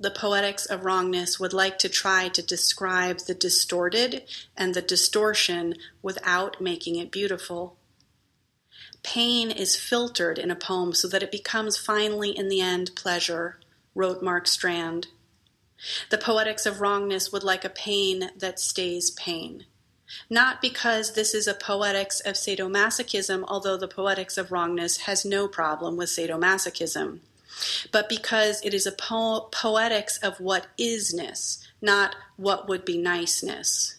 The 0.00 0.10
poetics 0.10 0.64
of 0.66 0.84
wrongness 0.84 1.40
would 1.40 1.52
like 1.52 1.78
to 1.78 1.88
try 1.88 2.28
to 2.28 2.42
describe 2.42 3.20
the 3.20 3.34
distorted 3.34 4.22
and 4.56 4.74
the 4.74 4.82
distortion 4.82 5.74
without 6.02 6.60
making 6.60 6.96
it 6.96 7.10
beautiful. 7.10 7.76
Pain 9.02 9.50
is 9.50 9.74
filtered 9.74 10.38
in 10.38 10.50
a 10.50 10.56
poem 10.56 10.92
so 10.92 11.08
that 11.08 11.22
it 11.22 11.32
becomes 11.32 11.76
finally, 11.76 12.30
in 12.30 12.48
the 12.48 12.60
end, 12.60 12.92
pleasure, 12.94 13.58
wrote 13.94 14.22
Mark 14.22 14.46
Strand. 14.46 15.08
The 16.10 16.18
poetics 16.18 16.66
of 16.66 16.80
wrongness 16.80 17.32
would 17.32 17.44
like 17.44 17.64
a 17.64 17.70
pain 17.70 18.30
that 18.36 18.58
stays 18.58 19.10
pain. 19.10 19.66
Not 20.30 20.62
because 20.62 21.12
this 21.12 21.34
is 21.34 21.46
a 21.46 21.54
poetics 21.54 22.20
of 22.20 22.34
sadomasochism, 22.34 23.44
although 23.46 23.76
the 23.76 23.88
poetics 23.88 24.38
of 24.38 24.50
wrongness 24.50 24.98
has 24.98 25.24
no 25.24 25.48
problem 25.48 25.96
with 25.96 26.08
sadomasochism, 26.08 27.20
but 27.92 28.08
because 28.08 28.64
it 28.64 28.72
is 28.72 28.86
a 28.86 28.92
po- 28.92 29.48
poetics 29.52 30.16
of 30.18 30.40
what 30.40 30.66
isness, 30.78 31.58
not 31.82 32.16
what 32.36 32.68
would 32.68 32.84
be 32.84 32.96
niceness. 32.96 33.97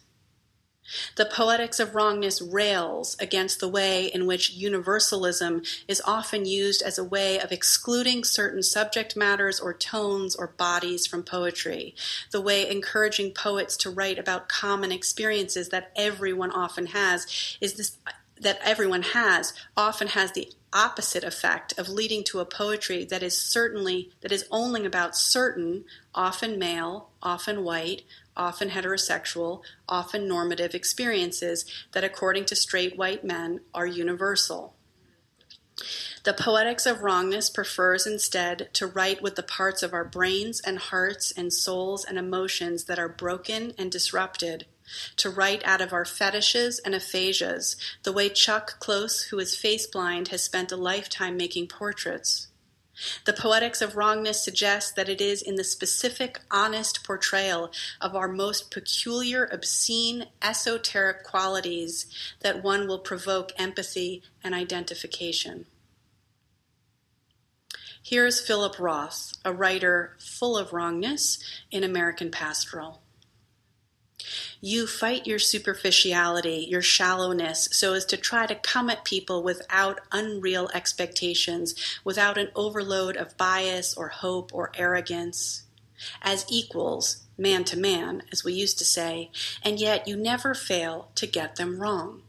The 1.16 1.26
Poetics 1.26 1.80
of 1.80 1.96
Wrongness 1.96 2.42
rails 2.42 3.16
against 3.20 3.60
the 3.60 3.68
way 3.68 4.06
in 4.06 4.26
which 4.26 4.52
universalism 4.52 5.64
is 5.88 6.02
often 6.06 6.46
used 6.46 6.82
as 6.82 6.98
a 6.98 7.04
way 7.04 7.40
of 7.40 7.52
excluding 7.52 8.24
certain 8.24 8.64
subject 8.64 9.16
matters 9.16 9.60
or 9.60 9.74
tones 9.74 10.36
or 10.36 10.48
bodies 10.48 11.06
from 11.06 11.24
poetry, 11.24 11.96
the 12.32 12.42
way 12.42 12.70
encouraging 12.70 13.32
poets 13.32 13.78
to 13.78 13.90
write 13.90 14.20
about 14.20 14.50
common 14.50 14.92
experiences 14.92 15.70
that 15.70 15.92
everyone 15.96 16.52
often 16.52 16.88
has 16.88 17.58
is 17.62 17.74
this 17.74 17.98
that 18.42 18.60
everyone 18.64 19.02
has 19.02 19.54
often 19.76 20.08
has 20.08 20.32
the 20.32 20.50
opposite 20.72 21.24
effect 21.24 21.78
of 21.80 21.90
leading 21.90 22.24
to 22.24 22.40
a 22.40 22.46
poetry 22.46 23.04
that 23.04 23.24
is 23.24 23.38
certainly 23.38 24.12
that 24.22 24.32
is 24.32 24.46
only 24.52 24.86
about 24.86 25.16
certain 25.16 25.84
often 26.14 26.60
male 26.60 27.10
often 27.24 27.64
white 27.64 28.04
often 28.40 28.70
heterosexual, 28.70 29.62
often 29.88 30.28
normative 30.28 30.74
experiences 30.74 31.66
that, 31.92 32.04
according 32.04 32.46
to 32.46 32.56
straight 32.56 32.98
white 32.98 33.24
men, 33.24 33.60
are 33.76 33.86
universal. 33.86 34.74
The 36.24 36.34
poetics 36.34 36.86
of 36.86 37.02
wrongness 37.02 37.50
prefers 37.50 38.06
instead 38.06 38.70
to 38.74 38.88
write 38.88 39.22
with 39.22 39.36
the 39.36 39.44
parts 39.44 39.82
of 39.82 39.94
our 39.94 40.04
brains 40.04 40.60
and 40.60 40.78
hearts 40.78 41.32
and 41.32 41.54
souls 41.54 42.04
and 42.04 42.18
emotions 42.18 42.86
that 42.86 43.00
are 43.00 43.08
broken 43.08 43.74
and 43.78 43.92
disrupted, 43.92 44.66
to 45.16 45.30
write 45.30 45.64
out 45.66 45.82
of 45.82 45.94
our 45.94 46.04
fetishes 46.04 46.80
and 46.80 46.94
aphasias, 46.94 47.78
the 48.04 48.12
way 48.12 48.28
Chuck 48.28 48.80
Close, 48.80 49.24
who 49.24 49.40
is 49.40 49.56
face 49.56 49.88
blind, 49.88 50.30
has 50.30 50.44
spent 50.44 50.72
a 50.72 50.78
lifetime 50.78 51.38
making 51.38 51.68
portraits. 51.68 52.49
The 53.26 53.34
Poetics 53.34 53.82
of 53.82 53.96
Wrongness 53.96 54.44
suggests 54.44 54.92
that 54.94 55.10
it 55.10 55.22
is 55.22 55.42
in 55.42 55.56
the 55.56 55.64
specific, 55.64 56.40
honest 56.52 57.04
portrayal 57.04 57.72
of 58.02 58.16
our 58.16 58.28
most 58.28 58.72
peculiar, 58.72 59.46
obscene, 59.52 60.28
esoteric 60.42 61.24
qualities 61.24 62.06
that 62.42 62.64
one 62.64 62.88
will 62.88 63.00
provoke 63.00 63.52
empathy 63.58 64.24
and 64.44 64.54
identification. 64.54 65.66
Here's 68.02 68.40
Philip 68.40 68.80
Roth, 68.80 69.34
a 69.46 69.54
writer 69.54 70.16
full 70.20 70.58
of 70.58 70.74
wrongness 70.74 71.38
in 71.70 71.84
American 71.84 72.32
Pastoral. 72.32 73.02
You 74.62 74.88
fight 74.88 75.28
your 75.28 75.40
superficiality, 75.40 76.68
your 76.70 76.82
shallowness, 76.82 77.70
so 77.72 77.94
as 77.94 78.06
to 78.06 78.18
try 78.18 78.46
to 78.46 78.56
come 78.56 78.90
at 78.90 79.06
people 79.06 79.44
without 79.44 80.02
unreal 80.12 80.70
expectations, 80.74 81.76
without 82.04 82.38
an 82.38 82.50
overload 82.56 83.16
of 83.16 83.38
bias 83.38 83.96
or 83.96 84.10
hope 84.10 84.54
or 84.54 84.72
arrogance. 84.76 85.64
As 86.22 86.46
equals, 86.50 87.24
man 87.38 87.64
to 87.66 87.78
man, 87.78 88.24
as 88.32 88.44
we 88.44 88.54
used 88.54 88.78
to 88.80 88.86
say, 88.86 89.32
and 89.64 89.80
yet 89.80 90.08
you 90.08 90.16
never 90.16 90.54
fail 90.54 91.10
to 91.16 91.26
get 91.26 91.56
them 91.56 91.80
wrong. 91.80 92.24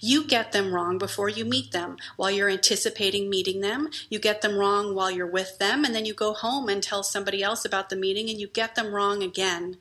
You 0.00 0.24
get 0.24 0.52
them 0.52 0.72
wrong 0.72 0.98
before 0.98 1.28
you 1.28 1.44
meet 1.44 1.72
them. 1.72 1.96
While 2.16 2.30
you're 2.30 2.48
anticipating 2.48 3.28
meeting 3.28 3.60
them, 3.60 3.90
you 4.08 4.18
get 4.18 4.40
them 4.40 4.56
wrong 4.56 4.94
while 4.94 5.10
you're 5.10 5.26
with 5.26 5.58
them, 5.58 5.84
and 5.84 5.94
then 5.94 6.06
you 6.06 6.14
go 6.14 6.32
home 6.32 6.68
and 6.68 6.82
tell 6.82 7.02
somebody 7.02 7.42
else 7.42 7.64
about 7.64 7.90
the 7.90 7.96
meeting 7.96 8.30
and 8.30 8.40
you 8.40 8.46
get 8.46 8.76
them 8.76 8.94
wrong 8.94 9.22
again. 9.22 9.78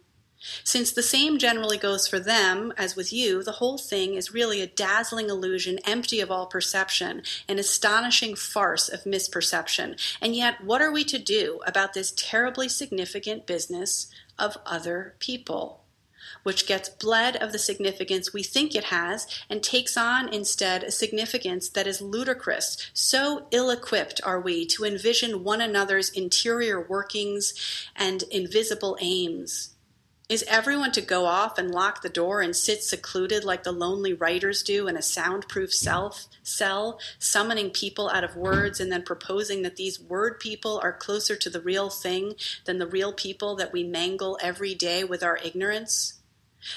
Since 0.65 0.91
the 0.91 1.03
same 1.03 1.37
generally 1.37 1.77
goes 1.77 2.05
for 2.05 2.19
them 2.19 2.73
as 2.75 2.95
with 2.97 3.13
you, 3.13 3.43
the 3.43 3.53
whole 3.53 3.77
thing 3.77 4.15
is 4.15 4.33
really 4.33 4.61
a 4.61 4.67
dazzling 4.67 5.29
illusion 5.29 5.79
empty 5.85 6.19
of 6.19 6.29
all 6.29 6.47
perception, 6.47 7.23
an 7.47 7.59
astonishing 7.59 8.35
farce 8.35 8.89
of 8.89 9.03
misperception. 9.03 9.97
And 10.21 10.35
yet, 10.35 10.63
what 10.63 10.81
are 10.81 10.91
we 10.91 11.05
to 11.05 11.17
do 11.17 11.61
about 11.65 11.93
this 11.93 12.13
terribly 12.15 12.67
significant 12.67 13.45
business 13.45 14.07
of 14.37 14.57
other 14.65 15.15
people? 15.19 15.85
Which 16.43 16.67
gets 16.67 16.89
bled 16.89 17.37
of 17.37 17.53
the 17.53 17.59
significance 17.59 18.33
we 18.33 18.43
think 18.43 18.75
it 18.75 18.85
has 18.85 19.27
and 19.49 19.63
takes 19.63 19.95
on 19.95 20.27
instead 20.33 20.83
a 20.83 20.91
significance 20.91 21.69
that 21.69 21.87
is 21.87 22.01
ludicrous. 22.01 22.91
So 22.93 23.47
ill 23.51 23.69
equipped 23.69 24.19
are 24.23 24.41
we 24.41 24.65
to 24.67 24.83
envision 24.83 25.43
one 25.45 25.61
another's 25.61 26.09
interior 26.09 26.81
workings 26.81 27.53
and 27.95 28.23
invisible 28.23 28.97
aims. 28.99 29.72
Is 30.29 30.45
everyone 30.47 30.93
to 30.93 31.01
go 31.01 31.25
off 31.25 31.57
and 31.57 31.69
lock 31.69 32.01
the 32.01 32.07
door 32.07 32.41
and 32.41 32.55
sit 32.55 32.81
secluded 32.81 33.43
like 33.43 33.63
the 33.63 33.73
lonely 33.73 34.13
writers 34.13 34.63
do 34.63 34.87
in 34.87 34.95
a 34.95 35.01
soundproof 35.01 35.73
self 35.73 36.27
cell, 36.41 36.97
summoning 37.19 37.71
people 37.71 38.09
out 38.09 38.23
of 38.23 38.37
words 38.37 38.79
and 38.79 38.89
then 38.89 39.03
proposing 39.03 39.63
that 39.63 39.75
these 39.75 39.99
word 39.99 40.39
people 40.39 40.79
are 40.81 40.93
closer 40.93 41.35
to 41.35 41.49
the 41.49 41.59
real 41.59 41.89
thing 41.89 42.35
than 42.63 42.77
the 42.77 42.87
real 42.87 43.11
people 43.11 43.55
that 43.57 43.73
we 43.73 43.83
mangle 43.83 44.39
every 44.41 44.73
day 44.73 45.03
with 45.03 45.23
our 45.23 45.37
ignorance? 45.43 46.21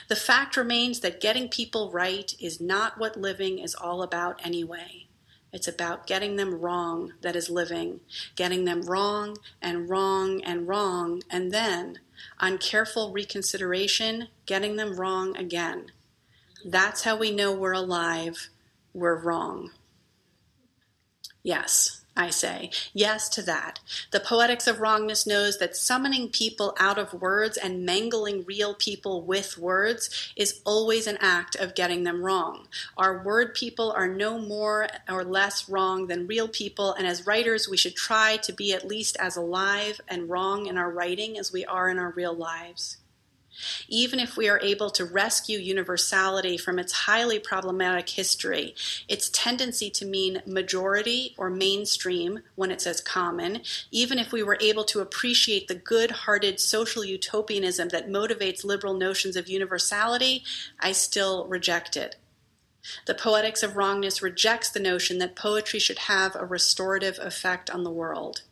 The 0.09 0.17
fact 0.17 0.57
remains 0.57 0.99
that 1.01 1.21
getting 1.21 1.49
people 1.49 1.93
right 1.93 2.35
is 2.41 2.61
not 2.61 2.99
what 2.99 3.17
living 3.17 3.61
is 3.61 3.77
all 3.77 4.03
about 4.03 4.45
anyway. 4.45 5.06
It's 5.53 5.69
about 5.69 6.07
getting 6.07 6.37
them 6.37 6.61
wrong 6.61 7.15
that 7.23 7.37
is 7.37 7.49
living, 7.49 8.01
getting 8.35 8.65
them 8.65 8.83
wrong 8.83 9.39
and 9.63 9.89
wrong 9.89 10.43
and 10.43 10.69
wrong, 10.69 11.23
and 11.31 11.53
then 11.53 12.01
on 12.39 12.59
careful 12.59 13.13
reconsideration, 13.13 14.29
getting 14.45 14.77
them 14.77 14.97
wrong 14.97 15.37
again. 15.37 15.93
That's 16.65 17.05
how 17.05 17.17
we 17.17 17.31
know 17.31 17.53
we're 17.53 17.73
alive, 17.73 18.49
we're 18.93 19.19
wrong. 19.19 19.71
Yes, 21.43 22.05
I 22.17 22.31
say. 22.31 22.71
Yes 22.95 23.29
to 23.31 23.43
that. 23.43 23.81
The 24.11 24.21
poetics 24.21 24.67
of 24.67 24.81
wrongness 24.81 25.27
knows 25.27 25.59
that 25.59 25.77
summoning 25.77 26.31
people 26.31 26.75
out 26.79 26.99
of 26.99 27.13
words 27.13 27.59
and 27.59 27.85
mangling 27.85 28.45
real 28.47 28.75
people 28.75 29.23
with 29.23 29.59
words 29.59 30.33
is 30.35 30.63
always 30.65 31.07
an 31.07 31.19
act 31.21 31.57
of 31.57 31.75
getting 31.75 32.05
them 32.05 32.23
wrong. 32.23 32.69
Our 32.97 33.23
word 33.23 33.55
people 33.55 33.93
are 33.93 34.09
no 34.09 34.39
more 34.39 34.89
or 35.09 35.25
less 35.25 35.69
wrong 35.69 36.07
than 36.07 36.27
real 36.27 36.49
people, 36.49 36.95
and 36.95 37.07
as 37.07 37.27
writers, 37.27 37.69
we 37.69 37.77
should 37.77 37.97
try 37.97 38.39
to 38.39 38.53
be 38.53 38.73
at 38.73 38.87
least 38.87 39.17
as 39.21 39.37
alive 39.37 40.01
and 40.09 40.31
wrong 40.31 40.67
in 40.67 40.79
our 40.79 40.91
writing 40.91 41.39
as 41.39 41.53
we 41.53 41.67
are 41.67 41.91
in 41.91 41.99
our 41.99 42.13
real 42.13 42.35
lives. 42.35 42.97
Even 43.89 44.21
if 44.21 44.37
we 44.37 44.49
are 44.49 44.61
able 44.61 44.91
to 44.91 45.05
rescue 45.05 45.59
universality 45.59 46.57
from 46.57 46.79
its 46.79 46.93
highly 46.93 47.39
problematic 47.39 48.11
history, 48.11 48.75
its 49.09 49.31
tendency 49.31 49.91
to 49.91 50.05
mean 50.05 50.43
majority 50.47 51.35
or 51.37 51.51
mainstream 51.51 52.41
when 52.55 52.71
it 52.71 52.81
says 52.81 53.01
common, 53.01 53.63
even 53.91 54.19
if 54.19 54.33
we 54.33 54.43
were 54.43 54.59
able 54.61 54.85
to 54.85 55.01
appreciate 55.01 55.69
the 55.69 55.75
good 55.75 56.11
hearted 56.11 56.61
social 56.61 57.05
utopianism 57.05 57.89
that 57.89 58.09
motivates 58.09 58.65
liberal 58.65 58.95
notions 58.95 59.37
of 59.37 59.49
universality, 59.49 60.45
I 60.81 60.93
still 60.93 61.47
reject 61.47 61.97
it. 61.97 62.17
The 63.07 63.15
Poetics 63.15 63.63
of 63.63 63.77
Wrongness 63.77 64.23
rejects 64.23 64.71
the 64.71 64.79
notion 64.79 65.19
that 65.19 65.35
poetry 65.35 65.81
should 65.81 65.99
have 65.99 66.37
a 66.37 66.47
restorative 66.47 67.19
effect 67.19 67.69
on 67.69 67.83
the 67.83 67.91
world. 67.91 68.43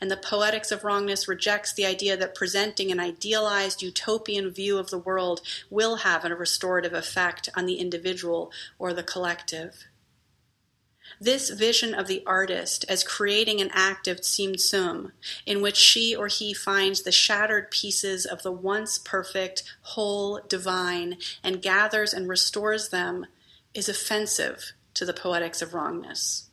And 0.00 0.10
the 0.10 0.16
Poetics 0.16 0.70
of 0.70 0.84
Wrongness 0.84 1.28
rejects 1.28 1.72
the 1.72 1.86
idea 1.86 2.16
that 2.16 2.34
presenting 2.34 2.90
an 2.90 3.00
idealized 3.00 3.82
utopian 3.82 4.50
view 4.50 4.78
of 4.78 4.90
the 4.90 4.98
world 4.98 5.40
will 5.70 5.96
have 5.96 6.24
a 6.24 6.34
restorative 6.34 6.92
effect 6.92 7.48
on 7.54 7.66
the 7.66 7.76
individual 7.76 8.52
or 8.78 8.92
the 8.92 9.02
collective. 9.02 9.84
This 11.20 11.50
vision 11.50 11.94
of 11.94 12.06
the 12.06 12.22
artist 12.26 12.84
as 12.88 13.04
creating 13.04 13.60
an 13.60 13.70
act 13.72 14.08
of 14.08 14.20
Tsimtsum, 14.20 15.12
in 15.46 15.60
which 15.60 15.76
she 15.76 16.14
or 16.14 16.28
he 16.28 16.52
finds 16.54 17.02
the 17.02 17.12
shattered 17.12 17.70
pieces 17.70 18.24
of 18.26 18.42
the 18.42 18.52
once 18.52 18.98
perfect, 18.98 19.62
whole, 19.82 20.40
divine, 20.48 21.18
and 21.42 21.62
gathers 21.62 22.12
and 22.12 22.28
restores 22.28 22.88
them, 22.88 23.26
is 23.74 23.88
offensive 23.88 24.72
to 24.94 25.04
the 25.04 25.12
poetics 25.12 25.60
of 25.60 25.74
wrongness. 25.74 26.48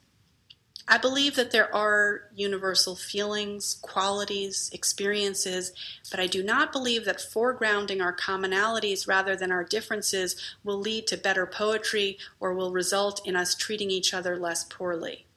I 0.91 0.97
believe 0.97 1.37
that 1.37 1.51
there 1.51 1.73
are 1.73 2.23
universal 2.35 2.97
feelings, 2.97 3.79
qualities, 3.81 4.69
experiences, 4.73 5.71
but 6.11 6.19
I 6.19 6.27
do 6.27 6.43
not 6.43 6.73
believe 6.73 7.05
that 7.05 7.19
foregrounding 7.19 8.03
our 8.03 8.13
commonalities 8.13 9.07
rather 9.07 9.37
than 9.37 9.53
our 9.53 9.63
differences 9.63 10.35
will 10.65 10.77
lead 10.77 11.07
to 11.07 11.15
better 11.15 11.45
poetry 11.45 12.17
or 12.41 12.53
will 12.53 12.73
result 12.73 13.25
in 13.25 13.37
us 13.37 13.55
treating 13.55 13.89
each 13.89 14.13
other 14.13 14.35
less 14.35 14.65
poorly. 14.65 15.27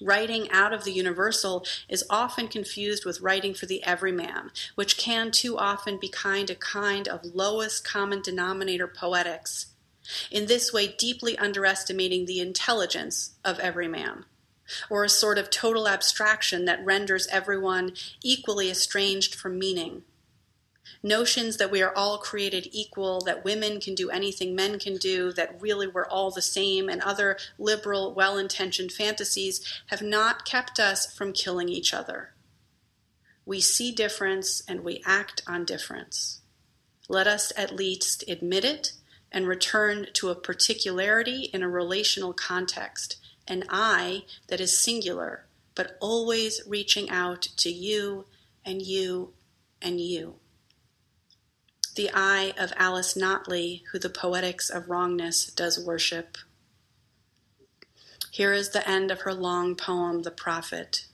Writing 0.00 0.48
out 0.52 0.72
of 0.72 0.84
the 0.84 0.92
universal 0.92 1.66
is 1.88 2.04
often 2.08 2.46
confused 2.46 3.04
with 3.04 3.20
writing 3.20 3.54
for 3.54 3.66
the 3.66 3.82
everyman, 3.82 4.52
which 4.76 4.96
can 4.96 5.32
too 5.32 5.58
often 5.58 5.98
be 5.98 6.08
kind 6.08 6.50
a 6.50 6.54
kind 6.54 7.08
of 7.08 7.34
lowest 7.34 7.84
common 7.84 8.22
denominator 8.22 8.86
poetics. 8.86 9.66
In 10.30 10.46
this 10.46 10.72
way, 10.72 10.86
deeply 10.86 11.36
underestimating 11.36 12.26
the 12.26 12.38
intelligence 12.38 13.32
of 13.44 13.58
every 13.58 13.88
man 13.88 14.24
or 14.88 15.04
a 15.04 15.08
sort 15.08 15.38
of 15.38 15.50
total 15.50 15.88
abstraction 15.88 16.64
that 16.64 16.84
renders 16.84 17.26
everyone 17.28 17.92
equally 18.22 18.70
estranged 18.70 19.34
from 19.34 19.58
meaning. 19.58 20.02
Notions 21.02 21.56
that 21.56 21.70
we 21.70 21.82
are 21.82 21.94
all 21.94 22.18
created 22.18 22.68
equal, 22.70 23.20
that 23.22 23.44
women 23.44 23.80
can 23.80 23.94
do 23.94 24.10
anything 24.10 24.54
men 24.54 24.78
can 24.78 24.96
do, 24.96 25.32
that 25.32 25.60
really 25.60 25.88
we're 25.88 26.06
all 26.06 26.30
the 26.30 26.42
same, 26.42 26.88
and 26.88 27.02
other 27.02 27.36
liberal, 27.58 28.14
well 28.14 28.38
intentioned 28.38 28.92
fantasies 28.92 29.82
have 29.86 30.02
not 30.02 30.44
kept 30.44 30.78
us 30.78 31.12
from 31.12 31.32
killing 31.32 31.68
each 31.68 31.92
other. 31.92 32.34
We 33.44 33.60
see 33.60 33.90
difference 33.90 34.62
and 34.68 34.84
we 34.84 35.02
act 35.04 35.42
on 35.46 35.64
difference. 35.64 36.40
Let 37.08 37.26
us 37.26 37.52
at 37.56 37.74
least 37.74 38.22
admit 38.28 38.64
it 38.64 38.92
and 39.32 39.48
return 39.48 40.06
to 40.12 40.28
a 40.28 40.36
particularity 40.36 41.50
in 41.52 41.62
a 41.64 41.68
relational 41.68 42.32
context 42.32 43.16
an 43.46 43.64
I 43.68 44.24
that 44.48 44.60
is 44.60 44.78
singular, 44.78 45.46
but 45.74 45.96
always 46.00 46.60
reaching 46.66 47.10
out 47.10 47.42
to 47.58 47.70
you 47.70 48.26
and 48.64 48.82
you 48.82 49.32
and 49.80 50.00
you. 50.00 50.36
The 51.94 52.10
I 52.14 52.54
of 52.58 52.72
Alice 52.76 53.14
Notley, 53.14 53.82
who 53.92 53.98
the 53.98 54.08
poetics 54.08 54.70
of 54.70 54.88
wrongness 54.88 55.46
does 55.46 55.84
worship. 55.84 56.38
Here 58.30 58.54
is 58.54 58.70
the 58.70 58.88
end 58.88 59.10
of 59.10 59.22
her 59.22 59.34
long 59.34 59.76
poem, 59.76 60.22
The 60.22 60.30
Prophet. 60.30 61.06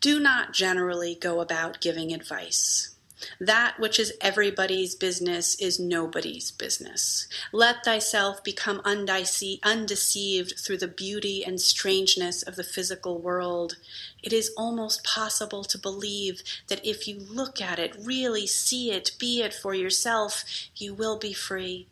Do 0.00 0.18
not 0.18 0.54
generally 0.54 1.14
go 1.14 1.40
about 1.40 1.82
giving 1.82 2.14
advice. 2.14 2.93
That 3.40 3.78
which 3.78 3.98
is 3.98 4.12
everybody's 4.20 4.94
business 4.94 5.54
is 5.56 5.80
nobody's 5.80 6.50
business. 6.50 7.28
Let 7.52 7.84
thyself 7.84 8.42
become 8.44 8.80
undeceived 8.84 10.54
through 10.58 10.78
the 10.78 10.88
beauty 10.88 11.44
and 11.44 11.60
strangeness 11.60 12.42
of 12.42 12.56
the 12.56 12.64
physical 12.64 13.18
world. 13.18 13.76
It 14.22 14.32
is 14.32 14.52
almost 14.56 15.04
possible 15.04 15.64
to 15.64 15.78
believe 15.78 16.42
that 16.68 16.84
if 16.84 17.06
you 17.06 17.18
look 17.18 17.60
at 17.60 17.78
it, 17.78 17.96
really 18.00 18.46
see 18.46 18.90
it, 18.90 19.12
be 19.18 19.42
it 19.42 19.54
for 19.54 19.74
yourself, 19.74 20.44
you 20.76 20.94
will 20.94 21.18
be 21.18 21.32
free. 21.32 21.88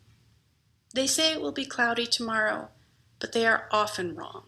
They 0.93 1.07
say 1.07 1.33
it 1.33 1.41
will 1.41 1.51
be 1.51 1.65
cloudy 1.65 2.05
tomorrow, 2.05 2.69
but 3.19 3.31
they 3.31 3.45
are 3.45 3.67
often 3.71 4.15
wrong. 4.15 4.43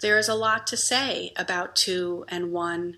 There 0.00 0.18
is 0.18 0.28
a 0.28 0.34
lot 0.34 0.66
to 0.68 0.76
say 0.76 1.32
about 1.36 1.76
two 1.76 2.24
and 2.28 2.52
one 2.52 2.96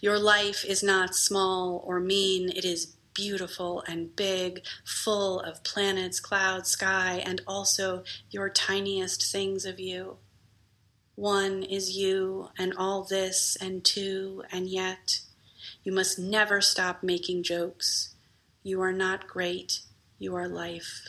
your 0.00 0.18
life 0.18 0.64
is 0.64 0.82
not 0.82 1.14
small 1.14 1.82
or 1.86 2.00
mean, 2.00 2.50
it 2.50 2.64
is 2.64 2.94
beautiful 3.14 3.82
and 3.86 4.14
big, 4.16 4.62
full 4.84 5.40
of 5.40 5.62
planets, 5.64 6.20
clouds, 6.20 6.70
sky, 6.70 7.22
and 7.24 7.40
also 7.46 8.04
your 8.30 8.48
tiniest 8.48 9.30
things 9.30 9.64
of 9.64 9.78
you. 9.78 10.16
One 11.14 11.62
is 11.62 11.96
you, 11.96 12.48
and 12.58 12.72
all 12.76 13.04
this, 13.04 13.56
and 13.60 13.84
two, 13.84 14.44
and 14.50 14.68
yet. 14.68 15.20
You 15.84 15.92
must 15.92 16.18
never 16.18 16.60
stop 16.60 17.02
making 17.02 17.42
jokes. 17.42 18.14
You 18.62 18.80
are 18.80 18.92
not 18.92 19.26
great, 19.26 19.80
you 20.18 20.34
are 20.34 20.48
life. 20.48 21.02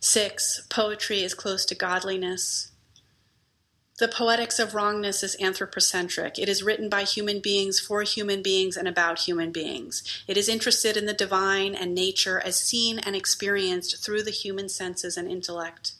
Six, 0.00 0.66
poetry 0.68 1.22
is 1.22 1.32
close 1.32 1.64
to 1.66 1.76
godliness. 1.76 2.71
The 3.98 4.08
Poetics 4.08 4.58
of 4.58 4.74
Wrongness 4.74 5.22
is 5.22 5.36
anthropocentric. 5.38 6.38
It 6.38 6.48
is 6.48 6.62
written 6.62 6.88
by 6.88 7.04
human 7.04 7.40
beings 7.40 7.78
for 7.78 8.02
human 8.02 8.42
beings 8.42 8.74
and 8.76 8.88
about 8.88 9.20
human 9.20 9.52
beings. 9.52 10.02
It 10.26 10.38
is 10.38 10.48
interested 10.48 10.96
in 10.96 11.04
the 11.04 11.12
divine 11.12 11.74
and 11.74 11.94
nature 11.94 12.40
as 12.40 12.56
seen 12.56 12.98
and 12.98 13.14
experienced 13.14 14.02
through 14.02 14.22
the 14.22 14.30
human 14.30 14.70
senses 14.70 15.18
and 15.18 15.30
intellect. 15.30 15.92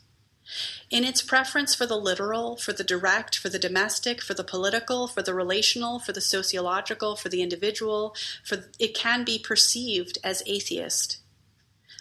In 0.90 1.04
its 1.04 1.20
preference 1.20 1.74
for 1.74 1.84
the 1.84 1.98
literal, 1.98 2.56
for 2.56 2.72
the 2.72 2.82
direct, 2.82 3.36
for 3.36 3.50
the 3.50 3.58
domestic, 3.58 4.22
for 4.22 4.32
the 4.32 4.42
political, 4.42 5.06
for 5.06 5.22
the 5.22 5.34
relational, 5.34 5.98
for 5.98 6.12
the 6.12 6.20
sociological, 6.22 7.14
for 7.14 7.28
the 7.28 7.42
individual, 7.42 8.16
for 8.42 8.70
it 8.78 8.94
can 8.94 9.22
be 9.22 9.38
perceived 9.38 10.16
as 10.24 10.42
atheist. 10.46 11.18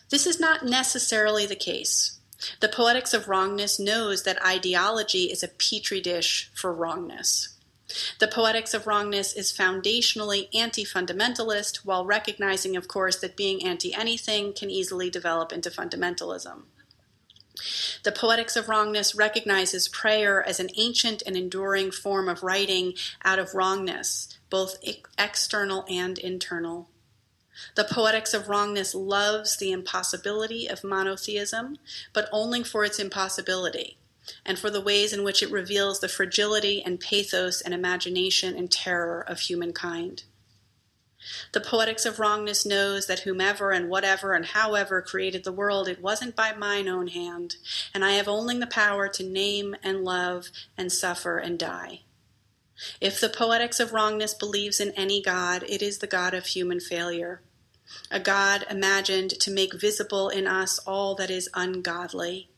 This 0.09 0.25
is 0.25 0.39
not 0.39 0.65
necessarily 0.65 1.45
the 1.45 1.55
case. 1.55 2.20
The 2.59 2.69
Poetics 2.69 3.13
of 3.13 3.27
Wrongness 3.27 3.79
knows 3.79 4.23
that 4.23 4.43
ideology 4.45 5.25
is 5.25 5.43
a 5.43 5.47
petri 5.47 6.01
dish 6.01 6.49
for 6.53 6.73
wrongness. 6.73 7.49
The 8.19 8.27
Poetics 8.27 8.73
of 8.73 8.87
Wrongness 8.87 9.33
is 9.33 9.51
foundationally 9.51 10.47
anti 10.53 10.85
fundamentalist, 10.85 11.77
while 11.85 12.05
recognizing, 12.05 12.77
of 12.77 12.87
course, 12.87 13.17
that 13.17 13.35
being 13.35 13.65
anti 13.65 13.93
anything 13.93 14.53
can 14.53 14.69
easily 14.69 15.09
develop 15.09 15.51
into 15.51 15.69
fundamentalism. 15.69 16.63
The 18.03 18.11
Poetics 18.11 18.55
of 18.55 18.69
Wrongness 18.69 19.13
recognizes 19.13 19.87
prayer 19.87 20.43
as 20.43 20.59
an 20.59 20.69
ancient 20.77 21.21
and 21.25 21.35
enduring 21.35 21.91
form 21.91 22.27
of 22.27 22.43
writing 22.43 22.93
out 23.23 23.39
of 23.39 23.53
wrongness, 23.53 24.29
both 24.49 24.77
external 25.17 25.85
and 25.89 26.17
internal. 26.17 26.89
The 27.75 27.83
Poetics 27.83 28.33
of 28.33 28.47
Wrongness 28.47 28.95
loves 28.95 29.57
the 29.57 29.71
impossibility 29.71 30.67
of 30.67 30.83
monotheism, 30.83 31.77
but 32.13 32.29
only 32.31 32.63
for 32.63 32.83
its 32.83 32.99
impossibility, 32.99 33.97
and 34.45 34.57
for 34.57 34.69
the 34.69 34.81
ways 34.81 35.13
in 35.13 35.23
which 35.23 35.43
it 35.43 35.51
reveals 35.51 35.99
the 35.99 36.07
fragility 36.07 36.81
and 36.81 36.99
pathos 36.99 37.61
and 37.61 37.73
imagination 37.73 38.55
and 38.55 38.71
terror 38.71 39.21
of 39.21 39.41
humankind. 39.41 40.23
The 41.51 41.61
Poetics 41.61 42.05
of 42.05 42.19
Wrongness 42.19 42.65
knows 42.65 43.05
that 43.05 43.21
whomever 43.21 43.71
and 43.71 43.89
whatever 43.89 44.33
and 44.33 44.45
however 44.45 45.01
created 45.01 45.43
the 45.43 45.51
world, 45.51 45.87
it 45.87 46.01
wasn't 46.01 46.35
by 46.35 46.53
mine 46.53 46.87
own 46.87 47.07
hand, 47.07 47.57
and 47.93 48.03
I 48.03 48.13
have 48.13 48.27
only 48.27 48.57
the 48.57 48.65
power 48.65 49.07
to 49.09 49.23
name 49.23 49.75
and 49.83 50.03
love 50.03 50.49
and 50.77 50.91
suffer 50.91 51.37
and 51.37 51.59
die. 51.59 52.01
If 52.99 53.19
the 53.19 53.29
Poetics 53.29 53.79
of 53.79 53.93
Wrongness 53.93 54.33
believes 54.33 54.79
in 54.79 54.91
any 54.91 55.21
God, 55.21 55.63
it 55.67 55.81
is 55.81 55.99
the 55.99 56.07
God 56.07 56.33
of 56.33 56.45
human 56.45 56.79
failure 56.79 57.41
a 58.09 58.21
God 58.21 58.65
imagined 58.69 59.31
to 59.31 59.51
make 59.51 59.73
visible 59.73 60.29
in 60.29 60.47
us 60.47 60.79
all 60.79 61.13
that 61.15 61.29
is 61.29 61.49
ungodly 61.53 62.49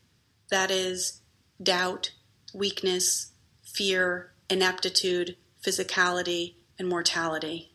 that 0.50 0.70
is, 0.70 1.20
doubt, 1.62 2.12
weakness, 2.52 3.32
fear, 3.64 4.32
ineptitude, 4.48 5.36
physicality, 5.64 6.54
and 6.78 6.88
mortality. 6.88 7.73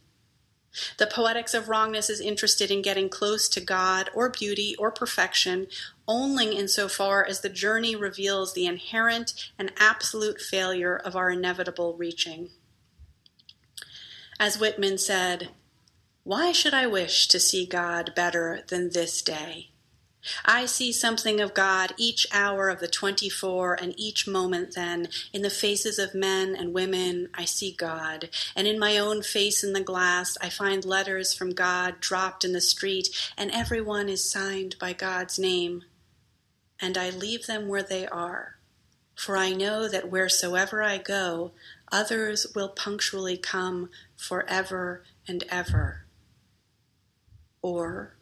The 0.98 1.08
Poetics 1.08 1.54
of 1.54 1.70
Wrongness 1.70 2.10
is 2.10 2.20
interested 2.20 2.72
in 2.72 2.82
getting 2.82 3.10
close 3.10 3.50
to 3.50 3.62
God 3.62 4.10
or 4.14 4.30
beauty 4.30 4.76
or 4.78 4.92
perfection 4.92 5.68
only 6.08 6.56
insofar 6.56 7.26
as 7.26 7.42
the 7.42 7.50
journey 7.50 7.96
reveals 7.96 8.54
the 8.54 8.66
inherent 8.66 9.52
and 9.58 9.72
absolute 9.78 10.42
failure 10.42 10.96
of 10.96 11.16
our 11.16 11.30
inevitable 11.30 11.96
reaching. 11.96 12.50
As 14.40 14.60
Whitman 14.60 14.98
said, 14.98 15.50
why 16.24 16.52
should 16.52 16.74
I 16.74 16.88
wish 16.88 17.28
to 17.28 17.40
see 17.40 17.66
God 17.66 18.14
better 18.16 18.64
than 18.68 18.92
this 18.92 19.22
day? 19.22 19.72
I 20.46 20.66
see 20.66 20.92
something 20.92 21.40
of 21.40 21.54
God 21.54 21.94
each 21.98 22.28
hour 22.32 22.70
of 22.70 22.80
the 22.80 22.88
24 22.88 23.76
and 23.76 23.94
each 23.98 24.28
moment 24.28 24.76
then. 24.76 25.08
In 25.32 25.42
the 25.42 25.50
faces 25.50 25.98
of 25.98 26.14
men 26.14 26.56
and 26.56 26.74
women, 26.74 27.30
I 27.34 27.46
see 27.46 27.72
God. 27.72 28.30
And 28.56 28.68
in 28.68 28.78
my 28.78 28.98
own 28.98 29.22
face 29.22 29.64
in 29.64 29.74
the 29.74 29.82
glass, 29.82 30.38
I 30.42 30.50
find 30.50 30.84
letters 30.84 31.34
from 31.34 31.52
God 31.52 32.00
dropped 32.00 32.44
in 32.44 32.54
the 32.54 32.62
street, 32.62 33.08
and 33.38 33.50
every 33.52 33.82
one 33.82 34.10
is 34.10 34.30
signed 34.30 34.76
by 34.80 34.94
God's 34.94 35.40
name. 35.40 35.84
And 36.82 36.98
I 36.98 37.10
leave 37.10 37.48
them 37.48 37.68
where 37.68 37.84
they 37.84 38.08
are, 38.08 38.60
for 39.16 39.38
I 39.38 39.52
know 39.52 39.88
that 39.88 40.12
wheresoever 40.12 40.84
I 40.84 40.98
go, 40.98 41.52
others 41.92 42.48
will 42.56 42.70
punctually 42.70 43.38
come 43.38 43.90
forever 44.18 45.04
and 45.28 45.44
ever 45.50 46.06
or 47.62 48.16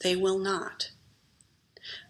they 0.00 0.16
will 0.16 0.38
not. 0.38 0.90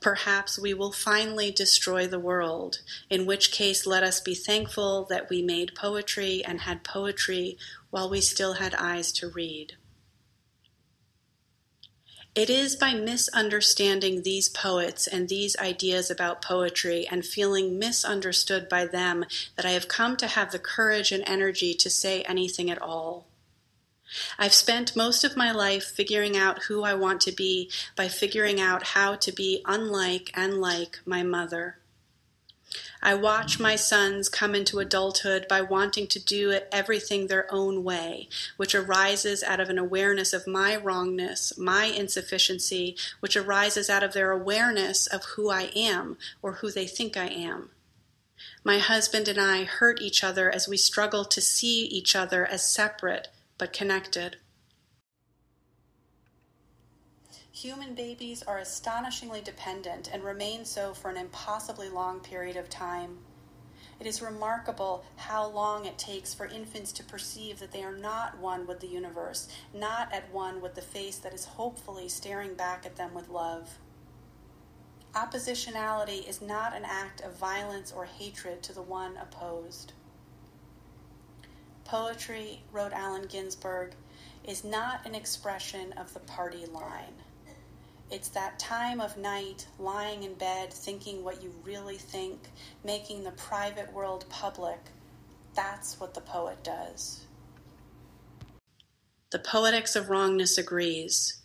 Perhaps 0.01 0.59
we 0.59 0.75
will 0.75 0.93
finally 0.93 1.51
destroy 1.51 2.07
the 2.07 2.19
world, 2.19 2.81
in 3.11 3.27
which 3.27 3.53
case 3.53 3.87
let 3.87 4.03
us 4.03 4.21
be 4.21 4.35
thankful 4.35 5.05
that 5.05 5.29
we 5.29 5.43
made 5.43 5.75
poetry 5.75 6.43
and 6.45 6.63
had 6.63 6.85
poetry 6.85 7.57
while 7.91 8.09
we 8.09 8.21
still 8.21 8.55
had 8.55 8.75
eyes 8.75 9.13
to 9.13 9.29
read. 9.29 9.77
It 12.35 12.49
is 12.49 12.77
by 12.77 12.95
misunderstanding 12.95 14.23
these 14.23 14.49
poets 14.49 15.07
and 15.07 15.29
these 15.29 15.55
ideas 15.59 16.11
about 16.11 16.41
poetry 16.41 17.07
and 17.07 17.27
feeling 17.27 17.79
misunderstood 17.79 18.71
by 18.71 18.87
them 18.87 19.27
that 19.55 19.67
I 19.67 19.73
have 19.73 19.87
come 19.87 20.17
to 20.17 20.27
have 20.27 20.51
the 20.51 20.59
courage 20.59 21.13
and 21.13 21.23
energy 21.27 21.75
to 21.75 21.91
say 21.91 22.23
anything 22.23 22.71
at 22.71 22.81
all. 22.81 23.27
I've 24.39 24.55
spent 24.55 24.97
most 24.97 25.25
of 25.25 25.37
my 25.37 25.53
life 25.53 25.85
figuring 25.85 26.37
out 26.37 26.65
who 26.65 26.83
I 26.83 26.95
want 26.95 27.21
to 27.23 27.33
be 27.33 27.71
by 27.97 28.09
figuring 28.09 28.61
out 28.61 28.89
how 28.89 29.15
to 29.17 29.33
be 29.33 29.63
unlike 29.65 30.31
and 30.35 30.61
like 30.61 31.01
my 31.05 31.23
mother. 31.23 31.79
I 33.03 33.15
watch 33.15 33.59
my 33.59 33.75
sons 33.77 34.29
come 34.29 34.55
into 34.55 34.79
adulthood 34.79 35.47
by 35.49 35.61
wanting 35.61 36.07
to 36.07 36.19
do 36.19 36.59
everything 36.71 37.27
their 37.27 37.53
own 37.53 37.83
way, 37.83 38.29
which 38.57 38.75
arises 38.75 39.43
out 39.43 39.61
of 39.61 39.69
an 39.69 39.79
awareness 39.79 40.33
of 40.33 40.47
my 40.47 40.77
wrongness, 40.77 41.59
my 41.59 41.87
insufficiency, 41.87 42.97
which 43.21 43.37
arises 43.37 43.91
out 43.91 44.03
of 44.03 44.13
their 44.13 44.31
awareness 44.31 45.07
of 45.07 45.25
who 45.37 45.51
I 45.51 45.73
am 45.75 46.17
or 46.41 46.55
who 46.55 46.71
they 46.71 46.87
think 46.87 47.17
I 47.17 47.27
am. 47.27 47.71
My 48.65 48.79
husband 48.79 49.29
and 49.29 49.41
I 49.41 49.65
hurt 49.65 50.01
each 50.01 50.23
other 50.23 50.51
as 50.51 50.69
we 50.69 50.77
struggle 50.77 51.25
to 51.25 51.41
see 51.41 51.85
each 51.87 52.15
other 52.15 52.47
as 52.47 52.65
separate 52.65 53.29
but 53.63 53.73
connected. 53.73 54.39
Human 57.53 57.95
babies 57.95 58.43
are 58.43 58.59
astonishingly 58.59 59.41
dependent 59.41 60.11
and 60.13 60.25
remain 60.25 60.65
so 60.65 60.93
for 60.93 61.13
an 61.13 61.17
impossibly 61.17 61.89
long 61.89 62.19
period 62.19 62.57
of 62.57 62.69
time. 62.69 63.19
It 64.01 64.09
is 64.09 64.21
remarkable 64.21 65.05
how 65.15 65.49
long 65.49 65.85
it 65.85 65.97
takes 65.97 66.35
for 66.35 66.47
infants 66.47 66.91
to 66.91 67.05
perceive 67.05 67.61
that 67.61 67.71
they 67.71 67.85
are 67.85 67.97
not 67.97 68.37
one 68.41 68.67
with 68.67 68.81
the 68.81 68.89
universe, 68.89 69.47
not 69.73 70.13
at 70.13 70.33
one 70.33 70.61
with 70.61 70.75
the 70.75 70.83
face 70.83 71.19
that 71.19 71.33
is 71.33 71.45
hopefully 71.45 72.09
staring 72.09 72.55
back 72.55 72.85
at 72.85 72.97
them 72.97 73.15
with 73.15 73.29
love. 73.29 73.79
Oppositionality 75.15 76.29
is 76.29 76.43
not 76.43 76.75
an 76.75 76.85
act 76.85 77.21
of 77.21 77.39
violence 77.39 77.93
or 77.93 78.07
hatred 78.07 78.61
to 78.65 78.73
the 78.73 78.83
one 78.83 79.17
opposed. 79.19 79.93
Poetry, 81.85 82.63
wrote 82.73 82.93
Allen 82.93 83.27
Ginsberg, 83.29 83.93
is 84.45 84.65
not 84.65 85.07
an 85.07 85.15
expression 85.15 85.93
of 85.93 86.13
the 86.15 86.21
party 86.21 86.67
line. 86.67 87.15
It's 88.11 88.29
that 88.31 88.59
time 88.59 89.01
of 89.01 89.17
night, 89.17 89.67
lying 89.79 90.23
in 90.23 90.35
bed, 90.35 90.73
thinking 90.73 91.25
what 91.25 91.43
you 91.43 91.53
really 91.65 91.97
think, 91.97 92.39
making 92.85 93.25
the 93.25 93.31
private 93.33 93.93
world 93.93 94.27
public. 94.29 94.79
That's 95.55 95.99
what 95.99 96.15
the 96.15 96.21
poet 96.21 96.63
does. 96.63 97.25
The 99.31 99.39
Poetics 99.39 99.97
of 99.97 100.11
Wrongness 100.11 100.59
agrees. 100.59 101.39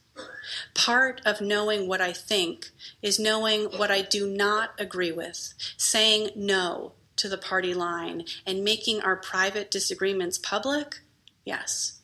Part 0.73 1.21
of 1.25 1.39
knowing 1.39 1.87
what 1.87 2.01
I 2.01 2.11
think 2.11 2.71
is 3.01 3.19
knowing 3.19 3.65
what 3.65 3.91
I 3.91 4.01
do 4.01 4.27
not 4.27 4.71
agree 4.77 5.11
with, 5.11 5.53
saying 5.77 6.31
no 6.35 6.93
to 7.17 7.29
the 7.29 7.37
party 7.37 7.73
line, 7.73 8.25
and 8.45 8.63
making 8.63 9.01
our 9.01 9.15
private 9.15 9.69
disagreements 9.69 10.37
public. 10.37 11.01
Yes, 11.45 11.99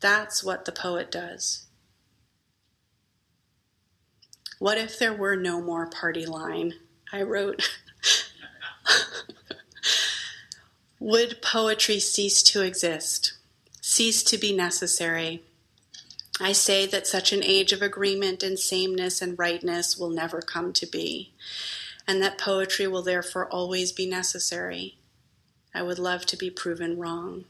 that's 0.00 0.44
what 0.44 0.64
the 0.64 0.72
poet 0.72 1.10
does. 1.10 1.66
What 4.58 4.78
if 4.78 4.98
there 4.98 5.14
were 5.14 5.36
no 5.36 5.60
more 5.60 5.86
party 5.86 6.24
line? 6.24 6.74
I 7.12 7.22
wrote. 7.22 7.68
Would 10.98 11.42
poetry 11.42 12.00
cease 12.00 12.42
to 12.44 12.62
exist, 12.62 13.34
cease 13.80 14.22
to 14.24 14.38
be 14.38 14.56
necessary? 14.56 15.42
I 16.40 16.52
say 16.52 16.86
that 16.86 17.06
such 17.06 17.32
an 17.32 17.44
age 17.44 17.72
of 17.72 17.80
agreement 17.80 18.42
and 18.42 18.58
sameness 18.58 19.22
and 19.22 19.38
rightness 19.38 19.96
will 19.96 20.10
never 20.10 20.40
come 20.40 20.72
to 20.74 20.86
be, 20.86 21.32
and 22.06 22.22
that 22.22 22.38
poetry 22.38 22.86
will 22.86 23.02
therefore 23.02 23.48
always 23.48 23.92
be 23.92 24.08
necessary. 24.08 24.98
I 25.74 25.82
would 25.82 25.98
love 25.98 26.24
to 26.26 26.36
be 26.36 26.50
proven 26.50 26.98
wrong. 26.98 27.44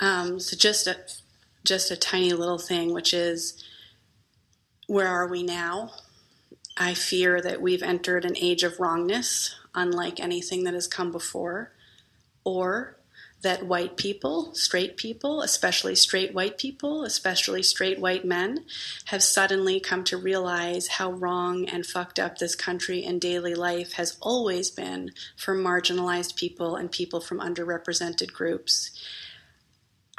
Um, 0.00 0.40
so 0.40 0.56
just 0.56 0.86
a 0.86 0.96
just 1.64 1.90
a 1.90 1.96
tiny 1.96 2.32
little 2.32 2.58
thing, 2.58 2.92
which 2.92 3.12
is 3.12 3.62
where 4.86 5.08
are 5.08 5.26
we 5.26 5.42
now? 5.42 5.90
I 6.76 6.94
fear 6.94 7.40
that 7.40 7.60
we've 7.60 7.82
entered 7.82 8.24
an 8.24 8.36
age 8.36 8.62
of 8.62 8.78
wrongness, 8.78 9.54
unlike 9.74 10.20
anything 10.20 10.64
that 10.64 10.74
has 10.74 10.86
come 10.86 11.10
before, 11.10 11.72
or 12.44 12.95
that 13.42 13.66
white 13.66 13.96
people, 13.96 14.54
straight 14.54 14.96
people, 14.96 15.42
especially 15.42 15.94
straight 15.94 16.34
white 16.34 16.58
people, 16.58 17.04
especially 17.04 17.62
straight 17.62 18.00
white 18.00 18.24
men, 18.24 18.64
have 19.06 19.22
suddenly 19.22 19.78
come 19.78 20.02
to 20.04 20.16
realize 20.16 20.88
how 20.88 21.12
wrong 21.12 21.68
and 21.68 21.86
fucked 21.86 22.18
up 22.18 22.38
this 22.38 22.54
country 22.54 23.04
and 23.04 23.20
daily 23.20 23.54
life 23.54 23.92
has 23.94 24.16
always 24.20 24.70
been 24.70 25.10
for 25.36 25.56
marginalized 25.56 26.34
people 26.34 26.76
and 26.76 26.90
people 26.90 27.20
from 27.20 27.38
underrepresented 27.38 28.32
groups. 28.32 28.90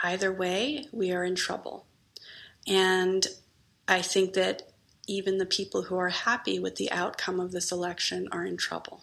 Either 0.03 0.32
way, 0.32 0.86
we 0.91 1.11
are 1.11 1.24
in 1.24 1.36
trouble. 1.36 1.86
And 2.68 3.26
I 3.88 4.01
think 4.01 4.34
that 4.34 4.74
even 5.07 5.38
the 5.38 5.45
people 5.45 5.84
who 5.84 5.97
are 5.97 6.09
happy 6.09 6.59
with 6.59 6.76
the 6.76 6.91
outcome 6.91 7.39
of 7.39 7.51
this 7.51 7.72
election 7.72 8.28
are 8.32 8.45
in 8.45 8.57
trouble. 8.57 9.01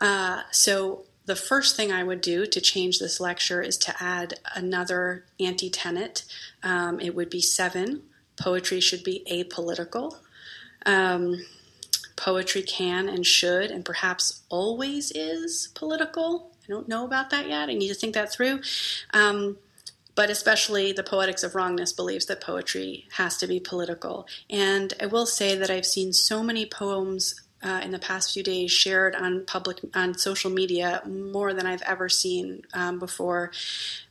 Uh, 0.00 0.42
so, 0.50 1.04
the 1.24 1.36
first 1.36 1.76
thing 1.76 1.92
I 1.92 2.02
would 2.02 2.20
do 2.20 2.46
to 2.46 2.60
change 2.60 2.98
this 2.98 3.20
lecture 3.20 3.62
is 3.62 3.76
to 3.78 3.94
add 4.02 4.40
another 4.54 5.24
anti 5.38 5.70
tenet. 5.70 6.24
Um, 6.62 6.98
it 7.00 7.14
would 7.14 7.30
be 7.30 7.40
seven. 7.40 8.02
Poetry 8.36 8.80
should 8.80 9.04
be 9.04 9.24
apolitical. 9.30 10.16
Um, 10.84 11.44
poetry 12.16 12.62
can 12.62 13.08
and 13.08 13.26
should 13.26 13.70
and 13.70 13.84
perhaps 13.84 14.42
always 14.48 15.12
is 15.12 15.68
political. 15.74 16.50
I 16.64 16.72
don't 16.72 16.88
know 16.88 17.04
about 17.04 17.30
that 17.30 17.48
yet. 17.48 17.68
I 17.68 17.74
need 17.74 17.88
to 17.88 17.94
think 17.94 18.14
that 18.14 18.32
through. 18.32 18.60
Um, 19.12 19.58
but 20.14 20.28
especially 20.30 20.92
the 20.92 21.02
Poetics 21.02 21.42
of 21.42 21.54
Wrongness 21.54 21.92
believes 21.92 22.26
that 22.26 22.40
poetry 22.40 23.06
has 23.12 23.36
to 23.38 23.46
be 23.46 23.58
political. 23.58 24.26
And 24.50 24.92
I 25.00 25.06
will 25.06 25.26
say 25.26 25.56
that 25.56 25.70
I've 25.70 25.86
seen 25.86 26.12
so 26.12 26.42
many 26.42 26.66
poems 26.66 27.40
uh, 27.62 27.80
in 27.82 27.90
the 27.90 27.98
past 27.98 28.32
few 28.32 28.42
days 28.42 28.70
shared 28.70 29.14
on 29.14 29.44
public 29.46 29.78
on 29.94 30.16
social 30.16 30.50
media 30.50 31.02
more 31.06 31.54
than 31.54 31.66
I've 31.66 31.82
ever 31.82 32.08
seen 32.08 32.62
um, 32.74 32.98
before. 32.98 33.52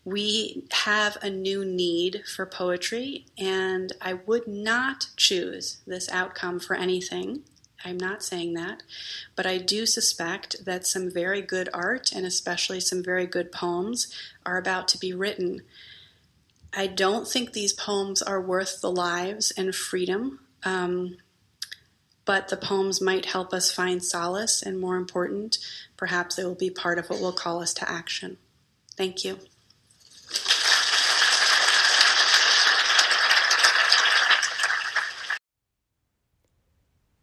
We 0.05 0.63
have 0.71 1.17
a 1.21 1.29
new 1.29 1.65
need 1.65 2.23
for 2.25 2.45
poetry, 2.45 3.25
and 3.37 3.91
I 4.01 4.13
would 4.13 4.47
not 4.47 5.07
choose 5.17 5.77
this 5.85 6.09
outcome 6.09 6.59
for 6.59 6.75
anything. 6.75 7.43
I'm 7.83 7.97
not 7.97 8.23
saying 8.23 8.53
that, 8.53 8.83
but 9.35 9.45
I 9.45 9.57
do 9.57 9.85
suspect 9.85 10.65
that 10.65 10.85
some 10.85 11.09
very 11.09 11.41
good 11.41 11.67
art 11.73 12.11
and 12.11 12.25
especially 12.25 12.79
some 12.79 13.03
very 13.03 13.25
good 13.25 13.51
poems 13.51 14.13
are 14.45 14.57
about 14.57 14.87
to 14.89 14.99
be 14.99 15.13
written. 15.13 15.63
I 16.73 16.87
don't 16.87 17.27
think 17.27 17.51
these 17.51 17.73
poems 17.73 18.21
are 18.21 18.39
worth 18.39 18.81
the 18.81 18.91
lives 18.91 19.51
and 19.51 19.75
freedom, 19.75 20.39
um, 20.63 21.17
but 22.31 22.47
the 22.47 22.55
poems 22.55 23.01
might 23.01 23.25
help 23.25 23.53
us 23.53 23.73
find 23.73 24.01
solace, 24.01 24.63
and 24.63 24.79
more 24.79 24.95
important, 24.95 25.57
perhaps 25.97 26.37
they 26.37 26.45
will 26.45 26.55
be 26.55 26.69
part 26.69 26.97
of 26.97 27.09
what 27.09 27.19
will 27.19 27.33
call 27.33 27.61
us 27.61 27.73
to 27.73 27.91
action. 27.91 28.37
Thank 28.95 29.25
you. 29.25 29.37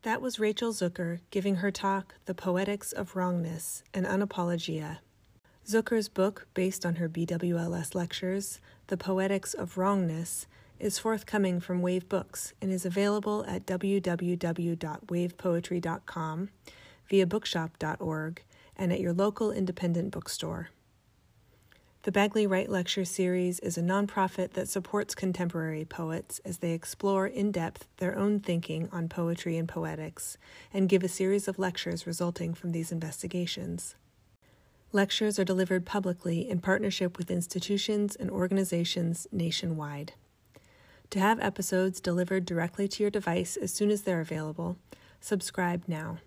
That 0.03 0.21
was 0.21 0.39
Rachel 0.39 0.75
Zucker 0.75 1.21
giving 1.31 1.57
her 1.57 1.71
talk, 1.71 2.17
The 2.27 2.35
Poetics 2.35 2.93
of 2.93 3.17
Wrongness, 3.17 3.83
an 3.95 4.05
Unapologia. 4.05 4.99
Zucker's 5.67 6.11
book, 6.11 6.49
based 6.53 6.85
on 6.85 6.97
her 6.97 7.09
BWLS 7.09 7.95
lectures, 7.95 8.61
The 8.89 8.99
Poetics 8.99 9.55
of 9.55 9.79
Wrongness, 9.79 10.47
is 10.81 10.99
forthcoming 10.99 11.61
from 11.61 11.83
Wave 11.83 12.09
Books 12.09 12.55
and 12.61 12.73
is 12.73 12.87
available 12.87 13.45
at 13.47 13.67
www.wavepoetry.com, 13.67 16.49
via 17.09 17.27
bookshop.org, 17.27 18.43
and 18.77 18.93
at 18.93 19.01
your 19.01 19.13
local 19.13 19.51
independent 19.51 20.11
bookstore. 20.11 20.69
The 22.05 22.13
Bagley 22.13 22.47
Wright 22.47 22.71
Lecture 22.71 23.05
Series 23.05 23.59
is 23.59 23.77
a 23.77 23.83
nonprofit 23.83 24.53
that 24.53 24.69
supports 24.69 25.15
contemporary 25.15 25.85
poets 25.85 26.41
as 26.45 26.59
they 26.59 26.73
explore 26.73 27.27
in 27.27 27.51
depth 27.51 27.89
their 27.97 28.17
own 28.17 28.41
thinking 28.41 28.89
on 28.93 29.09
poetry 29.09 29.59
and 29.59 29.69
poetics 29.69 30.39
and 30.73 30.89
give 30.89 31.03
a 31.03 31.09
series 31.09 31.49
of 31.49 31.59
lectures 31.59 32.07
resulting 32.07 32.55
from 32.55 32.73
these 32.73 32.93
investigations. 32.93 33.97
Lectures 34.93 35.39
are 35.39 35.45
delivered 35.45 35.85
publicly 35.85 36.49
in 36.49 36.61
partnership 36.61 37.19
with 37.19 37.31
institutions 37.31 38.17
and 38.17 38.31
organizations 38.31 39.27
nationwide. 39.31 40.15
To 41.11 41.21
have 41.21 41.41
episodes 41.41 42.01
delivered 42.01 42.45
directly 42.45 42.87
to 42.89 43.03
your 43.03 43.11
device 43.11 43.57
as 43.57 43.73
soon 43.73 43.91
as 43.91 44.03
they're 44.03 44.21
available, 44.21 44.77
subscribe 45.21 45.85
now. 45.89 46.19